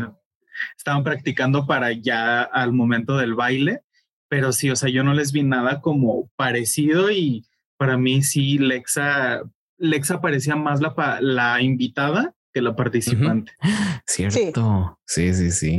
estaban 0.77 1.05
practicando 1.05 1.67
para 1.67 1.93
ya 1.93 2.43
al 2.43 2.73
momento 2.73 3.17
del 3.17 3.35
baile 3.35 3.83
pero 4.29 4.53
sí, 4.53 4.71
o 4.71 4.77
sea, 4.77 4.91
yo 4.91 5.05
no 5.05 5.15
les 5.15 5.33
vi 5.33 5.43
nada 5.43 5.81
como 5.81 6.31
parecido 6.37 7.11
y 7.11 7.45
para 7.77 7.97
mí 7.97 8.23
sí, 8.23 8.59
Lexa, 8.59 9.43
Lexa 9.79 10.21
parecía 10.21 10.57
más 10.57 10.81
la, 10.81 11.19
la 11.21 11.61
invitada 11.63 12.35
que 12.53 12.63
la 12.63 12.77
participante. 12.77 13.53
Cierto, 14.07 14.99
sí, 15.05 15.35
sí, 15.35 15.51
sí. 15.51 15.79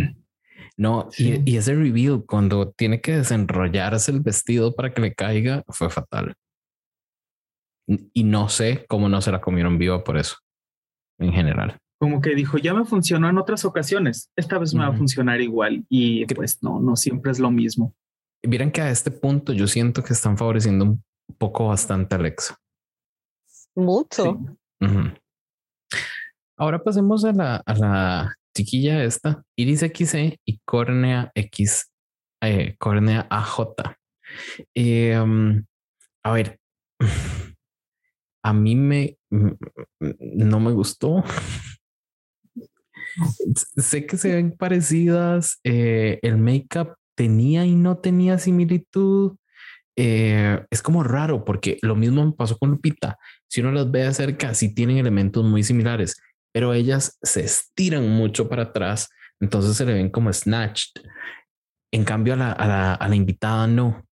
No, 0.77 1.07
Y, 1.17 1.49
y, 1.49 1.55
ese 1.55 1.73
reveal 1.73 2.25
cuando 2.27 2.69
tiene 2.71 2.99
que 2.99 3.15
desenrollarse 3.15 4.11
el 4.11 4.19
vestido 4.19 4.75
para 4.75 4.93
que 4.93 5.01
le 5.01 5.15
caiga 5.15 5.63
fue 5.69 5.89
fatal. 5.89 6.35
Y 7.87 8.23
no 8.23 8.49
sé 8.49 8.85
cómo 8.89 9.07
no 9.07 9.21
se 9.21 9.31
la 9.31 9.39
comieron 9.39 9.77
viva 9.77 10.03
por 10.03 10.17
eso, 10.17 10.35
en 11.17 11.31
general. 11.31 11.77
Como 11.97 12.19
que 12.19 12.35
dijo, 12.35 12.57
ya 12.57 12.73
me 12.73 12.83
funcionó 12.83 13.29
en 13.29 13.37
otras 13.37 13.63
ocasiones, 13.63 14.31
esta 14.35 14.57
vez 14.57 14.73
me 14.73 14.81
va 14.81 14.87
a 14.87 14.97
funcionar 14.97 15.39
igual. 15.39 15.85
Y 15.87 16.25
pues 16.25 16.61
no, 16.61 16.81
no 16.81 16.97
siempre 16.97 17.31
es 17.31 17.39
lo 17.39 17.51
mismo. 17.51 17.95
Miren 18.47 18.71
que 18.71 18.81
a 18.81 18.91
este 18.91 19.11
punto 19.11 19.53
yo 19.53 19.67
siento 19.67 20.03
que 20.03 20.13
están 20.13 20.37
favoreciendo 20.37 20.85
un 20.85 21.03
poco 21.37 21.67
bastante 21.67 22.15
a 22.15 22.17
Alexa. 22.17 22.57
Mucho. 23.75 24.39
Ahora 26.57 26.81
pasemos 26.83 27.25
a 27.25 27.33
la, 27.33 27.55
a 27.65 27.73
la 27.73 28.35
chiquilla 28.55 29.03
esta, 29.03 29.43
Iris 29.57 29.81
XC 29.81 30.39
y 30.45 30.59
Córnea 30.63 31.31
X, 31.35 31.91
eh, 32.41 32.75
Córnea 32.77 33.27
AJ. 33.29 33.97
Eh, 34.73 35.19
um, 35.19 35.63
a 36.23 36.31
ver, 36.31 36.59
a 38.43 38.53
mí 38.53 38.75
me 38.75 39.17
no 39.99 40.59
me 40.59 40.71
gustó. 40.71 41.23
sé 43.77 44.05
que 44.05 44.17
se 44.17 44.33
ven 44.35 44.55
parecidas. 44.55 45.59
Eh, 45.63 46.19
el 46.21 46.37
make-up 46.37 46.95
tenía 47.15 47.65
y 47.65 47.75
no 47.75 47.97
tenía 47.97 48.37
similitud. 48.37 49.37
Eh, 49.97 50.63
es 50.69 50.81
como 50.81 51.03
raro 51.03 51.45
porque 51.45 51.77
lo 51.81 51.95
mismo 51.95 52.25
me 52.25 52.33
pasó 52.33 52.57
con 52.57 52.69
Lupita. 52.71 53.17
Si 53.47 53.61
uno 53.61 53.71
las 53.71 53.89
ve 53.89 54.03
de 54.03 54.13
cerca, 54.13 54.53
sí 54.53 54.73
tienen 54.73 54.97
elementos 54.97 55.43
muy 55.43 55.63
similares, 55.63 56.17
pero 56.53 56.73
ellas 56.73 57.17
se 57.21 57.43
estiran 57.43 58.09
mucho 58.09 58.49
para 58.49 58.63
atrás, 58.63 59.09
entonces 59.39 59.77
se 59.77 59.85
le 59.85 59.93
ven 59.93 60.09
como 60.09 60.31
snatched. 60.31 61.01
En 61.91 62.03
cambio, 62.03 62.33
a 62.33 62.37
la, 62.37 63.15
invitada 63.15 63.67
no. 63.67 64.05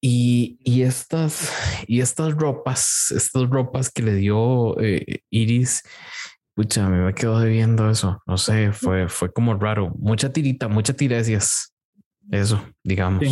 Y, 0.00 0.82
estas, 0.82 1.52
y 1.86 2.00
estas 2.00 2.34
ropas, 2.34 3.12
estas 3.14 3.48
ropas 3.48 3.90
que 3.90 4.02
le 4.02 4.14
dio 4.14 4.78
eh, 4.80 5.20
Iris, 5.30 5.82
pucha, 6.54 6.88
me 6.88 7.12
quedó 7.14 7.40
debiendo 7.40 7.90
eso. 7.90 8.20
No 8.26 8.38
sé, 8.38 8.72
fue, 8.72 9.08
fue 9.08 9.32
como 9.32 9.54
raro. 9.54 9.92
Mucha 9.98 10.32
tirita, 10.32 10.68
mucha 10.68 10.92
tiresias. 10.92 11.71
Eso, 12.30 12.64
digamos. 12.82 13.24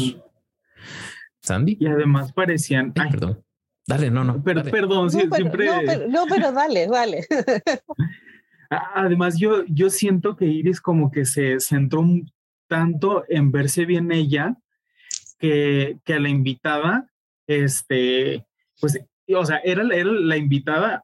Sandy. 1.40 1.76
Y 1.80 1.86
además 1.86 2.32
parecían. 2.32 2.92
Ay, 2.96 3.10
perdón. 3.10 3.44
Dale, 3.86 4.10
no, 4.10 4.22
no. 4.22 4.42
Pero, 4.42 4.62
Perdón, 4.62 5.06
no, 5.06 5.10
siempre. 5.10 5.66
no, 6.08 6.24
pero, 6.28 6.52
dale, 6.52 6.86
dale. 6.86 7.26
Además, 8.94 9.36
yo, 9.36 9.64
yo 9.66 9.90
siento 9.90 10.36
que 10.36 10.44
Iris 10.44 10.80
como 10.80 11.10
que 11.10 11.24
se 11.24 11.58
centró 11.58 12.06
tanto 12.68 13.24
en 13.28 13.50
verse 13.50 13.84
bien 13.84 14.12
ella 14.12 14.56
que, 15.38 15.98
que 16.04 16.14
a 16.14 16.20
la 16.20 16.28
invitada, 16.28 17.10
este, 17.48 18.46
pues, 18.80 19.00
o 19.34 19.44
sea, 19.44 19.56
era, 19.64 19.82
era 19.92 20.12
la 20.12 20.36
invitada 20.36 21.02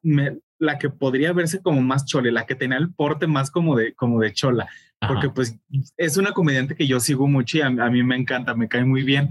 la 0.58 0.78
que 0.78 0.90
podría 0.90 1.32
verse 1.32 1.60
como 1.60 1.80
más 1.82 2.06
chole, 2.06 2.32
la 2.32 2.46
que 2.46 2.54
tenía 2.54 2.78
el 2.78 2.92
porte 2.92 3.26
más 3.26 3.50
como 3.50 3.76
de, 3.76 3.94
como 3.94 4.20
de 4.20 4.32
chola 4.32 4.68
porque 5.06 5.30
pues 5.30 5.58
es 5.96 6.16
una 6.16 6.32
comediante 6.32 6.74
que 6.74 6.86
yo 6.86 7.00
sigo 7.00 7.26
mucho 7.26 7.58
y 7.58 7.60
a, 7.60 7.70
mí 7.70 8.02
me 8.02 8.16
encanta, 8.16 8.54
me 8.54 8.68
cae 8.68 8.84
muy 8.84 9.02
bien, 9.02 9.30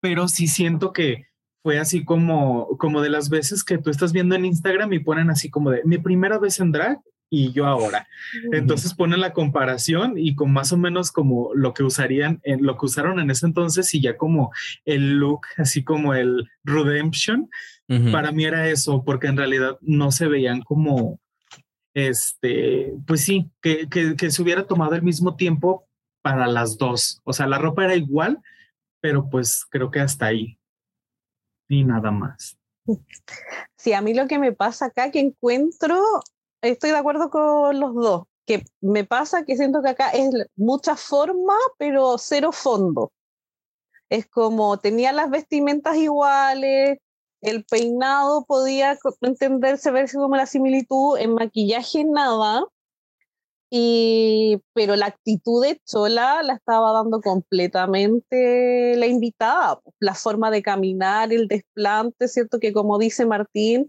pero 0.00 0.28
sí 0.28 0.46
siento 0.46 0.92
que 0.92 1.26
fue 1.62 1.78
así 1.78 2.04
como, 2.04 2.68
como 2.78 3.00
de 3.02 3.10
las 3.10 3.28
veces 3.28 3.64
que 3.64 3.78
tú 3.78 3.90
estás 3.90 4.12
viendo 4.12 4.34
en 4.34 4.44
Instagram 4.44 4.92
y 4.92 5.00
ponen 5.00 5.30
así 5.30 5.50
como 5.50 5.70
de 5.70 5.82
mi 5.84 5.98
primera 5.98 6.38
vez 6.38 6.60
en 6.60 6.70
drag 6.70 7.00
y 7.28 7.50
yo 7.50 7.66
ahora. 7.66 8.06
Entonces 8.52 8.94
ponen 8.94 9.20
la 9.20 9.32
comparación 9.32 10.14
y 10.16 10.36
con 10.36 10.52
más 10.52 10.72
o 10.72 10.76
menos 10.76 11.10
como 11.10 11.52
lo 11.54 11.74
que 11.74 11.82
usarían, 11.82 12.40
en, 12.44 12.64
lo 12.64 12.76
que 12.76 12.86
usaron 12.86 13.18
en 13.18 13.30
ese 13.30 13.46
entonces 13.46 13.92
y 13.94 14.00
ya 14.00 14.16
como 14.16 14.52
el 14.84 15.14
look, 15.14 15.40
así 15.56 15.82
como 15.82 16.14
el 16.14 16.48
redemption, 16.62 17.48
para 18.10 18.32
mí 18.32 18.44
era 18.44 18.68
eso, 18.68 19.04
porque 19.04 19.28
en 19.28 19.36
realidad 19.36 19.78
no 19.80 20.10
se 20.10 20.26
veían 20.26 20.62
como 20.62 21.20
este, 21.96 22.92
pues 23.06 23.24
sí, 23.24 23.50
que, 23.62 23.88
que, 23.88 24.30
se 24.30 24.42
hubiera 24.42 24.66
tomado 24.66 24.94
el 24.94 25.02
mismo 25.02 25.34
tiempo 25.34 25.88
para 26.20 26.46
las 26.46 26.76
dos. 26.76 27.22
O 27.24 27.32
sea, 27.32 27.46
la 27.46 27.56
ropa 27.56 27.84
era 27.84 27.96
igual, 27.96 28.42
pero 29.00 29.30
pues 29.30 29.64
creo 29.70 29.90
que 29.90 30.00
hasta 30.00 30.26
ahí. 30.26 30.58
Y 31.68 31.84
nada 31.84 32.10
más. 32.10 32.58
Sí, 33.76 33.94
a 33.94 34.02
mí 34.02 34.12
lo 34.12 34.26
que 34.26 34.38
me 34.38 34.52
pasa 34.52 34.86
acá 34.86 35.10
que 35.10 35.20
encuentro, 35.20 35.98
estoy 36.60 36.90
de 36.90 36.98
acuerdo 36.98 37.30
con 37.30 37.80
los 37.80 37.94
dos, 37.94 38.24
que 38.44 38.64
me 38.82 39.04
pasa 39.04 39.46
que 39.46 39.56
siento 39.56 39.80
que 39.80 39.88
acá 39.88 40.10
es 40.10 40.28
mucha 40.54 40.96
forma, 40.96 41.54
pero 41.78 42.18
cero 42.18 42.52
fondo. 42.52 43.10
Es 44.10 44.26
como 44.26 44.78
tenía 44.78 45.12
las 45.12 45.30
vestimentas 45.30 45.96
iguales, 45.96 46.98
el 47.40 47.64
peinado 47.64 48.44
podía 48.46 48.98
entenderse, 49.20 49.90
verse 49.90 50.16
como 50.16 50.36
la 50.36 50.46
similitud, 50.46 51.18
en 51.18 51.34
maquillaje 51.34 52.04
nada, 52.04 52.64
y, 53.68 54.62
pero 54.74 54.94
la 54.94 55.06
actitud 55.06 55.62
de 55.62 55.80
Chola 55.84 56.42
la 56.42 56.54
estaba 56.54 56.92
dando 56.92 57.20
completamente 57.20 58.94
la 58.96 59.06
invitada, 59.06 59.80
la 59.98 60.14
forma 60.14 60.50
de 60.50 60.62
caminar, 60.62 61.32
el 61.32 61.48
desplante, 61.48 62.28
¿cierto? 62.28 62.60
Que 62.60 62.72
como 62.72 62.98
dice 62.98 63.26
Martín, 63.26 63.88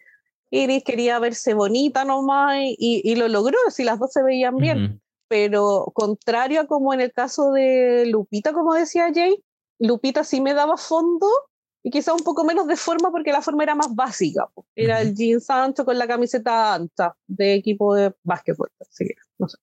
Iris 0.50 0.84
quería 0.84 1.20
verse 1.20 1.54
bonita 1.54 2.06
nomás 2.06 2.58
y, 2.60 3.02
y 3.04 3.16
lo 3.16 3.28
logró, 3.28 3.58
si 3.70 3.84
las 3.84 4.00
dos 4.00 4.12
se 4.12 4.24
veían 4.24 4.56
bien. 4.58 5.02
Pero 5.28 5.91
contrario 5.93 6.62
a 6.62 6.68
como 6.68 6.93
en 6.93 7.02
el 7.02 7.12
caso 7.12 7.52
de 7.52 8.06
Lupita, 8.08 8.54
como 8.54 8.74
decía 8.74 9.12
Jay, 9.14 9.43
Lupita 9.78 10.24
sí 10.24 10.41
me 10.41 10.54
daba 10.54 10.78
fondo, 10.78 11.28
y 11.88 11.90
quizá 11.90 12.14
un 12.14 12.20
poco 12.20 12.44
menos 12.44 12.68
de 12.68 12.76
forma 12.76 13.12
porque 13.12 13.32
la 13.32 13.42
forma 13.42 13.64
era 13.64 13.74
más 13.74 13.96
básica. 13.96 14.50
Era 14.76 15.00
el 15.00 15.16
jeans 15.16 15.50
ancho 15.50 15.86
con 15.86 15.98
la 15.98 16.06
camiseta 16.06 16.74
ancha 16.74 17.16
de 17.28 17.54
equipo 17.54 17.96
de 17.96 18.14
básquetbol. 18.24 18.70
Así 18.82 19.08
que, 19.08 19.14
no 19.38 19.48
sé. 19.48 19.58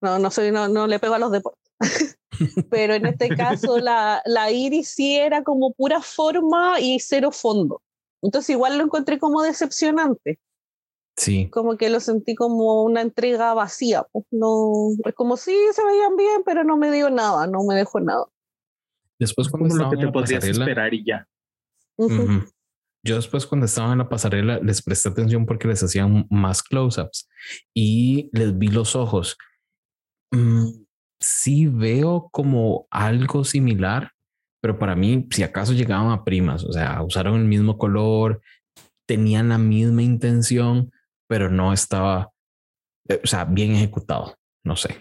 No, 0.00 0.18
no, 0.18 0.28
soy, 0.32 0.50
no, 0.50 0.66
no 0.66 0.88
le 0.88 0.98
pego 0.98 1.14
a 1.14 1.20
los 1.20 1.30
deportes. 1.30 1.62
Pero 2.68 2.94
en 2.94 3.06
este 3.06 3.28
caso 3.28 3.78
la, 3.78 4.22
la 4.24 4.50
Iris 4.50 4.88
sí 4.88 5.14
era 5.14 5.44
como 5.44 5.72
pura 5.72 6.02
forma 6.02 6.80
y 6.80 6.98
cero 6.98 7.30
fondo. 7.30 7.80
Entonces 8.22 8.50
igual 8.50 8.76
lo 8.76 8.82
encontré 8.82 9.20
como 9.20 9.40
decepcionante. 9.42 10.40
Sí. 11.16 11.48
Como 11.50 11.76
que 11.76 11.90
lo 11.90 12.00
sentí 12.00 12.34
como 12.34 12.82
una 12.82 13.02
entrega 13.02 13.54
vacía. 13.54 14.04
Pues 14.10 14.24
no, 14.32 14.96
es 15.04 15.14
como 15.14 15.36
sí, 15.36 15.56
se 15.72 15.84
veían 15.84 16.16
bien, 16.16 16.42
pero 16.44 16.64
no 16.64 16.76
me 16.76 16.90
dio 16.90 17.08
nada, 17.08 17.46
no 17.46 17.62
me 17.62 17.76
dejó 17.76 18.00
nada. 18.00 18.24
Después 19.16 19.48
cuando 19.48 19.76
lo 19.76 19.90
que 19.90 19.96
te 19.96 20.08
podrías 20.08 20.42
esperar 20.42 20.92
y 20.92 21.04
ya. 21.06 21.28
Yo 23.04 23.16
después 23.16 23.46
cuando 23.46 23.66
estaba 23.66 23.92
en 23.92 23.98
la 23.98 24.08
pasarela 24.08 24.58
les 24.58 24.82
presté 24.82 25.08
atención 25.08 25.46
porque 25.46 25.68
les 25.68 25.82
hacían 25.82 26.26
más 26.28 26.62
close-ups 26.62 27.28
y 27.74 28.30
les 28.32 28.58
vi 28.58 28.68
los 28.68 28.96
ojos. 28.96 29.36
Mm, 30.32 30.84
sí 31.20 31.66
veo 31.66 32.28
como 32.32 32.88
algo 32.90 33.44
similar, 33.44 34.10
pero 34.60 34.78
para 34.78 34.96
mí, 34.96 35.26
si 35.30 35.44
acaso 35.44 35.72
llegaban 35.72 36.10
a 36.10 36.24
primas, 36.24 36.64
o 36.64 36.72
sea, 36.72 37.00
usaron 37.02 37.36
el 37.36 37.44
mismo 37.44 37.78
color, 37.78 38.42
tenían 39.06 39.50
la 39.50 39.58
misma 39.58 40.02
intención, 40.02 40.90
pero 41.28 41.48
no 41.48 41.72
estaba, 41.72 42.32
eh, 43.08 43.20
o 43.22 43.26
sea, 43.26 43.44
bien 43.44 43.72
ejecutado. 43.72 44.36
No 44.64 44.74
sé. 44.74 45.00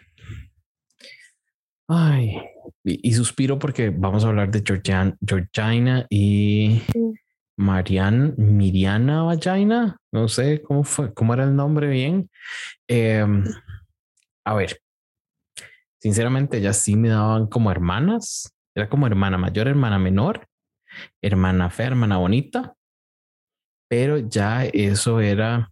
Ay, 1.88 2.42
y, 2.84 3.14
suspiro 3.14 3.60
porque 3.60 3.90
vamos 3.92 4.26
a 4.26 4.30
hablar 4.30 4.50
de 4.50 4.64
Georgian, 4.66 5.18
Georgina 5.22 6.08
y 6.10 6.82
Marian, 7.58 8.34
Miriana 8.38 9.24
Vagina. 9.24 9.98
No 10.12 10.28
sé 10.28 10.64
cómo 10.64 10.84
fue, 10.84 11.14
cómo 11.14 11.34
era 11.36 11.44
el 11.44 11.56
nombre 11.56 11.88
bien. 11.88 12.30
Em, 12.88 13.44
a 14.46 14.54
ver, 14.56 14.80
sinceramente, 16.00 16.58
ellas 16.58 16.78
sí 16.78 16.96
me 16.96 17.10
daban 17.10 17.48
como 17.48 17.70
hermanas. 17.72 18.52
Era 18.76 18.90
como 18.90 19.08
hermana 19.08 19.38
mayor, 19.38 19.68
hermana 19.68 20.00
menor, 20.00 20.48
hermana 21.22 21.70
fea, 21.70 21.88
hermana 21.88 22.18
bonita. 22.18 22.76
Pero 23.88 24.18
ya 24.18 24.66
eso 24.66 25.22
era, 25.22 25.72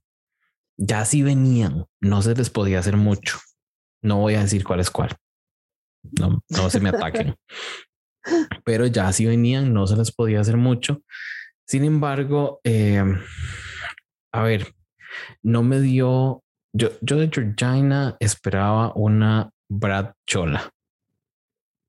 ya 0.77 1.05
sí 1.05 1.23
venían, 1.23 1.85
no 2.01 2.21
se 2.21 2.35
les 2.35 2.49
podía 2.51 2.79
hacer 2.79 2.97
mucho. 2.97 3.39
No 4.03 4.19
voy 4.19 4.35
a 4.35 4.41
decir 4.41 4.63
cuál 4.63 4.79
es 4.79 4.91
cuál. 4.91 5.17
No, 6.19 6.43
no 6.49 6.69
se 6.69 6.79
me 6.79 6.89
ataquen. 6.89 7.35
Pero 8.63 8.85
ya 8.87 9.11
si 9.11 9.25
venían, 9.25 9.73
no 9.73 9.87
se 9.87 9.95
les 9.95 10.11
podía 10.11 10.41
hacer 10.41 10.57
mucho. 10.57 11.01
Sin 11.65 11.83
embargo, 11.83 12.59
em, 12.63 13.19
a 14.31 14.43
ver, 14.43 14.73
no 15.41 15.63
me 15.63 15.79
dio. 15.79 16.43
Yo, 16.75 16.89
yo 17.01 17.17
de 17.17 17.29
Georgina 17.31 18.17
esperaba 18.19 18.93
una 18.95 19.51
Brad 19.69 20.13
Chola, 20.25 20.71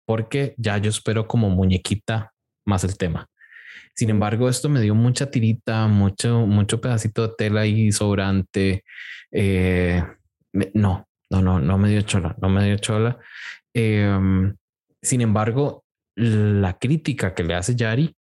porque 0.06 0.54
ya 0.58 0.76
yo 0.78 0.90
espero 0.90 1.26
como 1.26 1.48
muñequita 1.48 2.32
más 2.66 2.84
el 2.84 2.96
tema. 2.98 3.28
Sin 3.94 4.10
embargo, 4.10 4.48
esto 4.48 4.68
me 4.68 4.80
dio 4.80 4.94
mucha 4.94 5.30
tirita, 5.30 5.86
mucho, 5.86 6.46
mucho 6.46 6.80
pedacito 6.80 7.28
de 7.28 7.34
tela 7.38 7.60
ahí 7.62 7.92
sobrante. 7.92 8.84
Eh, 9.30 10.02
no, 10.74 11.06
no, 11.30 11.42
no, 11.42 11.60
no 11.60 11.78
me 11.78 11.88
dio 11.88 12.02
chola, 12.02 12.34
no 12.40 12.48
me 12.48 12.64
dio 12.64 12.76
chola. 12.78 13.18
Em, 13.74 14.56
sin 15.02 15.20
embargo, 15.20 15.84
la 16.16 16.78
crítica 16.78 17.34
que 17.34 17.42
le 17.42 17.54
hace 17.54 17.74
Yari, 17.74 18.16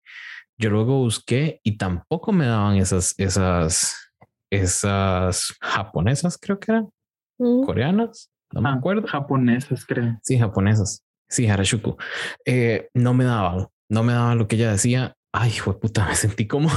yo 0.58 0.70
luego 0.70 1.00
busqué 1.00 1.60
y 1.64 1.78
tampoco 1.78 2.32
me 2.32 2.46
daban 2.46 2.78
esas, 2.78 3.14
esas, 3.18 4.14
esas 4.50 5.56
japonesas, 5.62 6.38
creo 6.38 6.60
que 6.60 6.72
eran 6.72 6.90
mm. 7.40 7.64
coreanas, 7.64 8.32
no 8.54 8.62
me 8.62 8.70
ah, 8.70 8.74
acuerdo. 8.74 9.08
Japonesas, 9.08 9.86
creo. 9.86 10.20
Sí, 10.24 10.38
japonesas. 10.38 11.04
Sí, 11.30 11.48
Harashuku. 11.48 11.98
Eh, 12.46 12.90
no 12.94 13.14
me 13.14 13.24
daban, 13.24 13.68
no 13.90 14.04
me 14.04 14.14
daban 14.14 14.38
lo 14.38 14.48
que 14.48 14.58
ella 14.58 14.72
decía. 14.72 15.16
Ay, 15.34 15.52
fue 15.52 15.80
puta, 15.80 16.06
me 16.06 16.16
sentí 16.16 16.48
como. 16.48 16.70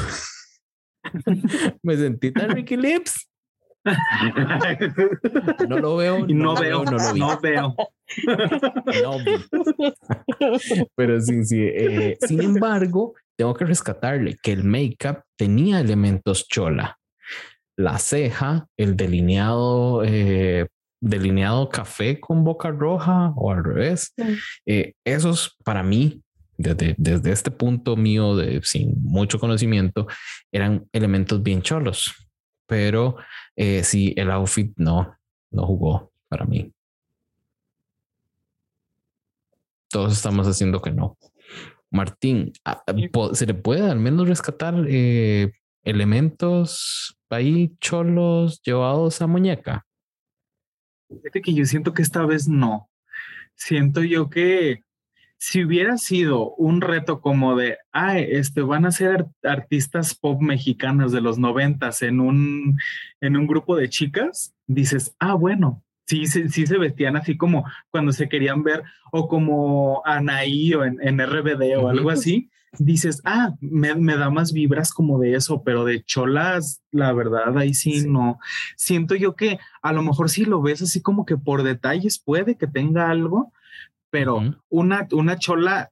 me 1.83 1.97
sentí 1.97 2.33
tan 2.33 2.51
Ricky 2.55 2.77
Lips. 2.77 3.29
no 5.69 5.79
lo 5.79 5.97
veo. 5.97 6.27
No, 6.27 6.55
veo, 6.55 6.85
no 6.85 6.93
lo 6.93 7.13
vi. 7.13 7.21
No 7.21 7.41
veo. 7.41 7.77
Pero 10.97 11.21
sí, 11.21 11.45
sí. 11.45 11.61
Eh, 11.63 12.17
sin 12.21 12.43
embargo, 12.43 13.15
tengo 13.37 13.55
que 13.55 13.65
rescatarle 13.65 14.37
que 14.43 14.53
el 14.53 14.65
make-up 14.65 15.23
tenía 15.37 15.81
elementos 15.81 16.49
chola. 16.49 16.99
La 17.77 17.99
ceja, 17.99 18.67
el 18.77 18.97
delineado, 18.97 20.03
eh, 20.05 20.69
delineado 21.01 21.69
café 21.69 22.21
con 22.21 22.45
boca 22.45 22.71
roja 22.71 23.33
o 23.37 23.51
al 23.51 23.65
revés. 23.65 24.15
Eh, 24.65 24.95
esos 25.05 25.57
para 25.65 25.83
mí, 25.83 26.23
desde, 26.57 26.95
desde 26.97 27.33
este 27.33 27.51
punto 27.51 27.97
mío 27.97 28.37
de 28.37 28.61
sin 28.63 28.95
mucho 29.03 29.41
conocimiento, 29.41 30.07
eran 30.53 30.87
elementos 30.93 31.43
bien 31.43 31.63
cholos. 31.63 32.15
Pero 32.67 33.17
eh, 33.57 33.85
sí, 33.85 34.15
el 34.17 34.31
outfit 34.31 34.73
no, 34.77 35.17
no 35.51 35.67
jugó 35.67 36.13
para 36.29 36.45
mí. 36.45 36.73
Todos 39.91 40.13
estamos 40.13 40.47
haciendo 40.47 40.81
que 40.81 40.91
no. 40.91 41.17
Martín, 41.91 42.53
ah, 42.65 42.83
¿se 43.35 43.47
le 43.47 43.55
puede 43.55 43.89
al 43.89 44.01
menos 44.01 44.29
rescatar 44.29 44.75
eh, 44.89 45.53
elementos 45.85 47.17
ahí 47.31 47.77
cholos 47.81 48.61
llevados 48.63 49.21
a 49.23 49.27
muñeca? 49.27 49.87
Fíjate 51.09 51.43
que 51.43 51.55
yo 51.55 51.65
siento 51.67 51.95
que 51.95 52.03
esta 52.03 52.25
vez 52.27 52.49
no. 52.49 52.91
Siento 53.55 54.03
yo 54.03 54.29
que 54.29 54.83
si 55.39 55.65
hubiera 55.65 55.99
sido 55.99 56.55
un 56.55 56.81
reto 56.81 57.21
como 57.21 57.57
de, 57.57 57.79
ay, 57.93 58.27
este, 58.31 58.63
van 58.63 58.87
a 58.87 58.93
ser 58.93 59.27
artistas 59.43 60.15
pop 60.15 60.41
mexicanas 60.41 61.13
de 61.13 61.21
los 61.21 61.39
noventas 61.39 62.03
en 62.03 62.21
un, 62.21 62.79
en 63.21 63.37
un 63.37 63.47
grupo 63.47 63.77
de 63.77 63.89
chicas, 63.89 64.55
dices, 64.67 65.15
ah, 65.19 65.35
bueno, 65.35 65.83
sí, 66.07 66.27
sí, 66.27 66.49
sí 66.49 66.67
se 66.67 66.79
vestían 66.79 67.17
así 67.17 67.37
como 67.37 67.65
cuando 67.91 68.13
se 68.13 68.29
querían 68.29 68.63
ver, 68.63 68.83
o 69.13 69.29
como 69.29 70.03
Anaí 70.05 70.75
o 70.75 70.85
en, 70.85 70.99
en 71.03 71.21
RBD 71.21 71.77
o 71.79 71.89
algo 71.89 72.11
así, 72.11 72.51
dices, 72.79 73.21
ah, 73.25 73.55
me, 73.61 73.95
me, 73.95 74.17
da 74.17 74.31
más 74.31 74.53
vibras 74.53 74.93
como 74.93 75.19
de 75.19 75.35
eso, 75.35 75.63
pero 75.63 75.85
de 75.85 76.03
cholas, 76.03 76.83
la 76.91 77.13
verdad, 77.13 77.57
ahí 77.57 77.75
sí, 77.75 78.07
no. 78.07 78.39
Siento 78.77 79.15
yo 79.15 79.37
que 79.37 79.59
a 79.83 79.93
lo 79.93 80.03
mejor 80.03 80.31
si 80.31 80.45
lo 80.45 80.63
ves 80.63 80.83
así 80.83 81.01
como 81.01 81.25
que 81.25 81.37
por 81.37 81.63
detalles 81.63 82.19
puede 82.19 82.57
que 82.57 82.67
tenga 82.67 83.11
algo, 83.11 83.53
pero 84.15 84.41
una, 84.69 85.09
una 85.11 85.41
chola 85.41 85.91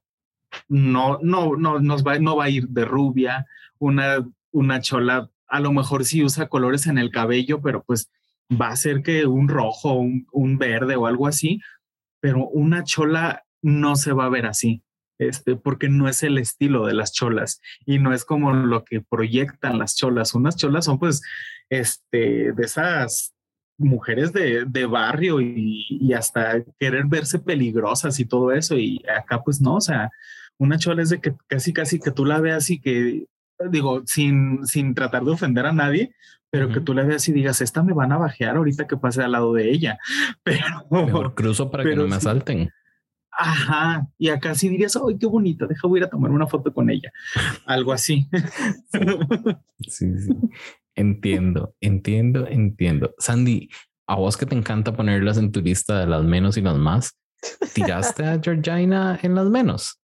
no, 0.69 1.19
no, 1.21 1.57
no, 1.57 1.81
nos 1.81 2.07
va, 2.07 2.19
no 2.19 2.37
va 2.37 2.45
a 2.45 2.49
ir 2.49 2.69
de 2.69 2.85
rubia, 2.85 3.45
una, 3.79 4.25
una 4.51 4.79
chola 4.79 5.29
a 5.45 5.59
lo 5.59 5.73
mejor 5.73 6.05
sí 6.05 6.23
usa 6.23 6.47
colores 6.47 6.87
en 6.87 6.97
el 6.97 7.11
cabello, 7.11 7.61
pero 7.61 7.83
pues 7.83 8.09
va 8.49 8.69
a 8.69 8.77
ser 8.77 9.03
que 9.03 9.25
un 9.25 9.49
rojo, 9.49 9.95
un, 9.95 10.25
un 10.31 10.57
verde 10.57 10.95
o 10.95 11.05
algo 11.05 11.27
así, 11.27 11.59
pero 12.21 12.47
una 12.47 12.85
chola 12.85 13.43
no 13.61 13.97
se 13.97 14.13
va 14.13 14.27
a 14.27 14.29
ver 14.29 14.45
así. 14.45 14.81
Este, 15.19 15.57
porque 15.57 15.89
no 15.89 16.07
es 16.07 16.23
el 16.23 16.37
estilo 16.37 16.85
de 16.85 16.93
las 16.93 17.11
cholas 17.11 17.59
y 17.85 17.99
no 17.99 18.13
es 18.13 18.23
como 18.23 18.53
lo 18.53 18.85
que 18.85 19.01
proyectan 19.01 19.79
las 19.79 19.97
cholas. 19.97 20.33
Unas 20.33 20.55
cholas 20.55 20.85
son 20.85 20.97
pues 20.97 21.21
este, 21.69 22.53
de 22.53 22.63
esas 22.63 23.35
mujeres 23.83 24.33
de, 24.33 24.65
de 24.65 24.85
barrio 24.85 25.41
y, 25.41 26.13
hasta 26.13 26.63
querer 26.79 27.05
verse 27.05 27.39
peligrosas 27.39 28.19
y 28.19 28.25
todo 28.25 28.51
eso. 28.51 28.77
Y 28.77 29.03
acá 29.15 29.41
pues 29.43 29.61
no, 29.61 29.75
o 29.75 29.81
sea, 29.81 30.11
una 30.57 30.77
chola 30.77 31.01
es 31.01 31.09
de 31.09 31.19
que 31.19 31.33
casi, 31.47 31.73
casi 31.73 31.99
que 31.99 32.11
tú 32.11 32.25
la 32.25 32.39
veas 32.39 32.69
y 32.69 32.79
que, 32.79 33.25
digo, 33.69 34.03
sin, 34.05 34.65
sin 34.65 34.93
tratar 34.93 35.23
de 35.23 35.31
ofender 35.31 35.65
a 35.65 35.73
nadie, 35.73 36.13
pero 36.49 36.69
que 36.69 36.81
tú 36.81 36.93
la 36.93 37.03
veas 37.03 37.27
y 37.27 37.33
digas, 37.33 37.61
esta 37.61 37.81
me 37.81 37.93
van 37.93 38.11
a 38.11 38.17
bajear 38.17 38.57
ahorita 38.57 38.85
que 38.85 38.97
pase 38.97 39.23
al 39.23 39.31
lado 39.31 39.53
de 39.53 39.71
ella. 39.71 39.97
Pero... 40.43 40.85
Mejor 40.91 41.33
cruzo 41.33 41.71
para 41.71 41.83
que 41.83 41.95
no 41.95 42.07
me 42.07 42.15
asalten. 42.15 42.69
Ajá, 43.35 44.07
y 44.19 44.29
acá 44.29 44.53
sí 44.53 44.69
dirías, 44.69 44.95
¡ay, 44.95 45.17
qué 45.17 45.25
bonito! 45.25 45.65
Deja, 45.65 45.87
voy 45.87 45.99
ir 45.99 46.05
a 46.05 46.09
tomar 46.09 46.29
una 46.29 46.45
foto 46.45 46.71
con 46.71 46.89
ella. 46.89 47.11
Algo 47.65 47.91
así. 47.91 48.29
Sí, 49.87 50.19
sí. 50.19 50.33
Entiendo, 50.95 51.73
entiendo, 51.81 52.47
entiendo. 52.47 53.13
Sandy, 53.17 53.69
a 54.07 54.15
vos 54.15 54.37
que 54.37 54.45
te 54.45 54.55
encanta 54.55 54.93
ponerlas 54.93 55.37
en 55.37 55.51
tu 55.51 55.61
lista 55.61 55.99
de 55.99 56.07
las 56.07 56.23
menos 56.23 56.57
y 56.57 56.61
las 56.61 56.77
más, 56.77 57.17
¿tiraste 57.73 58.25
a 58.25 58.39
Georgina 58.41 59.19
en 59.21 59.35
las 59.35 59.47
menos? 59.47 59.99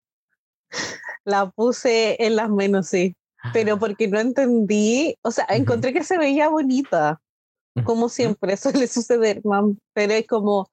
La 1.26 1.50
puse 1.50 2.16
en 2.24 2.36
las 2.38 2.50
menos, 2.50 2.88
sí, 2.88 3.16
pero 3.54 3.76
ah. 3.76 3.80
porque 3.80 4.08
no 4.08 4.20
entendí, 4.20 5.16
o 5.22 5.32
sea, 5.32 5.46
encontré 5.50 5.94
que 5.94 6.04
se 6.04 6.18
veía 6.18 6.48
bonita, 6.48 7.20
como 7.84 8.10
siempre 8.10 8.56
suele 8.58 8.88
suceder, 8.88 9.42
mam, 9.44 9.78
pero 9.94 10.14
es 10.14 10.26
como, 10.26 10.72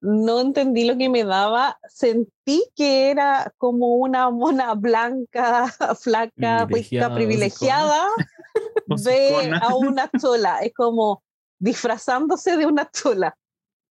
no 0.00 0.40
entendí 0.40 0.84
lo 0.84 0.96
que 0.96 1.08
me 1.08 1.24
daba, 1.24 1.78
sentí 1.88 2.64
que 2.74 3.10
era 3.10 3.52
como 3.58 3.96
una 3.96 4.30
mona 4.30 4.74
blanca, 4.74 5.66
flaca, 6.00 6.66
privilegiada, 6.66 7.14
privilegiada 7.14 8.08
ve 9.04 9.50
a 9.60 9.74
una 9.74 10.10
chola, 10.18 10.58
es 10.60 10.72
como 10.74 11.22
disfrazándose 11.58 12.56
de 12.56 12.66
una 12.66 12.90
chola. 12.90 13.36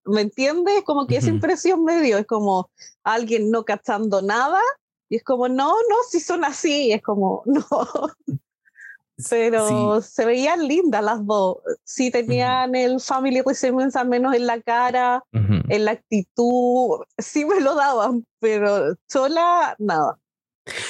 ¿Me 0.05 0.21
entiendes? 0.21 0.83
Como 0.85 1.05
que 1.05 1.17
esa 1.17 1.29
impresión 1.29 1.83
me 1.83 2.01
dio, 2.01 2.17
es 2.17 2.25
como 2.25 2.71
alguien 3.03 3.51
no 3.51 3.63
cachando 3.63 4.21
nada 4.21 4.59
y 5.07 5.17
es 5.17 5.23
como, 5.23 5.47
no, 5.47 5.69
no, 5.69 5.95
si 6.09 6.19
son 6.19 6.43
así, 6.43 6.91
es 6.91 7.01
como, 7.01 7.43
no. 7.45 7.61
Pero 9.29 10.01
se 10.01 10.25
veían 10.25 10.67
lindas 10.67 11.03
las 11.03 11.25
dos. 11.25 11.57
Sí 11.83 12.11
tenían 12.11 12.75
el 12.75 12.99
family 12.99 13.41
resemblance 13.45 13.97
al 13.97 14.07
menos 14.07 14.35
en 14.35 14.45
la 14.45 14.61
cara, 14.61 15.23
en 15.33 15.85
la 15.85 15.91
actitud, 15.91 17.01
sí 17.17 17.45
me 17.45 17.59
lo 17.59 17.75
daban, 17.75 18.25
pero 18.39 18.95
sola, 19.07 19.75
nada. 19.79 20.17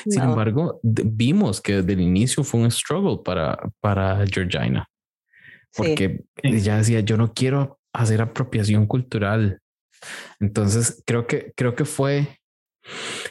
Sin 0.08 0.22
embargo, 0.22 0.80
vimos 0.84 1.62
que 1.62 1.78
desde 1.78 1.94
el 1.94 2.02
inicio 2.02 2.44
fue 2.44 2.62
un 2.62 2.72
struggle 2.72 3.20
para, 3.24 3.58
para 3.80 4.26
Georgina. 4.28 4.88
Porque 5.76 6.24
ella 6.38 6.78
decía, 6.78 7.00
yo 7.02 7.18
no 7.18 7.34
quiero 7.34 7.80
hacer 7.94 8.22
apropiación 8.22 8.88
cultural. 8.88 9.60
Entonces, 10.40 11.02
creo 11.06 11.28
que, 11.28 11.54
creo 11.56 11.76
que 11.76 11.86
fue, 11.86 12.40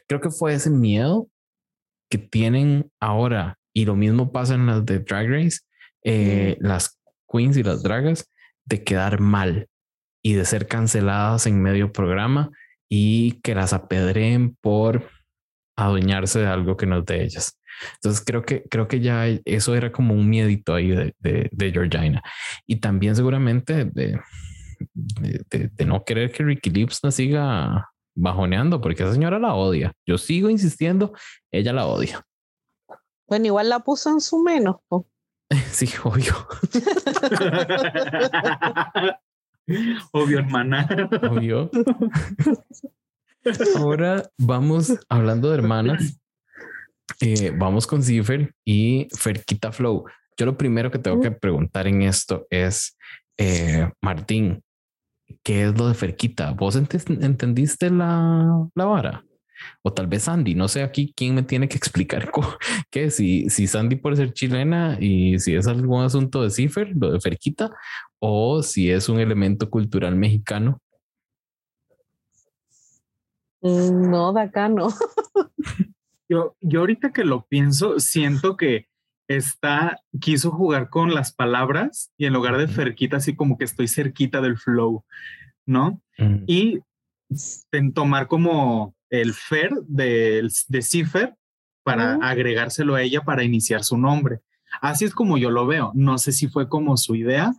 creo 0.07 0.21
que 0.21 0.31
fue 0.31 0.55
ese 0.55 0.71
miedo 0.71 1.29
que 2.11 2.19
tienen 2.19 2.91
ahora. 3.01 3.58
Y 3.73 3.85
lo 3.85 3.97
mismo 3.97 4.33
pasa 4.33 4.55
en 4.55 4.67
las 4.67 4.85
de 4.85 5.01
Drag 5.01 5.29
Race, 5.29 5.61
eh, 6.05 6.57
las 6.61 6.99
queens 7.31 7.57
y 7.57 7.63
las 7.63 7.83
dragas, 7.83 8.31
de 8.65 8.85
quedar 8.85 9.21
mal 9.21 9.69
y 10.23 10.35
de 10.35 10.45
ser 10.45 10.67
canceladas 10.67 11.47
en 11.47 11.63
medio 11.63 11.93
programa 11.93 12.51
y 12.89 13.41
que 13.43 13.55
las 13.55 13.73
apedreen 13.73 14.57
por 14.61 15.09
adueñarse 15.77 16.41
de 16.41 16.47
algo 16.47 16.77
que 16.77 16.87
no 16.87 16.99
es 16.99 17.07
de 17.07 17.23
ellas. 17.23 17.59
Entonces 17.95 18.23
creo 18.25 18.43
que 18.43 18.65
creo 18.69 18.89
que 18.89 19.01
ya 19.01 19.27
eso 19.45 19.75
era 19.77 19.93
como 19.93 20.15
un 20.15 20.29
miedito 20.29 20.75
ahí 20.75 20.89
de, 20.89 21.15
de, 21.21 21.73
Georgina 21.73 22.23
y 22.67 22.77
también 22.77 23.15
seguramente 23.15 23.85
de, 23.85 24.19
de, 25.15 25.87
no 25.87 26.05
querer 26.05 26.33
que 26.33 26.43
Ricky 26.43 26.71
Lips 26.71 27.01
siga 27.11 27.89
bajoneando 28.17 28.81
porque 28.81 29.05
esa 29.05 29.13
señora 29.13 29.39
la 29.39 29.55
odia. 29.55 29.93
Yo 30.07 30.19
sigo 30.19 30.51
insistiendo, 30.51 31.13
ella 31.53 31.73
la 31.73 31.87
odia. 31.87 32.25
Bueno, 33.29 33.47
igual 33.47 33.69
la 33.69 33.81
puso 33.81 34.11
en 34.11 34.21
su 34.21 34.43
menos. 34.43 34.77
Sí, 35.71 35.89
obvio. 36.05 36.35
obvio, 40.13 40.39
hermana. 40.41 40.87
Obvio. 41.31 41.71
Ahora 43.77 44.29
vamos 44.37 44.93
hablando 45.09 45.49
de 45.49 45.55
hermanas. 45.55 46.21
Eh, 47.21 47.51
vamos 47.57 47.87
con 47.87 48.03
Cipher 48.03 48.55
y 48.63 49.09
Ferquita 49.17 49.73
Flow. 49.73 50.05
Yo 50.37 50.45
lo 50.45 50.59
primero 50.59 50.91
que 50.91 50.99
tengo 50.99 51.19
que 51.21 51.31
preguntar 51.31 51.87
en 51.87 52.03
esto 52.03 52.47
es, 52.51 52.99
eh, 53.39 53.91
Martín, 54.03 54.63
¿qué 55.43 55.65
es 55.65 55.79
lo 55.79 55.89
de 55.89 55.95
Ferquita? 55.95 56.51
¿Vos 56.51 56.77
entendiste 56.77 57.91
la, 57.91 58.69
la 58.75 58.85
vara? 58.85 59.25
O 59.83 59.93
tal 59.93 60.07
vez 60.07 60.25
Sandy, 60.25 60.55
no 60.55 60.69
sé 60.69 60.83
aquí 60.83 61.13
quién 61.17 61.35
me 61.35 61.43
tiene 61.43 61.69
que 61.69 61.77
explicar 61.77 62.31
qué, 62.91 63.11
si, 63.11 63.49
si 63.51 63.67
Sandy 63.67 63.97
puede 63.97 64.17
ser 64.17 64.33
chilena 64.33 64.97
y 65.01 65.39
si 65.39 65.55
es 65.55 65.67
algún 65.67 66.03
asunto 66.03 66.43
de 66.43 66.51
Cipher, 66.51 66.93
lo 66.97 67.13
de 67.13 67.21
Ferquita, 67.21 67.71
o 68.19 68.63
si 68.63 68.91
es 68.91 69.09
un 69.09 69.21
elemento 69.21 69.71
cultural 69.71 70.17
mexicano 70.17 70.81
Mm, 73.61 74.11
no, 74.11 74.33
de 74.33 74.43
acá 74.43 74.69
no. 74.69 74.89
yo, 76.29 76.57
yo 76.61 76.81
ahorita 76.81 77.13
que 77.13 77.25
lo 77.25 77.47
pienso, 77.47 77.99
siento 77.99 78.57
que 78.57 78.87
está, 79.29 80.01
quiso 80.21 80.51
jugar 80.51 80.89
con 80.89 81.15
las 81.15 81.33
palabras 81.35 82.13
y 82.17 82.27
en 82.27 82.33
lugar 82.33 82.57
de 82.57 82.69
cerquita, 82.69 83.17
así 83.17 83.35
como 83.35 83.59
que 83.59 83.65
estoy 83.65 83.89
cerquita 83.89 84.41
del 84.41 84.57
flow, 84.57 85.05
¿no? 85.67 86.01
Mm. 86.19 86.45
Y 86.47 86.81
en 87.73 87.93
tomar 87.93 88.29
como 88.29 88.95
el 89.11 89.35
fer 89.35 89.73
de, 89.87 90.49
de 90.69 90.83
Cipher 90.83 91.35
para 91.83 92.15
agregárselo 92.17 92.95
a 92.95 93.03
ella 93.03 93.23
para 93.23 93.45
iniciar 93.45 93.85
su 93.85 93.97
nombre. 93.97 94.41
Así 94.81 95.05
es 95.05 95.15
como 95.15 95.39
yo 95.39 95.51
lo 95.51 95.67
veo. 95.67 95.93
No 95.95 96.19
sé 96.19 96.33
si 96.33 96.49
fue 96.49 96.69
como 96.69 96.97
su 96.97 97.15
idea, 97.15 97.55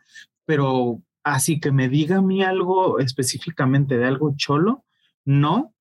pero 0.45 1.01
así 1.23 1.59
que 1.59 1.71
me 1.71 1.89
diga 1.89 2.17
a 2.17 2.21
mí 2.21 2.43
algo 2.43 2.99
específicamente 2.99 3.97
de 3.97 4.05
algo 4.05 4.33
cholo, 4.35 4.85
no, 5.25 5.73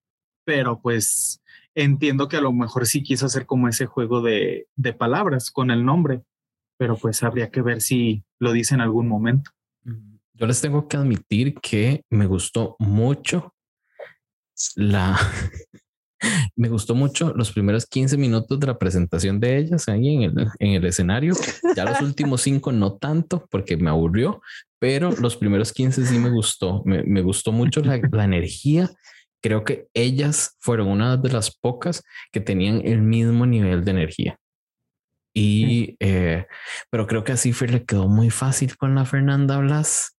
pero 0.45 0.81
pues 0.81 1.43
entiendo 1.75 2.29
que 2.29 2.37
a 2.37 2.41
lo 2.41 2.53
mejor 2.53 2.87
sí 2.87 3.03
quiso 3.03 3.27
hacer 3.27 3.47
como 3.47 3.69
ese 3.69 3.87
juego 3.87 4.21
de, 4.21 4.67
palabras 4.99 5.51
con 5.51 5.71
el 5.71 5.85
nombre, 5.85 6.23
pero 6.77 6.97
pues 6.97 7.23
habría 7.23 7.51
que 7.51 7.63
ver 7.63 7.81
si 7.81 8.25
lo 8.39 8.53
dice 8.53 8.75
en 8.75 8.81
algún 8.81 9.09
momento. 9.09 9.51
Yo 10.35 10.47
les 10.47 10.61
tengo 10.61 10.89
que 10.89 10.97
admitir 10.97 11.55
que 11.55 12.03
me 12.11 12.27
gustó 12.27 12.77
mucho 12.79 13.55
la... 14.77 15.19
me 16.57 16.69
gustó 16.69 16.95
mucho 16.95 17.33
los 17.35 17.53
primeros 17.53 17.87
15 17.87 18.17
minutos 18.17 18.59
de 18.59 18.67
la 18.67 18.79
presentación 18.79 19.39
de 19.39 19.59
ellas 19.59 19.89
ahí 19.89 20.15
en 20.15 20.23
el, 20.23 20.49
en 20.59 20.73
el 20.73 20.85
escenario. 20.85 21.35
Ya 21.77 21.85
los 21.85 22.01
últimos 22.03 22.43
cinco 22.43 22.73
no 22.73 22.95
tanto 22.97 23.47
porque 23.51 23.77
me 23.77 23.91
aburrió, 23.91 24.41
pero 24.79 25.13
los 25.13 25.37
primeros 25.37 25.73
15 25.73 26.07
sí 26.07 26.19
me 26.19 26.31
gustó. 26.31 26.83
Me, 26.85 27.23
gustó 27.23 27.53
mucho 27.53 27.81
la, 27.81 28.01
la 28.11 28.25
energía 28.25 28.91
creo 29.41 29.65
que 29.65 29.89
ellas 29.95 30.57
fueron 30.61 30.89
una 30.89 31.17
de 31.17 31.31
las 31.31 31.57
pocas 31.57 32.03
que 32.33 32.41
tenían 32.41 32.83
el 32.85 33.03
mismo 33.03 33.47
nivel 33.47 33.85
de 33.85 33.91
energía. 33.91 34.39
Y, 35.35 35.97
eh, 36.01 36.47
pero 36.91 37.07
creo 37.07 37.23
que 37.23 37.33
así 37.33 37.53
fue, 37.53 37.69
le 37.69 37.85
quedó 37.85 38.09
muy 38.09 38.31
fácil 38.31 38.77
con 38.77 38.95
la 38.95 39.05
Fernanda 39.05 39.59
Blas, 39.59 40.17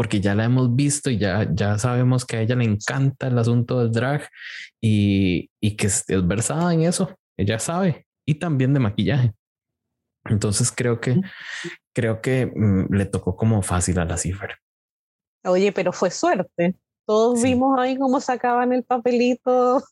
porque 0.00 0.18
ya 0.18 0.34
la 0.34 0.44
hemos 0.44 0.74
visto 0.74 1.10
y 1.10 1.18
ya, 1.18 1.46
ya 1.52 1.76
sabemos 1.76 2.24
que 2.24 2.38
a 2.38 2.40
ella 2.40 2.56
le 2.56 2.64
encanta 2.64 3.26
el 3.26 3.36
asunto 3.36 3.80
del 3.80 3.92
drag 3.92 4.26
y, 4.80 5.50
y 5.60 5.76
que 5.76 5.88
es, 5.88 6.06
versada 6.24 6.72
en 6.72 6.84
eso, 6.84 7.14
ella 7.36 7.58
sabe, 7.58 8.06
y 8.24 8.36
también 8.36 8.72
de 8.72 8.80
maquillaje. 8.80 9.34
Entonces 10.24 10.72
creo 10.74 11.02
que, 11.02 11.20
creo 11.94 12.22
que 12.22 12.46
mm, 12.46 12.94
le 12.94 13.04
tocó 13.04 13.36
como 13.36 13.60
fácil 13.60 13.98
a 13.98 14.06
la 14.06 14.16
cifra. 14.16 14.58
Oye, 15.44 15.70
pero 15.70 15.92
fue 15.92 16.10
suerte. 16.10 16.76
Todos 17.06 17.42
vimos 17.42 17.78
ahí 17.78 17.98
cómo 17.98 18.20
sacaban 18.20 18.72
el 18.72 18.84
papelito. 18.84 19.84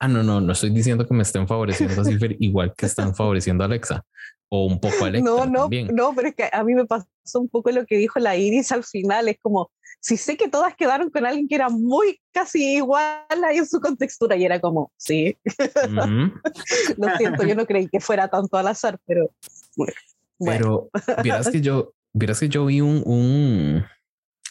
Ah, 0.00 0.08
no, 0.08 0.24
no, 0.24 0.40
no 0.40 0.52
estoy 0.52 0.70
diciendo 0.70 1.06
que 1.06 1.14
me 1.14 1.22
estén 1.22 1.46
favoreciendo 1.46 2.00
a 2.00 2.04
Silver 2.04 2.34
igual 2.40 2.74
que 2.76 2.86
están 2.86 3.14
favoreciendo 3.14 3.62
a 3.62 3.68
Alexa 3.68 4.04
o 4.50 4.66
un 4.66 4.80
poco 4.80 5.04
Alexa. 5.04 5.24
No, 5.24 5.46
no, 5.46 5.68
no, 5.70 6.14
pero 6.14 6.28
es 6.28 6.34
que 6.34 6.48
a 6.50 6.64
mí 6.64 6.74
me 6.74 6.86
pasó 6.86 7.06
un 7.34 7.48
poco 7.48 7.70
lo 7.70 7.84
que 7.86 7.96
dijo 7.96 8.18
la 8.18 8.36
Iris 8.36 8.72
al 8.72 8.84
final. 8.84 9.28
Es 9.28 9.38
como, 9.40 9.70
si 10.00 10.16
sé 10.16 10.36
que 10.36 10.48
todas 10.48 10.74
quedaron 10.74 11.10
con 11.10 11.26
alguien 11.26 11.48
que 11.48 11.54
era 11.54 11.68
muy 11.68 12.20
casi 12.32 12.76
igual 12.76 13.26
ahí 13.44 13.58
en 13.58 13.66
su 13.66 13.80
contextura 13.80 14.36
y 14.36 14.44
era 14.44 14.60
como, 14.60 14.92
sí. 14.96 15.36
lo 16.96 17.16
siento, 17.16 17.44
yo 17.44 17.54
no 17.54 17.66
creí 17.66 17.88
que 17.88 18.00
fuera 18.00 18.28
tanto 18.28 18.56
al 18.56 18.68
azar, 18.68 18.98
pero 19.06 19.30
bueno. 19.76 19.92
Pero 20.38 20.90
vieras 21.22 21.50
que 21.50 21.60
yo, 21.60 21.92
vieras 22.12 22.40
que 22.40 22.48
yo 22.48 22.66
vi 22.66 22.80
un, 22.80 23.02
un 23.04 23.84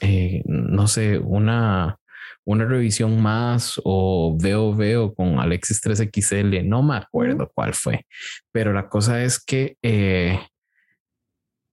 eh, 0.02 0.44
no 0.46 0.88
sé, 0.88 1.18
una, 1.18 2.00
una 2.48 2.64
revisión 2.64 3.22
más 3.22 3.80
o 3.84 4.38
veo, 4.40 4.74
veo 4.74 5.14
con 5.14 5.38
Alexis 5.38 5.82
3XL, 5.84 6.64
no 6.64 6.82
me 6.82 6.96
acuerdo 6.96 7.52
cuál 7.54 7.74
fue, 7.74 8.06
pero 8.54 8.72
la 8.72 8.88
cosa 8.88 9.22
es 9.22 9.44
que 9.44 9.76
eh, 9.82 10.40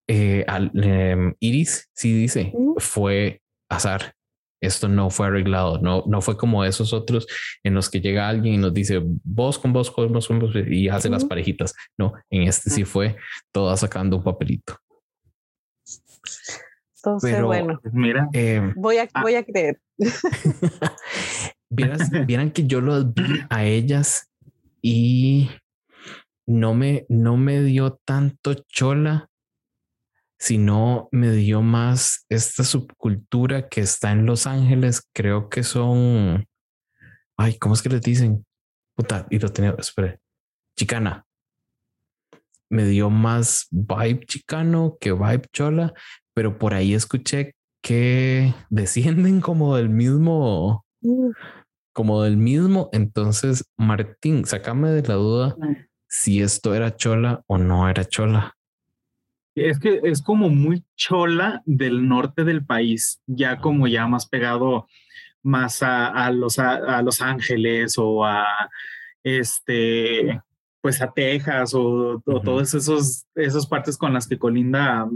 eh, 0.09 0.45
em, 0.49 1.33
Iris 1.39 1.89
sí 1.95 2.13
dice, 2.13 2.53
fue 2.79 3.41
azar. 3.69 4.15
Esto 4.61 4.89
no 4.89 5.11
fue 5.11 5.27
arreglado, 5.27 5.79
no, 5.79 6.05
no 6.07 6.23
fue 6.23 6.37
como 6.39 6.65
esos 6.65 6.93
otros 6.93 7.27
en 7.63 7.75
los 7.75 7.91
que 7.91 8.01
llega 8.01 8.29
alguien 8.29 8.55
y 8.55 8.59
nos 8.59 8.73
dice 8.73 9.01
vos 9.23 9.59
con 9.59 9.73
vos, 9.75 9.91
con 9.91 10.11
vos, 10.11 10.27
con 10.27 10.39
vos 10.39 10.55
y 10.57 10.89
hace 10.89 11.09
las 11.09 11.25
parejitas. 11.25 11.75
No, 11.99 12.15
en 12.31 12.43
este 12.43 12.71
sí 12.71 12.85
fue 12.85 13.17
toda 13.53 13.77
sacando 13.77 14.17
un 14.17 14.25
papelito. 14.25 14.77
Entonces, 16.97 17.43
bueno, 17.43 17.79
pues 17.83 17.93
mira, 17.93 18.29
eh, 18.33 18.73
voy, 18.75 18.97
a, 18.97 19.09
ah. 19.13 19.23
voy 19.23 19.35
a 19.35 19.45
creer. 19.45 19.79
vieran 21.71 22.51
que 22.51 22.67
yo 22.67 22.81
los 22.81 23.13
vi 23.15 23.41
a 23.51 23.65
ellas 23.65 24.31
y 24.83 25.51
no 26.47 26.75
me, 26.75 27.07
no 27.09 27.37
me 27.37 27.63
dio 27.63 28.01
tanto 28.05 28.55
chola, 28.55 29.31
sino 30.39 31.09
me 31.11 31.31
dio 31.31 31.63
más 31.63 32.27
esta 32.29 32.65
subcultura 32.65 33.69
que 33.69 33.81
está 33.81 34.13
en 34.13 34.27
Los 34.27 34.47
Ángeles. 34.47 35.09
Creo 35.15 35.49
que 35.49 35.63
son, 35.63 36.47
ay, 37.39 37.59
¿cómo 37.59 37.75
es 37.75 37.83
que 37.83 37.89
les 37.89 38.03
dicen? 38.03 38.45
Puta, 38.95 39.27
y 39.31 39.39
lo 39.39 39.49
tenía, 39.49 39.75
espera, 39.79 40.19
chicana. 40.77 41.25
Me 42.69 42.85
dio 42.85 43.09
más 43.11 43.69
vibe 43.71 44.27
chicano 44.27 44.97
que 45.01 45.13
vibe 45.13 45.47
chola, 45.53 45.95
pero 46.35 46.59
por 46.59 46.75
ahí 46.75 46.95
escuché 46.95 47.55
que 47.85 48.55
descienden 48.71 49.43
como 49.43 49.77
del 49.77 49.91
mismo, 49.91 50.87
como 51.93 52.23
del 52.23 52.39
mismo. 52.39 52.89
Entonces, 52.93 53.71
Martín, 53.77 54.47
sácame 54.47 54.89
de 54.89 55.07
la 55.07 55.15
duda 55.15 55.55
si 56.09 56.41
esto 56.41 56.75
era 56.75 56.97
chola 56.97 57.43
o 57.47 57.59
no 57.59 57.89
era 57.89 58.07
chola. 58.07 58.57
Es 59.55 59.79
que 59.79 60.01
es 60.03 60.23
como 60.23 60.49
muy 60.49 60.83
chola 60.97 61.63
del 61.67 62.09
norte 62.09 62.45
del 62.45 62.65
país, 62.65 63.21
ya 63.27 63.59
como 63.59 63.87
ya 63.87 64.07
más 64.07 64.27
pegado 64.27 64.87
más 65.43 65.83
a, 65.83 66.31
los, 66.31 66.59
a, 66.59 67.03
Los 67.03 67.21
Ángeles 67.21 67.97
o 67.99 68.25
a 68.25 68.47
este, 69.23 70.41
pues 70.81 71.03
a 71.03 71.13
Texas 71.13 71.75
o, 71.75 72.23
o 72.25 72.41
todas 72.41 72.73
esos, 72.73 73.27
esas 73.35 73.67
partes 73.67 73.99
con 73.99 74.15
las 74.15 74.27
que 74.27 74.39
colinda 74.39 75.07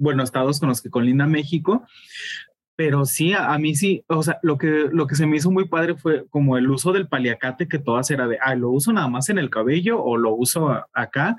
bueno, 0.00 0.24
estados 0.24 0.58
con 0.58 0.70
los 0.70 0.80
que 0.80 0.90
colinda 0.90 1.26
México, 1.26 1.84
pero 2.80 3.04
sí, 3.04 3.34
a, 3.34 3.58
mí 3.58 3.76
sí, 3.76 4.04
o 4.06 4.22
sea, 4.22 4.38
lo 4.42 4.56
que, 4.56 4.88
lo 4.90 5.06
que 5.06 5.14
se 5.14 5.26
me 5.26 5.36
hizo 5.36 5.50
muy 5.50 5.68
padre 5.68 5.96
fue 5.96 6.26
como 6.30 6.56
el 6.56 6.70
uso 6.70 6.92
del 6.92 7.08
paliacate, 7.08 7.68
que 7.68 7.78
todas 7.78 8.10
era 8.10 8.26
de, 8.26 8.38
ah, 8.40 8.54
lo 8.54 8.70
uso 8.70 8.90
nada 8.90 9.06
más 9.06 9.28
en 9.28 9.36
el 9.38 9.50
cabello 9.50 10.02
o 10.02 10.16
lo 10.16 10.34
uso 10.34 10.82
acá, 10.94 11.36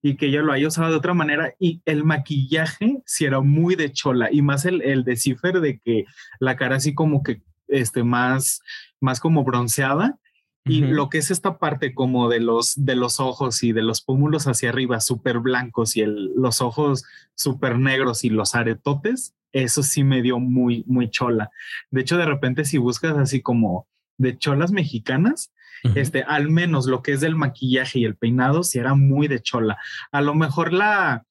y 0.00 0.16
que 0.16 0.26
ella 0.26 0.42
lo 0.42 0.52
haya 0.52 0.68
usado 0.68 0.90
de 0.90 0.96
otra 0.96 1.12
manera. 1.12 1.52
Y 1.58 1.82
el 1.86 2.04
maquillaje 2.04 3.02
sí 3.04 3.24
era 3.24 3.40
muy 3.40 3.74
de 3.74 3.90
chola, 3.90 4.28
y 4.30 4.42
más 4.42 4.64
el, 4.64 4.80
el 4.80 5.02
de 5.02 5.18
de 5.60 5.80
que 5.84 6.04
la 6.38 6.54
cara 6.54 6.76
así 6.76 6.94
como 6.94 7.24
que, 7.24 7.42
este, 7.66 8.04
más, 8.04 8.62
más 9.00 9.18
como 9.18 9.42
bronceada. 9.42 10.20
Y 10.68 10.80
lo 10.80 11.08
que 11.08 11.18
es 11.18 11.30
esta 11.30 11.58
parte 11.58 11.94
como 11.94 12.28
de 12.28 12.40
los, 12.40 12.74
de 12.76 12.96
los 12.96 13.20
ojos 13.20 13.62
y 13.62 13.72
de 13.72 13.82
los 13.82 14.02
pómulos 14.02 14.48
hacia 14.48 14.70
arriba, 14.70 15.00
súper 15.00 15.38
blancos 15.38 15.96
y 15.96 16.00
el, 16.00 16.32
los 16.34 16.60
ojos 16.60 17.04
súper 17.36 17.78
negros 17.78 18.24
y 18.24 18.30
los 18.30 18.56
aretotes, 18.56 19.34
eso 19.52 19.82
sí 19.82 20.02
me 20.02 20.22
dio 20.22 20.38
muy, 20.40 20.84
muy 20.86 21.08
chola. 21.08 21.50
De 21.90 22.00
hecho, 22.00 22.18
de 22.18 22.26
repente 22.26 22.64
si 22.64 22.78
buscas 22.78 23.16
así 23.16 23.40
como 23.42 23.86
de 24.18 24.36
cholas 24.36 24.72
mexicanas, 24.72 25.52
este, 25.94 26.22
al 26.24 26.50
menos 26.50 26.86
lo 26.86 27.02
que 27.02 27.12
es 27.12 27.20
del 27.20 27.36
maquillaje 27.36 28.00
y 28.00 28.04
el 28.04 28.16
peinado, 28.16 28.64
sí 28.64 28.78
era 28.78 28.94
muy 28.94 29.28
de 29.28 29.40
chola. 29.40 29.78
A 30.10 30.20
lo 30.20 30.34
mejor 30.34 30.72
la, 30.72 31.24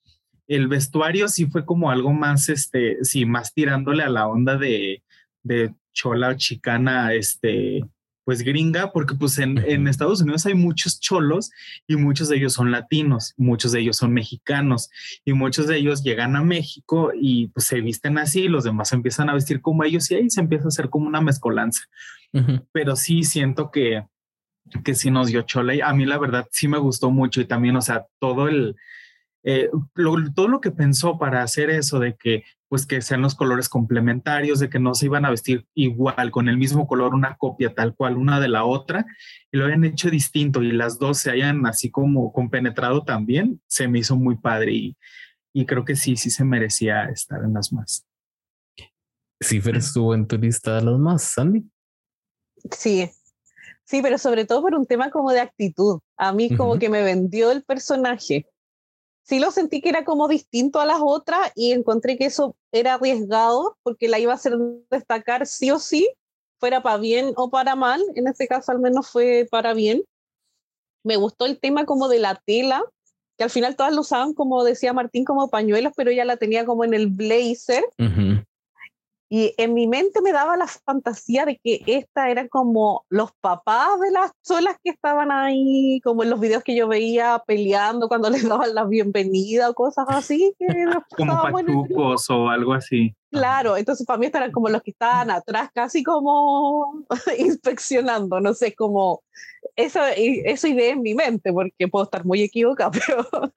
el 0.47 0.67
vestuario 0.67 1.27
sí 1.27 1.45
fue 1.47 1.65
como 1.65 1.91
algo 1.91 2.13
más, 2.13 2.47
este, 2.49 3.03
sí, 3.03 3.25
más 3.25 3.53
tirándole 3.53 4.03
a 4.03 4.09
la 4.09 4.27
onda 4.27 4.57
de, 4.57 5.03
de 5.43 5.73
chola 5.93 6.37
chicana, 6.37 7.13
este, 7.13 7.83
pues 8.25 8.41
gringa, 8.41 8.91
porque 8.91 9.13
pues 9.13 9.37
en, 9.37 9.59
en, 9.59 9.87
Estados 9.87 10.21
Unidos 10.21 10.45
hay 10.47 10.55
muchos 10.55 10.99
cholos 10.99 11.51
y 11.87 11.95
muchos 11.95 12.27
de 12.27 12.37
ellos 12.37 12.53
son 12.53 12.71
latinos, 12.71 13.35
muchos 13.37 13.71
de 13.71 13.81
ellos 13.81 13.97
son 13.97 14.11
mexicanos 14.11 14.89
y 15.23 15.33
muchos 15.33 15.67
de 15.67 15.77
ellos 15.77 16.03
llegan 16.03 16.35
a 16.35 16.43
México 16.43 17.11
y 17.15 17.47
pues 17.49 17.67
se 17.67 17.81
visten 17.81 18.17
así, 18.17 18.47
los 18.47 18.63
demás 18.63 18.91
empiezan 18.93 19.29
a 19.29 19.35
vestir 19.35 19.61
como 19.61 19.83
ellos 19.83 20.09
y 20.09 20.15
ahí 20.15 20.29
se 20.31 20.41
empieza 20.41 20.65
a 20.65 20.69
hacer 20.69 20.89
como 20.89 21.07
una 21.07 21.21
mezcolanza. 21.21 21.81
Pero 22.73 22.97
sí 22.97 23.23
siento 23.23 23.71
que, 23.71 24.03
que 24.83 24.93
sí 24.93 25.09
nos 25.09 25.27
dio 25.27 25.43
chola 25.43 25.73
y 25.73 25.79
a 25.79 25.93
mí 25.93 26.05
la 26.05 26.17
verdad 26.17 26.47
sí 26.51 26.67
me 26.67 26.79
gustó 26.79 27.09
mucho 27.11 27.39
y 27.39 27.45
también, 27.45 27.77
o 27.77 27.81
sea, 27.81 28.07
todo 28.19 28.49
el, 28.49 28.75
eh, 29.43 29.69
todo 30.35 30.47
lo 30.47 30.59
que 30.59 30.71
pensó 30.71 31.17
para 31.17 31.43
hacer 31.43 31.69
eso 31.69 31.99
de 31.99 32.15
que 32.15 32.43
pues 32.75 32.85
que 32.85 33.01
sean 33.01 33.21
los 33.21 33.35
colores 33.35 33.69
complementarios, 33.69 34.59
de 34.59 34.69
que 34.69 34.79
no 34.79 34.95
se 34.95 35.05
iban 35.05 35.23
a 35.23 35.29
vestir 35.29 35.65
igual, 35.75 36.29
con 36.29 36.49
el 36.49 36.57
mismo 36.57 36.87
color, 36.87 37.13
una 37.13 37.37
copia 37.37 37.73
tal 37.73 37.95
cual 37.95 38.17
una 38.17 38.41
de 38.41 38.49
la 38.49 38.65
otra, 38.65 39.05
y 39.49 39.57
lo 39.57 39.65
hayan 39.65 39.85
hecho 39.85 40.09
distinto 40.09 40.61
y 40.61 40.73
las 40.73 40.99
dos 40.99 41.19
se 41.19 41.31
hayan 41.31 41.65
así 41.67 41.89
como 41.89 42.33
compenetrado 42.33 43.05
también, 43.05 43.61
se 43.65 43.87
me 43.87 43.99
hizo 43.99 44.17
muy 44.17 44.35
padre 44.35 44.73
y, 44.73 44.97
y 45.53 45.65
creo 45.65 45.85
que 45.85 45.95
sí, 45.95 46.17
sí 46.17 46.29
se 46.29 46.43
merecía 46.43 47.05
estar 47.05 47.45
en 47.45 47.53
las 47.53 47.71
más. 47.71 48.05
Sí, 49.39 49.61
pero 49.61 49.77
estuvo 49.77 50.13
en 50.13 50.27
tu 50.27 50.37
lista 50.37 50.75
de 50.75 50.81
las 50.81 50.99
más, 50.99 51.23
Sandy. 51.23 51.63
Sí, 52.71 53.09
sí, 53.85 54.01
pero 54.01 54.17
sobre 54.17 54.43
todo 54.43 54.61
por 54.61 54.75
un 54.75 54.85
tema 54.85 55.11
como 55.11 55.31
de 55.31 55.39
actitud. 55.39 56.01
A 56.17 56.33
mí 56.33 56.53
como 56.57 56.77
que 56.77 56.89
me 56.89 57.03
vendió 57.03 57.51
el 57.51 57.63
personaje 57.63 58.49
sí 59.25 59.39
lo 59.39 59.51
sentí 59.51 59.81
que 59.81 59.89
era 59.89 60.05
como 60.05 60.27
distinto 60.27 60.79
a 60.79 60.85
las 60.85 60.99
otras 61.01 61.51
y 61.55 61.71
encontré 61.71 62.17
que 62.17 62.25
eso 62.25 62.55
era 62.71 62.93
arriesgado 62.93 63.77
porque 63.83 64.07
la 64.07 64.19
iba 64.19 64.31
a 64.31 64.35
hacer 64.35 64.53
destacar 64.89 65.47
sí 65.47 65.71
o 65.71 65.79
sí, 65.79 66.09
fuera 66.59 66.81
para 66.81 66.97
bien 66.97 67.33
o 67.35 67.49
para 67.49 67.75
mal, 67.75 68.01
en 68.15 68.27
este 68.27 68.47
caso 68.47 68.71
al 68.71 68.79
menos 68.79 69.09
fue 69.09 69.47
para 69.49 69.73
bien. 69.73 70.03
Me 71.03 71.17
gustó 71.17 71.45
el 71.45 71.59
tema 71.59 71.85
como 71.85 72.07
de 72.07 72.19
la 72.19 72.41
tela, 72.45 72.83
que 73.37 73.43
al 73.43 73.49
final 73.49 73.75
todas 73.75 73.93
lo 73.93 74.01
usaban 74.01 74.33
como 74.33 74.63
decía 74.63 74.93
Martín 74.93 75.25
como 75.25 75.49
pañuelos, 75.49 75.93
pero 75.95 76.11
ella 76.11 76.25
la 76.25 76.37
tenía 76.37 76.65
como 76.65 76.83
en 76.83 76.93
el 76.93 77.07
blazer. 77.07 77.83
Y 79.29 79.53
en 79.57 79.73
mi 79.73 79.87
mente 79.87 80.21
me 80.21 80.31
daba 80.31 80.55
la 80.55 80.67
fantasía 80.67 81.45
de 81.45 81.57
que 81.57 81.81
esta 81.87 82.29
era 82.29 82.47
como 82.47 83.05
los 83.09 83.31
papás 83.41 83.99
de 83.99 84.11
las 84.11 84.31
solas 84.41 84.77
que 84.83 84.91
estaban 84.91 85.31
ahí, 85.31 85.99
como 86.03 86.23
en 86.23 86.29
los 86.29 86.39
videos 86.39 86.63
que 86.63 86.75
yo 86.75 86.87
veía 86.87 87.41
peleando 87.47 88.07
cuando 88.07 88.29
les 88.29 88.47
daban 88.47 88.75
la 88.75 88.85
bienvenida 88.85 89.69
o 89.69 89.73
cosas 89.73 90.05
así. 90.09 90.53
Que 90.59 90.67
como 91.17 91.41
pachucos 91.41 92.29
o 92.29 92.49
algo 92.49 92.73
así. 92.73 93.15
Claro, 93.35 93.75
entonces 93.75 94.05
para 94.05 94.17
mí 94.17 94.27
estarán 94.27 94.51
como 94.51 94.69
los 94.69 94.81
que 94.81 94.91
estaban 94.91 95.29
atrás, 95.29 95.69
casi 95.73 96.03
como 96.03 97.05
inspeccionando, 97.37 98.39
no 98.39 98.53
sé, 98.53 98.73
como 98.73 99.23
eso, 99.75 99.99
eso 100.15 100.67
idea 100.67 100.93
en 100.93 101.01
mi 101.01 101.13
mente, 101.13 101.51
porque 101.51 101.87
puedo 101.89 102.05
estar 102.05 102.25
muy 102.25 102.41
equivocada, 102.41 102.91
pero, 103.07 103.51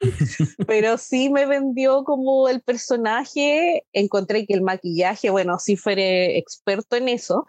pero 0.67 0.99
sí 0.99 1.31
me 1.31 1.47
vendió 1.47 2.03
como 2.05 2.49
el 2.49 2.61
personaje, 2.61 3.85
encontré 3.93 4.47
que 4.47 4.55
el 4.55 4.63
maquillaje, 4.63 5.31
bueno, 5.31 5.59
sí 5.59 5.77
fuere 5.77 6.39
experto 6.39 6.97
en 6.97 7.09
eso, 7.09 7.47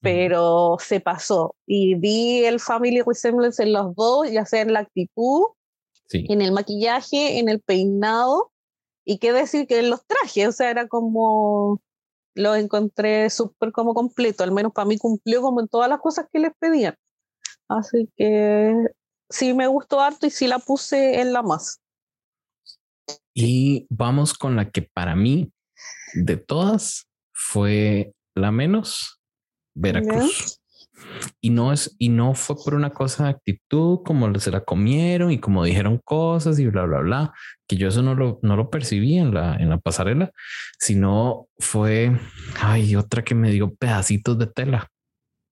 pero 0.00 0.76
se 0.80 1.00
pasó. 1.00 1.56
Y 1.66 1.94
vi 1.94 2.44
el 2.44 2.60
family 2.60 3.02
resemblance 3.02 3.62
en 3.62 3.72
los 3.72 3.94
dos, 3.96 4.30
ya 4.30 4.44
sea 4.44 4.62
en 4.62 4.72
la 4.72 4.80
actitud, 4.80 5.42
en 6.12 6.42
el 6.42 6.52
maquillaje, 6.52 7.38
en 7.38 7.48
el 7.48 7.60
peinado, 7.60 8.51
y 9.04 9.18
qué 9.18 9.32
decir 9.32 9.66
que 9.66 9.82
los 9.82 10.06
trajes, 10.06 10.48
o 10.48 10.52
sea, 10.52 10.70
era 10.70 10.88
como, 10.88 11.80
lo 12.34 12.54
encontré 12.54 13.30
súper 13.30 13.72
como 13.72 13.94
completo, 13.94 14.44
al 14.44 14.52
menos 14.52 14.72
para 14.72 14.86
mí 14.86 14.98
cumplió 14.98 15.42
como 15.42 15.60
en 15.60 15.68
todas 15.68 15.88
las 15.88 16.00
cosas 16.00 16.26
que 16.32 16.38
les 16.38 16.52
pedían. 16.58 16.96
Así 17.68 18.08
que 18.16 18.74
sí 19.28 19.54
me 19.54 19.66
gustó 19.66 20.00
harto 20.00 20.26
y 20.26 20.30
sí 20.30 20.46
la 20.46 20.58
puse 20.58 21.20
en 21.20 21.32
la 21.32 21.42
más. 21.42 21.80
Y 23.34 23.86
vamos 23.88 24.34
con 24.34 24.56
la 24.56 24.70
que 24.70 24.82
para 24.82 25.16
mí, 25.16 25.52
de 26.14 26.36
todas, 26.36 27.08
fue 27.32 28.12
la 28.34 28.52
menos, 28.52 29.20
Veracruz. 29.74 30.61
Y 31.40 31.50
no 31.50 31.72
es, 31.72 31.96
y 31.98 32.08
no 32.08 32.34
fue 32.34 32.56
por 32.56 32.74
una 32.74 32.90
cosa 32.90 33.24
de 33.24 33.30
actitud, 33.30 34.00
como 34.04 34.38
se 34.38 34.50
la 34.50 34.62
comieron 34.62 35.30
y 35.30 35.38
como 35.38 35.64
dijeron 35.64 36.00
cosas 36.04 36.58
y 36.58 36.66
bla, 36.66 36.84
bla, 36.84 37.00
bla, 37.00 37.32
que 37.66 37.76
yo 37.76 37.88
eso 37.88 38.02
no 38.02 38.14
lo, 38.14 38.38
no 38.42 38.56
lo 38.56 38.70
percibí 38.70 39.18
en 39.18 39.34
la, 39.34 39.56
en 39.56 39.70
la 39.70 39.78
pasarela, 39.78 40.30
sino 40.78 41.48
fue, 41.58 42.18
ay, 42.60 42.96
otra 42.96 43.24
que 43.24 43.34
me 43.34 43.50
dio 43.50 43.74
pedacitos 43.74 44.38
de 44.38 44.46
tela. 44.46 44.88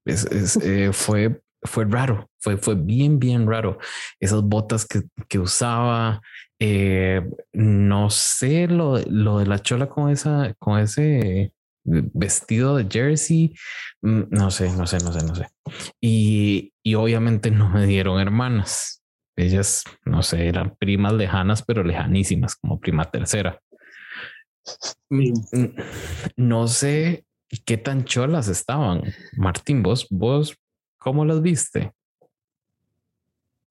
Es, 0.04 0.56
eh, 0.62 0.90
fue, 0.92 1.40
fue 1.62 1.84
raro, 1.84 2.28
fue, 2.38 2.56
fue 2.56 2.74
bien, 2.74 3.18
bien 3.18 3.46
raro. 3.46 3.78
Esas 4.18 4.42
botas 4.42 4.86
que, 4.86 5.02
que 5.28 5.38
usaba, 5.38 6.20
eh, 6.58 7.22
no 7.52 8.10
sé 8.10 8.66
lo, 8.68 8.98
lo 9.06 9.38
de 9.38 9.46
la 9.46 9.58
chola 9.60 9.88
con 9.88 10.10
esa, 10.10 10.54
con 10.58 10.78
ese 10.78 11.52
vestido 11.84 12.76
de 12.76 12.86
jersey, 12.90 13.54
mm, 14.02 14.22
no 14.30 14.50
sé, 14.50 14.72
no 14.72 14.86
sé, 14.86 14.98
no 14.98 15.12
sé, 15.12 15.26
no 15.26 15.34
sé. 15.34 15.48
Y, 16.00 16.72
y 16.82 16.94
obviamente 16.94 17.50
no 17.50 17.68
me 17.70 17.86
dieron 17.86 18.20
hermanas. 18.20 19.02
Ellas, 19.36 19.84
no 20.04 20.22
sé, 20.22 20.48
eran 20.48 20.76
primas 20.76 21.14
lejanas, 21.14 21.62
pero 21.62 21.82
lejanísimas, 21.82 22.56
como 22.56 22.78
prima 22.78 23.10
tercera. 23.10 23.60
Mm, 25.08 25.32
no 26.36 26.68
sé 26.68 27.24
qué 27.64 27.76
tan 27.76 28.04
cholas 28.04 28.48
estaban. 28.48 29.02
Martín, 29.36 29.82
vos, 29.82 30.06
vos, 30.10 30.56
¿cómo 30.98 31.24
las 31.24 31.42
viste? 31.42 31.92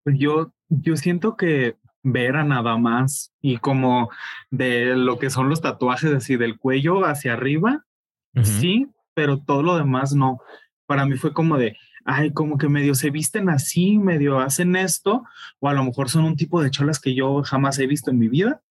Pues 0.04 0.18
yo, 0.18 0.52
yo 0.70 0.98
siento 0.98 1.38
que 1.38 1.78
ver 2.04 2.36
a 2.36 2.44
nada 2.44 2.78
más 2.78 3.34
y 3.42 3.58
como 3.58 4.10
de 4.50 4.96
lo 4.96 5.20
que 5.20 5.30
son 5.30 5.50
los 5.50 5.62
tatuajes 5.62 6.14
así 6.14 6.38
del 6.38 6.58
cuello 6.58 7.06
hacia 7.06 7.34
arriba, 7.34 7.86
sí, 8.46 8.88
pero 9.14 9.40
todo 9.40 9.64
lo 9.64 9.78
demás 9.78 10.14
no. 10.14 10.40
Para 10.86 11.06
mí 11.06 11.16
fue 11.18 11.34
como 11.34 11.58
de, 11.58 11.78
ay, 12.06 12.32
como 12.32 12.58
que 12.58 12.70
medio 12.70 12.96
se 12.96 13.10
visten 13.10 13.50
así, 13.50 13.98
medio 13.98 14.40
hacen 14.40 14.76
esto, 14.76 15.24
o 15.60 15.70
a 15.70 15.74
lo 15.74 15.84
mejor 15.84 16.10
son 16.10 16.26
un 16.26 16.36
tipo 16.36 16.62
de 16.62 16.72
cholas 16.72 17.00
que 17.00 17.14
yo 17.14 17.44
jamás 17.44 17.78
he 17.80 17.88
visto 17.88 18.12
en 18.12 18.20
mi 18.20 18.28
vida, 18.28 18.62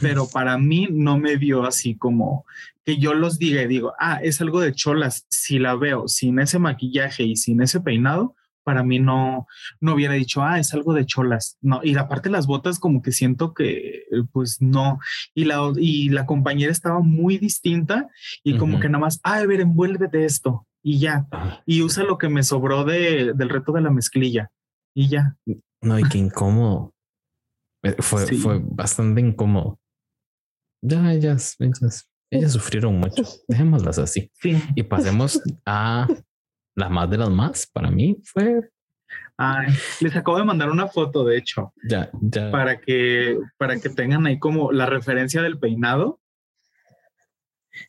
pero 0.00 0.28
para 0.32 0.58
mí 0.58 0.88
no 0.90 1.18
me 1.18 1.36
vio 1.36 1.64
así 1.64 1.96
como 1.96 2.44
que 2.84 2.98
yo 2.98 3.14
los 3.14 3.38
diga 3.40 3.62
y 3.62 3.66
digo, 3.66 3.94
ah, 3.98 4.20
es 4.22 4.40
algo 4.40 4.60
de 4.60 4.72
cholas, 4.72 5.26
si 5.28 5.58
la 5.58 5.74
veo 5.74 6.06
sin 6.06 6.38
ese 6.38 6.60
maquillaje 6.60 7.24
y 7.24 7.34
sin 7.34 7.60
ese 7.60 7.80
peinado, 7.80 8.35
para 8.66 8.82
mí 8.82 8.98
no, 8.98 9.46
no 9.80 9.94
hubiera 9.94 10.14
dicho, 10.14 10.42
ah, 10.42 10.58
es 10.58 10.74
algo 10.74 10.92
de 10.92 11.06
cholas. 11.06 11.56
No, 11.60 11.80
y 11.84 11.94
aparte 11.94 12.30
las 12.30 12.48
botas 12.48 12.80
como 12.80 13.00
que 13.00 13.12
siento 13.12 13.54
que, 13.54 14.02
pues 14.32 14.60
no. 14.60 14.98
Y 15.34 15.44
la, 15.44 15.72
y 15.76 16.08
la 16.08 16.26
compañera 16.26 16.72
estaba 16.72 16.98
muy 16.98 17.38
distinta 17.38 18.08
y 18.42 18.58
como 18.58 18.80
que 18.80 18.88
nada 18.88 18.98
más, 18.98 19.20
ah, 19.22 19.36
a 19.36 19.46
ver, 19.46 19.60
envuélvete 19.60 20.24
esto 20.24 20.66
y 20.82 20.98
ya. 20.98 21.28
Y 21.64 21.82
usa 21.82 22.02
lo 22.02 22.18
que 22.18 22.28
me 22.28 22.42
sobró 22.42 22.84
de, 22.84 23.34
del 23.34 23.50
reto 23.50 23.70
de 23.70 23.82
la 23.82 23.90
mezclilla 23.90 24.50
y 24.96 25.10
ya. 25.10 25.36
No, 25.80 26.00
y 26.00 26.02
qué 26.08 26.18
incómodo. 26.18 26.92
Eh, 27.84 27.94
fue, 28.00 28.26
fue 28.36 28.60
bastante 28.64 29.20
incómodo. 29.20 29.78
Ya, 30.82 31.12
ellas, 31.12 31.54
ellas, 31.60 32.10
ellas 32.32 32.52
sufrieron 32.52 32.98
mucho. 32.98 33.22
Dejémoslas 33.46 34.00
así. 34.00 34.28
Sí. 34.34 34.60
Y 34.74 34.82
pasemos 34.82 35.40
a 35.66 36.08
la 36.76 36.88
más 36.88 37.10
de 37.10 37.18
las 37.18 37.30
más 37.30 37.66
para 37.66 37.90
mí 37.90 38.18
fue. 38.22 38.60
Ay, 39.36 39.68
les 40.00 40.14
acabo 40.14 40.38
de 40.38 40.44
mandar 40.44 40.70
una 40.70 40.86
foto, 40.86 41.24
de 41.24 41.36
hecho. 41.36 41.72
Ya, 41.88 42.10
ya. 42.20 42.50
Para 42.50 42.80
que, 42.80 43.38
para 43.58 43.78
que 43.80 43.88
tengan 43.88 44.26
ahí 44.26 44.38
como 44.38 44.72
la 44.72 44.86
referencia 44.86 45.42
del 45.42 45.58
peinado. 45.58 46.20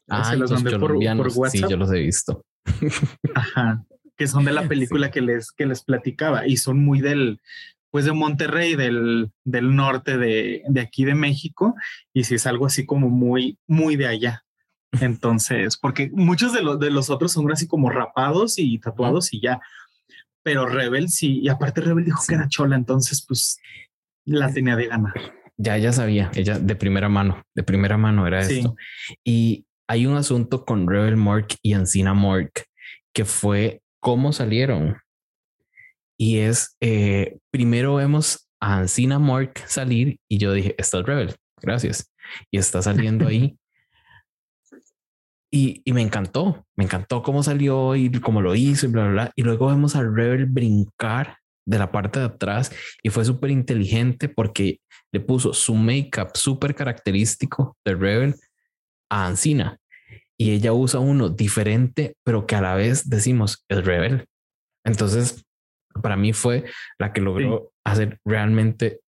Ah, 0.09 0.35
los, 0.35 0.51
por, 0.51 0.79
por, 0.79 0.97
WhatsApp. 0.97 1.51
Sí, 1.51 1.63
yo 1.69 1.77
los 1.77 1.91
he 1.91 1.99
visto. 1.99 2.45
Ajá, 3.35 3.85
que 4.17 4.27
son 4.27 4.43
de 4.43 4.51
la 4.51 4.67
película 4.67 5.11
que 5.11 5.21
les 5.21 5.51
que 5.53 5.65
les 5.65 5.83
platicaba 5.83 6.45
y 6.45 6.57
son 6.57 6.83
muy 6.83 6.99
del 6.99 7.39
pues 7.89 8.03
de 8.03 8.11
Monterrey, 8.11 8.75
del, 8.75 9.31
del 9.45 9.75
norte 9.75 10.17
de, 10.17 10.61
de 10.67 10.81
aquí 10.81 11.05
de 11.05 11.15
México, 11.15 11.73
y 12.13 12.25
si 12.25 12.35
es 12.35 12.45
algo 12.45 12.65
así 12.65 12.85
como 12.85 13.09
muy, 13.09 13.57
muy 13.65 13.95
de 13.95 14.07
allá. 14.07 14.43
Entonces, 15.01 15.77
porque 15.77 16.09
muchos 16.13 16.53
de, 16.53 16.61
los 16.61 16.79
de 16.79 16.91
los 16.91 17.09
otros 17.09 17.31
son 17.31 17.51
así 17.51 17.67
como 17.67 17.89
rapados 17.89 18.57
y 18.57 18.77
tatuados 18.79 19.33
y 19.33 19.41
ya, 19.41 19.59
pero 20.43 20.65
Rebel 20.65 21.09
sí, 21.09 21.39
y 21.41 21.49
aparte 21.49 21.81
Rebel 21.81 22.05
dijo 22.05 22.23
que 22.27 22.35
era 22.35 22.47
chola, 22.47 22.75
entonces 22.75 23.23
pues 23.27 23.59
la 24.25 24.51
tenía 24.51 24.75
de 24.75 24.87
ganar. 24.87 25.13
Ya 25.57 25.75
ella 25.75 25.91
sabía, 25.91 26.31
ella 26.35 26.59
de 26.59 26.75
primera 26.75 27.09
mano, 27.09 27.43
de 27.55 27.63
primera 27.63 27.97
mano 27.97 28.27
era 28.27 28.41
esto. 28.41 28.75
Y 29.23 29.65
hay 29.87 30.05
un 30.05 30.15
asunto 30.15 30.65
con 30.65 30.87
Rebel 30.87 31.17
Mork 31.17 31.55
y 31.61 31.73
Ancina 31.73 32.13
Mork 32.13 32.65
que 33.13 33.25
fue 33.25 33.81
cómo 33.99 34.31
salieron. 34.31 34.97
Y 36.19 36.37
es, 36.39 36.77
eh, 36.81 37.39
primero 37.51 37.95
vemos 37.95 38.47
a 38.59 38.77
Ancina 38.77 39.17
Mork 39.17 39.65
salir 39.65 40.19
y 40.29 40.37
yo 40.37 40.53
dije, 40.53 40.75
está 40.77 41.01
Rebel, 41.01 41.35
gracias. 41.61 42.11
Y 42.51 42.57
está 42.57 42.81
saliendo 42.81 43.27
ahí. 43.27 43.57
Y, 45.49 45.81
y, 45.85 45.93
me 45.93 46.01
encantó, 46.01 46.65
me 46.75 46.83
encantó 46.83 47.23
cómo 47.23 47.41
salió 47.41 47.95
y 47.95 48.11
cómo 48.19 48.41
lo 48.41 48.53
hizo 48.53 48.85
y 48.85 48.89
bla, 48.89 49.03
bla, 49.03 49.11
bla. 49.11 49.31
Y 49.35 49.43
luego 49.43 49.67
vemos 49.67 49.95
a 49.95 50.03
Rebel 50.03 50.45
brincar 50.45 51.37
de 51.65 51.79
la 51.79 51.91
parte 51.91 52.19
de 52.19 52.25
atrás 52.25 52.71
y 53.01 53.09
fue 53.09 53.23
súper 53.23 53.51
inteligente 53.51 54.27
porque 54.27 54.79
le 55.13 55.19
puso 55.19 55.53
su 55.53 55.75
make-up 55.75 56.31
súper 56.35 56.75
característico 56.75 57.77
de 57.85 57.95
Rebel 57.95 58.35
a 59.09 59.27
Ancina 59.27 59.77
y 60.37 60.51
ella 60.51 60.71
usa 60.71 60.99
uno 60.99 61.29
diferente, 61.29 62.15
pero 62.23 62.45
que 62.45 62.55
a 62.55 62.61
la 62.61 62.75
vez 62.75 63.09
decimos 63.09 63.65
es 63.69 63.83
Rebel. 63.83 64.27
Entonces, 64.85 65.43
para 66.01 66.15
mí 66.15 66.31
fue 66.31 66.65
la 66.99 67.11
que 67.11 67.21
logró 67.21 67.71
hacer 67.83 68.19
realmente 68.23 68.99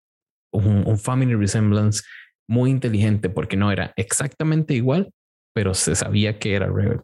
un, 0.52 0.98
family 0.98 1.34
resemblance 1.34 2.02
muy 2.48 2.70
inteligente 2.70 3.28
porque 3.28 3.56
no 3.56 3.70
era 3.70 3.92
exactamente 3.96 4.74
igual, 4.74 5.12
pero 5.58 5.74
se 5.74 5.96
sabía 5.96 6.38
que 6.38 6.54
era 6.54 6.68
Rebel. 6.68 7.00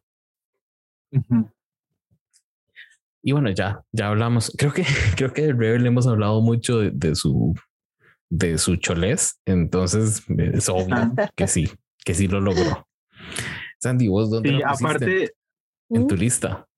Y 3.20 3.32
bueno, 3.32 3.50
ya, 3.50 3.82
ya 3.90 4.06
hablamos. 4.06 4.54
Creo 4.56 4.72
que, 4.72 4.84
creo 5.16 5.32
que 5.32 5.42
de 5.42 5.52
Rebel 5.52 5.84
hemos 5.84 6.06
hablado 6.06 6.40
mucho 6.40 6.78
de, 6.78 7.16
su, 7.16 7.52
de 8.30 8.56
su 8.58 8.76
cholés. 8.76 9.40
Entonces 9.44 10.22
es 10.28 10.68
obvio 10.68 11.12
que 11.34 11.48
sí, 11.48 11.68
que 12.04 12.14
sí 12.14 12.28
lo 12.28 12.40
logró. 12.40 12.86
Sandy, 13.80 14.06
¿vos 14.06 14.30
dónde 14.30 14.50
sí, 14.50 14.62
aparte, 14.64 15.34
en 15.88 16.06
tu 16.06 16.14
lista? 16.14 16.68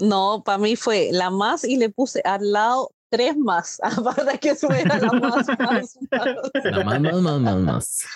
No, 0.00 0.42
para 0.44 0.58
mí 0.58 0.74
fue 0.74 1.10
la 1.12 1.30
más 1.30 1.62
y 1.62 1.76
le 1.76 1.90
puse 1.90 2.22
al 2.24 2.50
lado 2.50 2.90
tres 3.16 3.36
más, 3.36 3.80
aparte 3.82 4.38
que 4.38 4.54
fuera 4.54 4.98
la 4.98 5.10
más, 5.12 5.46
más, 5.58 5.98
La 6.10 6.84
más, 6.84 7.00
más, 7.00 7.22
más, 7.22 7.40
más, 7.40 7.56
más. 7.56 8.06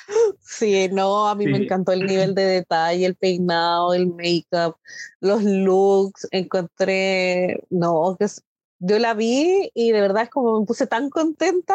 Sí, 0.42 0.88
no, 0.92 1.26
a 1.26 1.34
mí 1.34 1.46
me 1.46 1.57
encantó 1.64 1.92
el 1.92 2.05
nivel 2.05 2.34
de 2.34 2.44
detalle, 2.44 3.07
el 3.07 3.16
peinado, 3.16 3.94
el 3.94 4.09
make-up, 4.09 4.76
los 5.20 5.42
looks, 5.42 6.28
encontré, 6.32 7.62
no, 7.70 8.16
que 8.18 8.26
yo 8.80 8.98
la 8.98 9.14
vi 9.14 9.70
y 9.74 9.92
de 9.92 10.01
verdad 10.03 10.24
es 10.24 10.30
como 10.30 10.61
me 10.61 10.66
puse 10.66 10.86
tan 10.86 11.09
contenta 11.09 11.74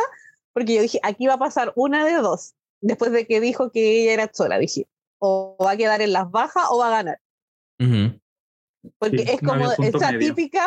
porque 0.54 0.76
yo 0.76 0.82
dije, 0.84 1.00
aquí 1.02 1.26
va 1.26 1.34
a 1.34 1.40
pasar 1.40 1.74
una 1.76 2.06
de 2.06 2.14
dos, 2.14 2.54
después 2.82 3.12
de 3.12 3.26
que 3.26 3.42
dijo 3.42 3.72
que 3.72 4.04
ella 4.04 4.14
era 4.14 4.32
sola, 4.32 4.60
dije, 4.60 4.88
o 5.18 5.58
va 5.64 5.72
a 5.72 5.78
quedar 5.78 6.02
en 6.02 6.14
las 6.14 6.30
bajas 6.30 6.66
o 6.70 6.78
va 6.78 6.88
a 6.88 7.04
ganar. 7.04 7.20
Porque 9.00 9.24
es 9.24 9.42
como 9.42 9.72
esa 9.72 10.18
típica 10.20 10.66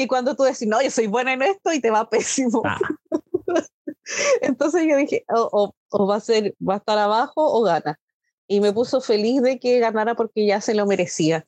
que 0.00 0.08
cuando 0.08 0.34
tú 0.34 0.44
decís, 0.44 0.66
no, 0.66 0.80
yo 0.80 0.90
soy 0.90 1.06
buena 1.06 1.34
en 1.34 1.42
esto 1.42 1.72
y 1.72 1.80
te 1.80 1.90
va 1.90 2.08
pésimo. 2.08 2.62
Ah. 2.64 2.78
Entonces 4.40 4.86
yo 4.88 4.96
dije, 4.96 5.24
o, 5.28 5.74
va 6.08 6.16
a 6.16 6.20
ser, 6.20 6.54
va 6.66 6.74
a 6.74 6.76
estar 6.78 6.98
abajo 6.98 7.34
o 7.36 7.62
gana. 7.62 8.00
Y 8.48 8.60
me 8.60 8.72
puso 8.72 9.00
feliz 9.00 9.42
de 9.42 9.58
que 9.58 9.78
ganara 9.78 10.14
porque 10.14 10.46
ya 10.46 10.60
se 10.60 10.74
lo 10.74 10.86
merecía. 10.86 11.46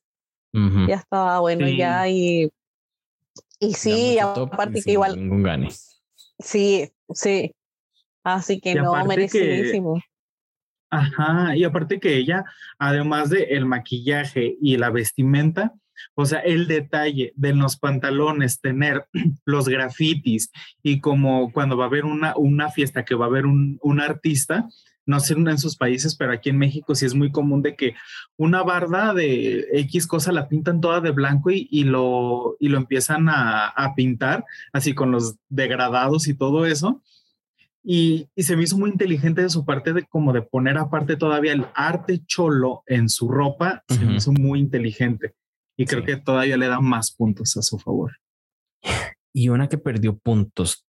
Ya 0.86 0.96
estaba 0.96 1.40
bueno 1.40 1.66
ya 1.66 2.06
y, 2.10 2.52
y 3.58 3.72
sí, 3.72 4.18
aparte 4.18 4.82
que 4.82 4.92
igual. 4.92 5.16
gane. 5.42 5.70
Sí, 6.38 6.92
sí. 7.14 7.54
Así 8.22 8.60
que 8.60 8.74
no, 8.74 9.02
merecidísimo. 9.06 9.98
ajá, 10.90 11.56
y 11.56 11.64
aparte 11.64 11.98
que 11.98 12.18
ella, 12.18 12.44
además 12.78 13.30
de 13.30 13.44
el 13.44 13.64
maquillaje 13.64 14.58
y 14.60 14.76
la 14.76 14.90
vestimenta, 14.90 15.72
o 16.14 16.24
sea, 16.24 16.40
el 16.40 16.66
detalle 16.66 17.32
de 17.36 17.54
los 17.54 17.76
pantalones, 17.76 18.60
tener 18.60 19.06
los 19.44 19.68
grafitis 19.68 20.50
y 20.82 21.00
como 21.00 21.52
cuando 21.52 21.76
va 21.76 21.84
a 21.84 21.88
haber 21.88 22.04
una, 22.04 22.34
una 22.36 22.70
fiesta 22.70 23.04
que 23.04 23.14
va 23.14 23.26
a 23.26 23.28
haber 23.28 23.46
un, 23.46 23.78
un 23.82 24.00
artista, 24.00 24.68
no 25.04 25.20
sé 25.20 25.34
en 25.34 25.58
sus 25.58 25.76
países, 25.76 26.14
pero 26.14 26.32
aquí 26.32 26.50
en 26.50 26.58
México 26.58 26.94
sí 26.94 27.06
es 27.06 27.14
muy 27.14 27.30
común 27.32 27.62
de 27.62 27.74
que 27.74 27.94
una 28.36 28.62
barda 28.62 29.14
de 29.14 29.66
X 29.72 30.06
cosa 30.06 30.32
la 30.32 30.48
pintan 30.48 30.80
toda 30.80 31.00
de 31.00 31.10
blanco 31.10 31.50
y, 31.50 31.68
y 31.70 31.84
lo, 31.84 32.56
y 32.60 32.68
lo 32.68 32.78
empiezan 32.78 33.28
a, 33.28 33.66
a, 33.66 33.94
pintar, 33.94 34.44
así 34.72 34.94
con 34.94 35.10
los 35.10 35.36
degradados 35.48 36.28
y 36.28 36.34
todo 36.34 36.66
eso. 36.66 37.02
Y, 37.84 38.28
y, 38.36 38.44
se 38.44 38.56
me 38.56 38.62
hizo 38.62 38.78
muy 38.78 38.90
inteligente 38.90 39.42
de 39.42 39.50
su 39.50 39.64
parte 39.64 39.92
de 39.92 40.04
como 40.04 40.32
de 40.32 40.42
poner 40.42 40.78
aparte 40.78 41.16
todavía 41.16 41.52
el 41.52 41.66
arte 41.74 42.24
cholo 42.24 42.84
en 42.86 43.08
su 43.08 43.28
ropa, 43.28 43.82
se 43.88 44.04
me 44.04 44.16
hizo 44.16 44.30
muy 44.30 44.60
inteligente. 44.60 45.34
Y 45.76 45.86
creo 45.86 46.04
que 46.04 46.16
todavía 46.16 46.56
le 46.56 46.68
da 46.68 46.80
más 46.80 47.14
puntos 47.14 47.56
a 47.56 47.62
su 47.62 47.78
favor. 47.78 48.12
Y 49.32 49.48
una 49.48 49.68
que 49.68 49.78
perdió 49.78 50.18
puntos 50.18 50.84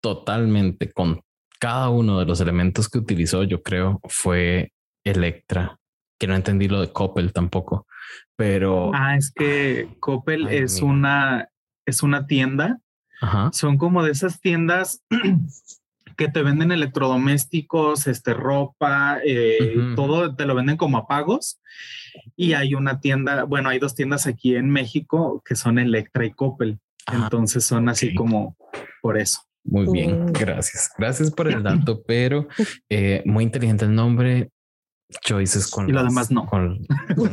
totalmente 0.00 0.92
con 0.92 1.20
cada 1.58 1.90
uno 1.90 2.18
de 2.20 2.26
los 2.26 2.40
elementos 2.40 2.88
que 2.88 2.98
utilizó, 2.98 3.42
yo 3.42 3.62
creo, 3.62 4.00
fue 4.08 4.72
Electra, 5.04 5.78
que 6.18 6.26
no 6.26 6.34
entendí 6.34 6.68
lo 6.68 6.80
de 6.80 6.92
Coppel 6.92 7.32
tampoco, 7.32 7.86
pero... 8.36 8.92
Ah, 8.94 9.16
es 9.16 9.32
que 9.32 9.96
Coppel 10.00 10.48
es 10.48 10.82
una, 10.82 11.48
es 11.86 12.02
una 12.02 12.26
tienda. 12.26 12.80
Son 13.50 13.78
como 13.78 14.04
de 14.04 14.12
esas 14.12 14.40
tiendas 14.40 15.02
que 16.18 16.28
te 16.28 16.42
venden 16.42 16.72
electrodomésticos, 16.72 18.08
este, 18.08 18.34
ropa, 18.34 19.20
eh, 19.24 19.76
todo 19.94 20.34
te 20.34 20.46
lo 20.46 20.56
venden 20.56 20.76
como 20.76 20.98
a 20.98 21.06
pagos. 21.06 21.60
Y 22.36 22.54
hay 22.54 22.74
una 22.74 23.00
tienda, 23.00 23.44
bueno, 23.44 23.68
hay 23.68 23.78
dos 23.78 23.94
tiendas 23.94 24.26
aquí 24.26 24.56
en 24.56 24.68
México 24.68 25.40
que 25.44 25.54
son 25.54 25.78
Electra 25.78 26.26
y 26.26 26.32
Coppel. 26.32 26.80
Ah, 27.06 27.20
Entonces 27.22 27.64
son 27.64 27.88
así 27.88 28.14
como 28.14 28.56
por 29.00 29.16
eso. 29.16 29.42
Muy 29.62 29.86
bien, 29.92 30.24
mm. 30.24 30.32
gracias. 30.32 30.90
Gracias 30.98 31.30
por 31.30 31.48
el 31.48 31.62
dato, 31.62 32.02
pero 32.06 32.48
eh, 32.90 33.22
muy 33.24 33.44
inteligente 33.44 33.84
el 33.84 33.94
nombre. 33.94 34.50
Choices 35.24 35.70
con, 35.70 35.88
y 35.88 35.92
lo 35.92 36.02
demás 36.02 36.30
no. 36.30 36.46
Con, 36.46 36.84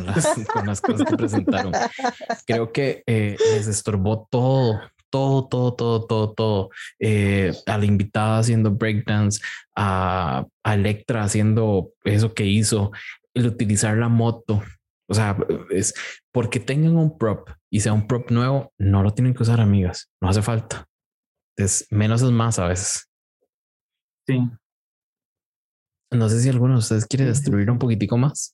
las, 0.05 0.79
cosas 0.79 1.09
que 1.09 1.17
presentaron. 1.17 1.73
Creo 2.47 2.71
que 2.71 3.03
eh, 3.05 3.35
les 3.51 3.67
estorbó 3.67 4.27
todo, 4.31 4.79
todo, 5.15 5.47
todo, 5.47 5.73
todo, 5.73 6.05
todo, 6.05 6.33
todo. 6.33 6.69
Eh, 6.99 7.53
a 7.67 7.77
la 7.77 7.85
invitada 7.85 8.39
haciendo 8.39 8.71
breakdance, 8.71 9.39
a, 9.73 10.45
a 10.61 10.73
Electra 10.73 11.23
haciendo 11.23 11.93
eso 12.03 12.33
que 12.33 12.45
hizo, 12.45 12.91
el 13.33 13.47
utilizar 13.47 13.95
la 13.97 14.09
moto. 14.09 14.61
O 15.07 15.13
sea, 15.13 15.37
es 15.69 15.93
porque 16.33 16.59
tengan 16.59 16.97
un 16.97 17.17
prop 17.17 17.49
y 17.71 17.79
sea 17.79 17.93
un 17.93 18.07
prop 18.07 18.29
nuevo, 18.29 18.73
no 18.77 19.03
lo 19.03 19.11
tienen 19.11 19.33
que 19.33 19.43
usar, 19.43 19.61
amigas. 19.61 20.11
No 20.21 20.27
hace 20.27 20.41
falta. 20.41 20.85
Es 21.57 21.87
menos 21.91 22.21
es 22.21 22.31
más 22.31 22.59
a 22.59 22.67
veces. 22.67 23.09
Sí. 24.27 24.37
No 26.11 26.27
sé 26.27 26.41
si 26.41 26.49
alguno 26.49 26.73
de 26.73 26.79
ustedes 26.79 27.05
quiere 27.05 27.23
destruir 27.23 27.71
un 27.71 27.79
poquitico 27.79 28.17
más. 28.17 28.53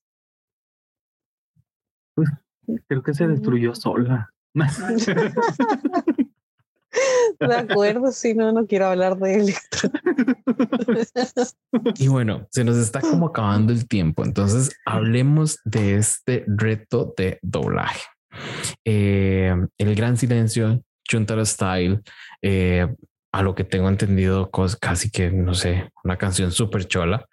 Pues, 2.14 2.30
creo 2.88 3.02
que 3.02 3.16
se 3.16 3.28
destruyó 3.28 3.74
sola. 3.74 4.32
De 7.40 7.56
acuerdo, 7.56 8.12
si 8.12 8.34
no, 8.34 8.52
no 8.52 8.68
quiero 8.68 8.88
hablar 8.88 9.18
de 9.18 9.36
Electro. 9.36 9.90
Y 11.98 12.08
bueno, 12.08 12.48
se 12.52 12.64
nos 12.64 12.76
está 12.78 13.00
como 13.00 13.28
acabando 13.28 13.72
el 13.72 13.88
tiempo, 13.88 14.24
entonces 14.26 14.72
hablemos 14.86 15.60
de 15.64 15.96
este 15.96 16.44
reto 16.48 17.14
de 17.18 17.40
doblaje. 17.42 18.02
Eh, 18.86 19.56
el 19.78 19.96
gran 19.96 20.18
silencio, 20.18 20.84
Chuntaro 21.08 21.46
Style, 21.46 22.02
eh, 22.42 22.88
a 23.32 23.42
lo 23.42 23.56
que 23.56 23.64
tengo 23.64 23.90
entendido, 23.90 24.52
casi 24.80 25.10
que, 25.10 25.32
no 25.32 25.54
sé, 25.54 25.90
una 26.04 26.18
canción 26.18 26.52
súper 26.52 26.88
chola. 26.88 27.26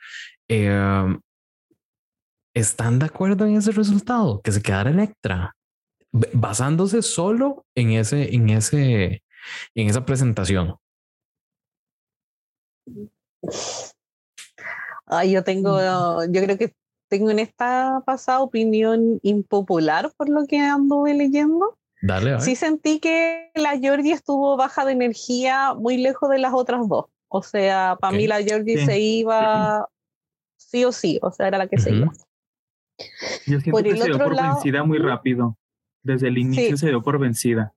Eh, 0.48 1.18
¿Están 2.54 2.98
de 2.98 3.06
acuerdo 3.06 3.46
en 3.46 3.56
ese 3.56 3.72
resultado? 3.72 4.40
Que 4.40 4.52
se 4.52 4.62
quedara 4.62 4.90
Electra, 4.90 5.54
basándose 6.32 7.02
solo 7.02 7.66
en 7.74 7.90
ese, 7.92 8.34
en 8.34 8.50
ese, 8.50 9.22
en 9.74 9.88
esa 9.88 10.05
presentación? 10.05 10.76
Ay, 15.07 15.32
yo 15.32 15.42
tengo, 15.44 15.78
yo 16.26 16.42
creo 16.42 16.59
que 16.59 16.74
tengo 17.09 17.30
en 17.30 17.38
esta 17.38 18.03
pasada 18.05 18.40
opinión 18.40 19.18
impopular 19.22 20.12
por 20.16 20.28
lo 20.28 20.46
que 20.46 20.59
anduve 20.59 21.14
leyendo. 21.14 21.78
Dale, 22.03 22.30
a 22.30 22.32
ver. 22.34 22.40
Sí 22.42 22.55
sentí 22.55 23.01
que 23.01 23.51
la 23.55 23.78
Georgie 23.78 24.12
estuvo 24.12 24.57
baja 24.57 24.84
de 24.84 24.92
energía 24.92 25.74
muy 25.74 25.96
lejos 25.96 26.28
de 26.28 26.38
las 26.38 26.53
otras 26.53 26.86
dos. 26.88 27.07
O 27.28 27.42
sea, 27.42 27.96
para 28.01 28.12
Ok. 28.12 28.16
mí 28.18 28.26
la 28.26 28.42
Georgie 28.42 28.78
Sí. 28.78 28.86
se 28.86 28.99
iba 29.01 29.88
sí 30.57 30.84
o 30.84 30.92
sí, 30.92 31.18
o 31.22 31.30
sea, 31.32 31.49
era 31.49 31.59
la 31.59 31.66
que 31.68 31.78
se 31.78 31.90
iba. 31.94 32.11
Yo 33.46 33.61
siento 33.61 33.70
Por 33.70 33.82
que 33.84 33.90
el 33.90 33.99
se 33.99 34.05
dio 34.05 34.14
otro 34.16 34.26
por 34.26 34.34
lado- 34.36 34.55
vencida 34.55 34.84
muy 34.84 34.99
rápido. 34.99 35.57
Desde 36.03 36.28
el 36.28 36.38
inicio 36.38 36.76
Sí. 36.76 36.76
se 36.76 36.88
dio 36.88 37.03
por 37.03 37.18
vencida. 37.18 37.72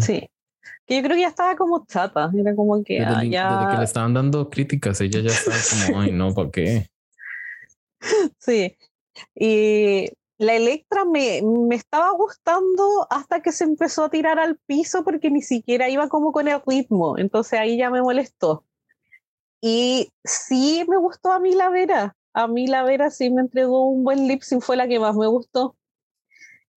Sí. 0.00 0.28
Que 0.86 0.96
yo 0.96 1.02
creo 1.02 1.16
que 1.16 1.22
ya 1.22 1.28
estaba 1.28 1.56
como 1.56 1.86
chata, 1.86 2.30
era 2.36 2.54
como 2.54 2.82
que 2.84 3.00
Desde, 3.00 3.14
ah, 3.14 3.24
ya... 3.24 3.56
desde 3.56 3.72
que 3.72 3.78
le 3.78 3.84
estaban 3.84 4.14
dando 4.14 4.50
críticas, 4.50 5.00
ella 5.00 5.20
ya 5.20 5.30
estaba 5.30 5.56
como, 5.86 6.00
ay, 6.00 6.12
no, 6.12 6.34
¿para 6.34 6.50
qué? 6.50 6.88
Sí. 8.38 8.76
Y 9.34 10.10
la 10.38 10.54
Electra 10.54 11.04
me, 11.04 11.40
me 11.42 11.76
estaba 11.76 12.10
gustando 12.10 13.06
hasta 13.08 13.40
que 13.40 13.52
se 13.52 13.64
empezó 13.64 14.04
a 14.04 14.10
tirar 14.10 14.38
al 14.38 14.58
piso 14.66 15.04
porque 15.04 15.30
ni 15.30 15.40
siquiera 15.40 15.88
iba 15.88 16.08
como 16.08 16.32
con 16.32 16.48
el 16.48 16.60
ritmo. 16.66 17.16
Entonces 17.18 17.58
ahí 17.58 17.78
ya 17.78 17.90
me 17.90 18.02
molestó. 18.02 18.64
Y 19.60 20.12
sí 20.24 20.84
me 20.88 20.98
gustó 20.98 21.32
a 21.32 21.40
mí 21.40 21.54
la 21.54 21.70
Vera. 21.70 22.14
A 22.34 22.48
mí 22.48 22.66
la 22.66 22.82
Vera 22.82 23.10
sí 23.10 23.30
me 23.30 23.40
entregó 23.40 23.88
un 23.88 24.04
buen 24.04 24.26
lip 24.26 24.42
sync, 24.42 24.62
fue 24.62 24.76
la 24.76 24.88
que 24.88 24.98
más 24.98 25.16
me 25.16 25.26
gustó. 25.26 25.76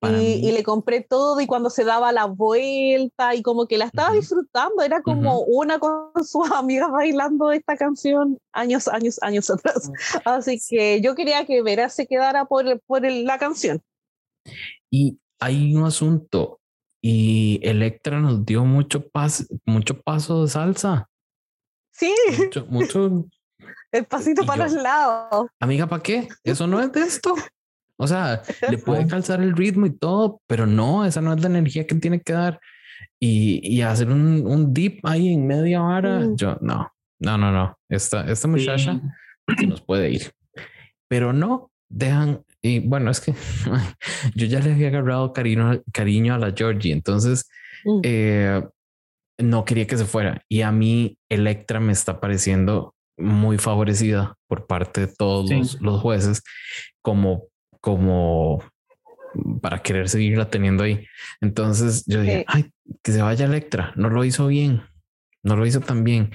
Para 0.08 0.22
Y, 0.24 0.52
le 0.52 0.64
compré 0.64 1.02
todo 1.02 1.40
y 1.42 1.48
cuando 1.48 1.70
se 1.70 1.84
daba 1.84 2.12
la 2.12 2.26
vuelta 2.26 3.36
y 3.36 3.42
como 3.42 3.68
que 3.68 3.78
la 3.78 3.86
estaba 3.86 4.12
disfrutando, 4.14 4.82
era 4.84 5.02
como 5.02 5.42
una 5.42 5.80
con 5.80 6.12
sus 6.26 6.52
amigas 6.52 6.92
bailando 6.92 7.52
esta 7.52 7.78
canción 7.78 8.38
años, 8.54 8.88
años, 8.88 9.20
años 9.22 9.50
atrás. 9.50 9.92
Así 10.26 10.60
que 10.70 11.02
yo 11.02 11.16
quería 11.16 11.46
que 11.46 11.62
Vera 11.62 11.90
se 11.90 12.08
quedara 12.08 12.46
por, 12.46 12.80
por 12.88 13.06
el- 13.06 13.26
la 13.26 13.38
canción. 13.38 13.82
Y 14.90 15.20
hay 15.40 15.76
un 15.76 15.84
asunto, 15.86 16.60
y 17.02 17.60
Electra 17.62 18.20
nos 18.20 18.46
dio 18.46 18.64
mucho, 18.66 19.08
pas 19.10 19.48
mucho 19.66 20.02
paso 20.02 20.44
de 20.44 20.50
salsa, 20.50 21.10
Sí, 21.92 22.14
mucho, 22.38 22.66
mucho 22.68 23.26
el 23.92 24.06
pasito 24.06 24.44
Y 24.44 24.46
para 24.46 24.68
yo- 24.68 24.74
los 24.76 24.84
lados. 24.84 25.48
Amiga, 25.60 25.88
¿para 25.88 26.04
qué? 26.04 26.28
Eso 26.44 26.68
no 26.68 26.80
es 26.80 26.92
de 26.92 27.02
esto. 27.02 27.34
O 28.00 28.08
sea, 28.08 28.42
le 28.70 28.78
puede 28.78 29.08
calzar 29.08 29.42
el 29.42 29.56
ritmo 29.56 29.86
y 29.86 29.92
todo, 29.98 30.42
pero 30.48 30.66
no, 30.68 31.04
esa 31.06 31.20
no 31.22 31.34
es 31.34 31.42
la 31.42 31.48
energía 31.48 31.86
que 31.88 31.96
tiene 31.96 32.22
que 32.22 32.34
dar. 32.34 32.60
Y, 33.20 33.60
y 33.64 33.82
hacer 33.82 34.10
un, 34.10 34.46
un 34.46 34.74
dip 34.74 35.04
ahí 35.06 35.34
en 35.34 35.48
media 35.48 35.82
hora, 35.84 36.20
Mm. 36.20 36.36
yo 36.36 36.58
no, 36.62 36.92
no, 37.20 37.38
no, 37.38 37.52
no. 37.52 37.76
Esta, 37.90 38.30
esta 38.32 38.48
muchacha 38.48 39.00
se 39.58 39.68
nos 39.68 39.82
puede 39.82 40.12
ir, 40.12 40.32
pero 41.08 41.34
no 41.34 41.72
dejan. 41.90 42.44
Y 42.62 42.80
bueno, 42.80 43.10
es 43.12 43.20
que 43.22 43.34
yo 44.36 44.46
ya 44.46 44.60
le 44.60 44.74
había 44.74 44.90
agarrado 44.90 45.34
cariño, 45.34 45.82
cariño 45.92 46.36
a 46.36 46.40
la 46.40 46.54
Georgie, 46.56 46.92
entonces 46.94 47.50
Mm. 47.86 48.00
eh, 48.04 48.64
no 49.40 49.64
quería 49.64 49.86
que 49.88 49.98
se 49.98 50.06
fuera. 50.06 50.42
Y 50.50 50.62
a 50.64 50.72
mí 50.72 51.18
Electra 51.30 51.80
me 51.80 51.94
está 51.94 52.20
pareciendo 52.20 52.96
muy 53.20 53.58
favorecida 53.60 54.36
por 54.48 54.66
parte 54.68 55.02
de 55.02 55.08
todos 55.16 55.48
Sí. 55.50 55.56
los, 55.58 55.82
los 55.82 56.02
jueces 56.02 56.42
como, 57.04 57.44
como 57.82 58.64
para 59.62 59.80
querer 59.80 60.10
seguirla 60.10 60.50
teniendo 60.50 60.84
ahí. 60.84 61.06
Entonces 61.42 62.04
yo 62.08 62.22
dije, 62.22 62.40
Sí. 62.40 62.46
ay, 62.48 62.72
que 63.04 63.12
se 63.12 63.22
vaya 63.22 63.46
Electra. 63.46 63.94
No 63.96 64.10
lo 64.10 64.24
hizo 64.26 64.48
bien, 64.48 64.82
no 65.44 65.56
lo 65.56 65.66
hizo 65.66 65.80
tan 65.82 66.04
bien, 66.04 66.32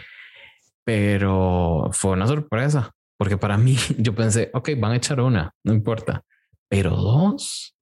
pero 0.84 1.90
fue 1.92 2.12
una 2.12 2.26
sorpresa 2.26 2.92
porque 3.16 3.36
para 3.36 3.56
mí 3.58 3.76
yo 3.98 4.14
pensé, 4.14 4.50
ok, 4.52 4.70
van 4.78 4.92
a 4.92 4.96
echar 4.96 5.20
una, 5.20 5.52
no 5.64 5.72
importa, 5.72 6.24
pero 6.68 6.90
dos. 6.90 7.74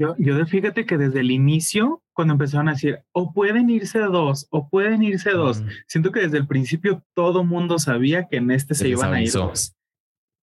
Yo, 0.00 0.14
yo 0.18 0.46
fíjate 0.46 0.86
que 0.86 0.96
desde 0.96 1.20
el 1.20 1.30
inicio, 1.32 2.02
cuando 2.12 2.34
empezaron 2.34 2.68
a 2.68 2.72
decir, 2.72 3.00
o 3.12 3.32
pueden 3.32 3.68
irse 3.68 3.98
dos, 3.98 4.46
o 4.50 4.68
pueden 4.68 5.02
irse 5.02 5.30
dos, 5.30 5.60
Mm, 5.60 5.68
siento 5.88 6.12
que 6.12 6.20
desde 6.20 6.38
el 6.38 6.46
principio 6.46 7.02
todo 7.14 7.42
mundo 7.42 7.80
sabía 7.80 8.28
que 8.28 8.36
en 8.36 8.52
este 8.52 8.74
se 8.74 8.84
les 8.84 8.92
iban 8.92 9.12
a 9.12 9.22
ir 9.22 9.32
dos. 9.32 9.74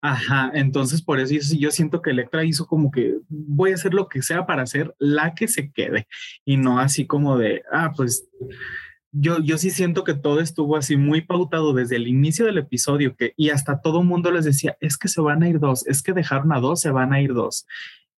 Ajá, 0.00 0.52
entonces 0.54 1.02
por 1.02 1.18
eso 1.18 1.34
yo, 1.34 1.40
yo 1.58 1.70
siento 1.72 2.02
que 2.02 2.10
Electra 2.10 2.44
hizo 2.44 2.66
como 2.66 2.90
que 2.92 3.18
voy 3.28 3.72
a 3.72 3.74
hacer 3.74 3.94
lo 3.94 4.08
que 4.08 4.22
sea 4.22 4.46
para 4.46 4.64
ser 4.64 4.94
la 5.00 5.34
que 5.34 5.48
se 5.48 5.72
quede 5.72 6.06
y 6.44 6.56
no 6.56 6.78
así 6.78 7.04
como 7.06 7.36
de, 7.36 7.64
ah, 7.72 7.92
pues 7.96 8.28
yo, 9.10 9.40
yo 9.40 9.58
sí 9.58 9.70
siento 9.70 10.04
que 10.04 10.14
todo 10.14 10.40
estuvo 10.40 10.76
así 10.76 10.96
muy 10.96 11.22
pautado 11.22 11.72
desde 11.72 11.96
el 11.96 12.06
inicio 12.06 12.46
del 12.46 12.58
episodio 12.58 13.16
que 13.16 13.32
y 13.36 13.50
hasta 13.50 13.80
todo 13.80 14.04
mundo 14.04 14.30
les 14.30 14.44
decía, 14.44 14.76
es 14.80 14.96
que 14.96 15.08
se 15.08 15.20
van 15.20 15.42
a 15.42 15.48
ir 15.48 15.58
dos, 15.58 15.84
es 15.86 16.02
que 16.02 16.12
dejaron 16.12 16.52
a 16.52 16.60
dos, 16.60 16.80
se 16.80 16.90
van 16.90 17.12
a 17.12 17.20
ir 17.20 17.34
dos. 17.34 17.66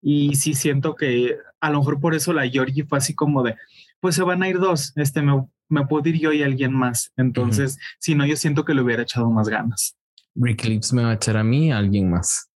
Y 0.02 0.36
sí 0.36 0.54
siento 0.56 0.96
que 0.96 1.38
a 1.62 1.70
lo 1.72 1.80
mejor 1.80 2.00
por 2.00 2.16
eso 2.16 2.34
la 2.34 2.48
Georgie 2.48 2.86
fue 2.86 2.98
así 2.98 3.14
como 3.14 3.44
de, 3.44 3.56
pues 4.00 4.16
se 4.16 4.24
van 4.24 4.44
a 4.44 4.50
ir 4.50 4.60
dos, 4.60 4.94
este 4.98 5.22
me, 5.22 5.46
me 5.70 5.86
puedo 5.88 6.10
ir 6.10 6.20
yo 6.20 6.34
y 6.34 6.44
alguien 6.44 6.74
más. 6.74 7.14
Entonces, 7.18 7.78
si 8.00 8.16
no, 8.16 8.26
yo 8.26 8.36
siento 8.36 8.66
que 8.66 8.74
le 8.74 8.82
hubiera 8.82 9.04
echado 9.04 9.30
más 9.30 9.48
ganas. 9.50 9.99
Rick 10.36 10.66
Lips 10.66 10.94
me 10.94 11.04
va 11.04 11.12
a 11.12 11.14
echar 11.16 11.38
a 11.38 11.44
mí 11.44 11.72
a 11.72 11.78
alguien 11.78 12.10
más. 12.10 12.50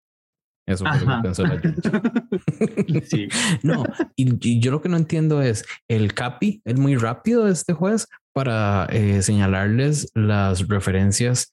Eso 0.67 0.85
fue 0.87 1.01
lo 1.01 1.17
que 1.17 1.23
pensó 1.23 1.43
la 1.45 1.59
Georgie. 1.59 3.03
Sí. 3.07 3.29
No, 3.65 3.83
y, 4.17 4.49
y 4.49 4.61
yo 4.61 4.71
lo 4.71 4.81
que 4.81 4.89
no 4.89 4.97
entiendo 4.97 5.43
es 5.43 5.65
el 5.89 6.15
Capi 6.15 6.63
es 6.65 6.79
muy 6.79 6.97
rápido 6.97 7.49
este 7.49 7.73
juez 7.73 8.07
para 8.33 8.87
eh, 8.87 9.23
señalarles 9.23 10.11
las 10.15 10.69
referencias 10.69 11.53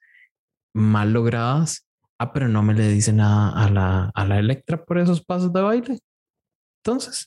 mal 0.76 1.11
logradas. 1.13 1.88
Ah, 2.20 2.34
pero 2.34 2.47
no 2.49 2.61
me 2.63 2.74
le 2.74 2.88
dice 2.89 3.13
nada 3.13 3.51
a 3.51 3.70
la, 3.70 4.11
a 4.13 4.26
la 4.26 4.39
Electra 4.39 4.84
por 4.86 4.99
esos 4.99 5.24
pasos 5.24 5.51
de 5.53 5.61
baile. 5.61 5.99
Entonces, 6.84 7.26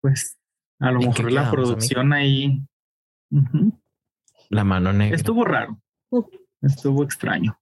Pues 0.00 0.36
a 0.80 0.90
lo 0.90 1.00
¿En 1.02 1.12
qué 1.12 1.22
mejor 1.22 1.32
la 1.32 1.50
producción 1.50 2.12
ahí 2.12 2.62
ujú, 3.30 3.80
la 4.50 4.64
mano 4.64 4.92
negra. 4.92 5.16
estuvo 5.16 5.44
raro, 5.44 5.80
estuvo 6.62 7.02
extraño. 7.04 7.58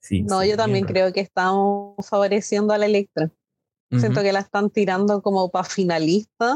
Sí, 0.00 0.22
No, 0.22 0.42
sí, 0.42 0.50
yo 0.50 0.56
también 0.56 0.84
bien 0.86 0.92
creo 0.94 1.12
que 1.12 1.20
estamos 1.20 1.94
favoreciendo 2.08 2.72
a 2.72 2.78
la 2.78 2.86
Electra. 2.86 3.24
raro. 3.26 4.00
Siento 4.00 4.20
Ujú. 4.20 4.26
que 4.26 4.32
la 4.32 4.40
están 4.40 4.70
tirando 4.70 5.20
como 5.22 5.50
para 5.50 5.64
finalista. 5.64 6.54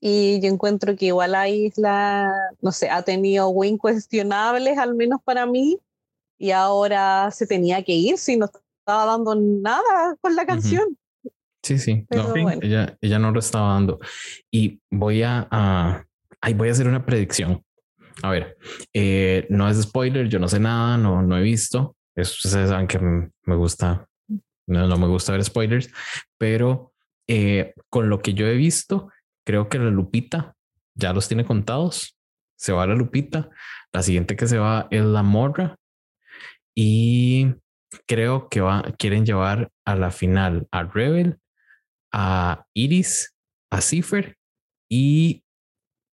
Y 0.00 0.40
yo 0.40 0.48
encuentro 0.48 0.94
que 0.94 1.06
igual 1.06 1.34
ahí 1.34 1.72
la, 1.76 2.32
no 2.62 2.70
sé, 2.70 2.88
ha 2.88 3.02
tenido 3.02 3.48
win 3.48 3.76
cuestionables, 3.78 4.78
al 4.78 4.94
menos 4.94 5.20
para 5.24 5.44
mí. 5.46 5.78
Y 6.38 6.52
ahora 6.52 7.30
se 7.32 7.46
tenía 7.48 7.82
que 7.82 7.92
ir 7.94 8.16
si 8.18 8.36
no 8.36 8.46
estaba 8.46 9.06
dando 9.06 9.34
nada 9.34 10.16
con 10.20 10.36
la 10.36 10.46
canción. 10.46 10.96
Sí, 11.64 11.78
sí. 11.78 12.06
Pero 12.08 12.22
no, 12.28 12.42
bueno. 12.42 12.60
ella, 12.62 12.96
ella 13.00 13.18
no 13.18 13.32
lo 13.32 13.40
estaba 13.40 13.72
dando. 13.74 13.98
Y 14.52 14.80
voy 14.90 15.24
a, 15.24 15.48
a- 15.50 16.06
ay, 16.40 16.54
voy 16.54 16.68
a 16.68 16.72
hacer 16.72 16.86
una 16.86 17.04
predicción. 17.04 17.64
A 18.22 18.30
ver, 18.30 18.56
eh, 18.92 19.46
no 19.50 19.68
es 19.68 19.80
spoiler, 19.82 20.28
yo 20.28 20.38
no 20.38 20.48
sé 20.48 20.58
nada, 20.58 20.96
no, 20.96 21.22
no 21.22 21.36
he 21.36 21.42
visto. 21.42 21.96
Eso 22.16 22.34
ustedes 22.44 22.70
saben 22.70 22.86
que 22.86 22.98
me 22.98 23.56
gusta, 23.56 24.08
no, 24.66 24.86
no 24.86 24.96
me 24.96 25.06
gusta 25.06 25.32
ver 25.32 25.44
spoilers, 25.44 25.90
pero 26.36 26.92
eh, 27.28 27.74
con 27.90 28.08
lo 28.08 28.20
que 28.20 28.34
yo 28.34 28.46
he 28.46 28.56
visto, 28.56 29.10
creo 29.44 29.68
que 29.68 29.78
la 29.78 29.90
Lupita 29.90 30.56
ya 30.94 31.12
los 31.12 31.28
tiene 31.28 31.44
contados. 31.44 32.18
Se 32.56 32.72
va 32.72 32.86
la 32.86 32.94
Lupita. 32.94 33.50
La 33.92 34.02
siguiente 34.02 34.36
que 34.36 34.46
se 34.46 34.58
va 34.58 34.88
es 34.90 35.04
la 35.04 35.22
Morra. 35.22 35.76
Y 36.74 37.54
creo 38.06 38.48
que 38.48 38.60
va, 38.60 38.82
quieren 38.98 39.24
llevar 39.24 39.70
a 39.84 39.94
la 39.94 40.10
final 40.10 40.66
a 40.70 40.82
Rebel, 40.82 41.38
a 42.12 42.66
Iris, 42.74 43.34
a 43.70 43.80
Cipher 43.80 44.36
y 44.90 45.44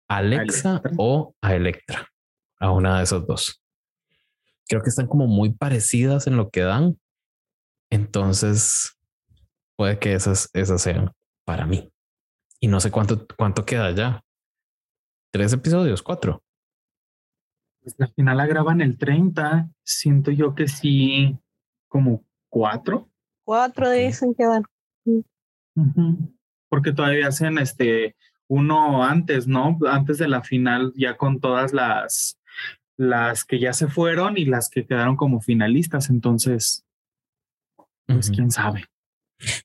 Alexa 0.09 0.83
o 0.97 1.35
a 1.41 1.55
Electra, 1.55 2.09
a 2.59 2.71
una 2.71 2.99
de 2.99 3.05
esos 3.05 3.27
dos. 3.27 3.63
Creo 4.69 4.83
que 4.83 4.89
están 4.89 5.07
como 5.07 5.27
muy 5.27 5.53
parecidas 5.53 6.27
en 6.27 6.37
lo 6.37 6.51
que 6.51 6.61
dan. 6.61 6.99
Entonces, 7.91 8.99
puede 9.77 9.99
que 9.99 10.15
esas, 10.15 10.51
esas 10.53 10.83
sean 10.83 11.13
para 11.45 11.67
mí. 11.67 11.91
Y 12.61 12.69
no 12.69 12.81
sé 12.81 12.91
cuánto, 12.91 13.27
cuánto 13.37 13.65
queda 13.65 13.91
ya. 13.91 14.25
Tres 15.31 15.53
episodios, 15.53 16.03
cuatro. 16.03 16.43
Pues 17.83 17.95
al 18.01 18.13
final 18.15 18.39
la 18.39 18.47
graban 18.47 18.81
el 18.81 18.97
30, 18.97 19.69
siento 19.83 20.31
yo 20.31 20.55
que 20.55 20.69
sí, 20.69 21.39
como 21.89 22.25
cuatro. 22.49 23.11
Cuatro 23.45 23.91
dicen 23.91 24.35
que 24.35 24.45
dan. 24.47 24.65
Porque 26.71 26.93
todavía 26.93 27.29
hacen 27.29 27.59
este 27.59 28.17
uno 28.49 29.05
antes, 29.05 29.47
¿no? 29.47 29.79
Antes 29.87 30.19
de 30.19 30.29
la 30.29 30.43
final, 30.43 30.93
ya 30.97 31.16
con 31.16 31.41
todas 31.41 31.73
las 31.73 32.39
las 32.97 33.45
que 33.45 33.59
ya 33.59 33.73
se 33.73 33.89
fueron 33.89 34.39
y 34.39 34.45
las 34.45 34.69
que 34.71 34.87
quedaron 34.87 35.16
como 35.16 35.41
finalistas. 35.41 36.11
Entonces, 36.11 36.85
pues 38.07 38.29
Ujú. 38.29 38.37
quién 38.37 38.51
sabe. 38.51 38.85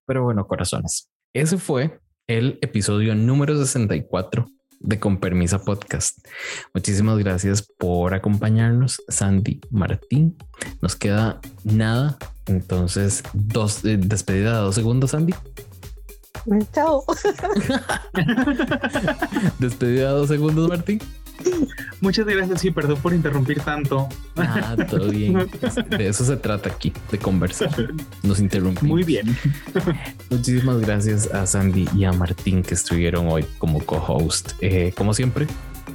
Pero 0.05 0.23
bueno, 0.23 0.47
corazones, 0.47 1.09
ese 1.33 1.57
fue 1.57 1.99
el 2.27 2.57
episodio 2.61 3.13
número 3.15 3.55
64 3.55 4.47
de 4.79 4.99
Con 4.99 5.19
Permisa 5.19 5.59
Podcast. 5.59 6.25
Muchísimas 6.73 7.17
gracias 7.19 7.67
por 7.77 8.13
acompañarnos, 8.13 9.01
Sandy 9.09 9.61
Martín. 9.69 10.35
Nos 10.81 10.95
queda 10.95 11.39
nada 11.63 12.17
Entonces, 12.47 13.21
dos, 13.33 13.85
eh, 13.85 13.97
despedida 13.97 14.53
de 14.57 14.61
dos 14.63 14.73
segundos, 14.75 15.13
Andy. 15.13 15.35
Chao. 16.73 17.03
despedida 19.59 20.09
de 20.09 20.19
dos 20.19 20.27
segundos, 20.27 20.69
Martín. 20.69 20.99
Muchas 22.01 22.25
gracias 22.25 22.65
y 22.65 22.71
perdón 22.71 22.99
por 23.01 23.13
interrumpir 23.13 23.61
tanto. 23.61 24.07
Ah, 24.35 24.75
todo 24.89 25.09
bien. 25.09 25.49
De 25.89 26.07
eso 26.07 26.25
se 26.25 26.37
trata 26.37 26.69
aquí, 26.69 26.93
de 27.11 27.17
conversar. 27.17 27.93
Nos 28.23 28.39
interrumpimos. 28.39 28.89
Muy 28.89 29.03
bien. 29.03 29.35
Muchísimas 30.29 30.79
gracias 30.79 31.27
a 31.33 31.45
Sandy 31.45 31.87
y 31.95 32.05
a 32.05 32.11
Martín 32.11 32.63
que 32.63 32.73
estuvieron 32.73 33.27
hoy 33.29 33.45
como 33.57 33.83
co-host. 33.85 34.53
Eh, 34.61 34.93
como 34.95 35.13
siempre, 35.13 35.47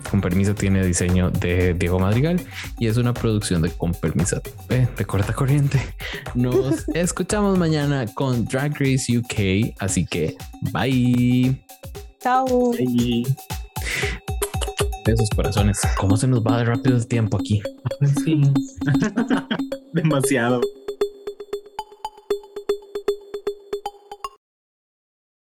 con 0.09 0.21
permiso 0.21 0.55
tiene 0.55 0.85
diseño 0.85 1.31
de 1.31 1.75
Diego 1.75 1.99
Madrigal 1.99 2.41
y 2.79 2.87
es 2.87 2.97
una 2.97 3.15
producción 3.15 3.63
de 3.63 3.71
Con 3.71 3.93
permiso 3.93 4.41
eh, 4.69 4.87
de 4.97 5.05
corta 5.05 5.33
corriente. 5.33 5.81
Nos 6.35 6.89
escuchamos 6.95 7.59
mañana 7.59 8.07
con 8.15 8.45
Drag 8.45 8.73
Race 8.79 9.17
UK, 9.17 9.75
así 9.81 10.05
que 10.07 10.37
bye. 10.73 11.61
Chao. 12.21 12.73
Y 12.79 13.27
Esos 15.07 15.29
corazones, 15.31 15.81
¿cómo 15.99 16.17
se 16.17 16.27
nos 16.27 16.43
va 16.43 16.59
de 16.59 16.65
rápido 16.65 16.97
el 16.97 17.07
tiempo 17.07 17.37
aquí? 17.39 17.63
sí. 18.25 18.41
Demasiado. 19.93 20.61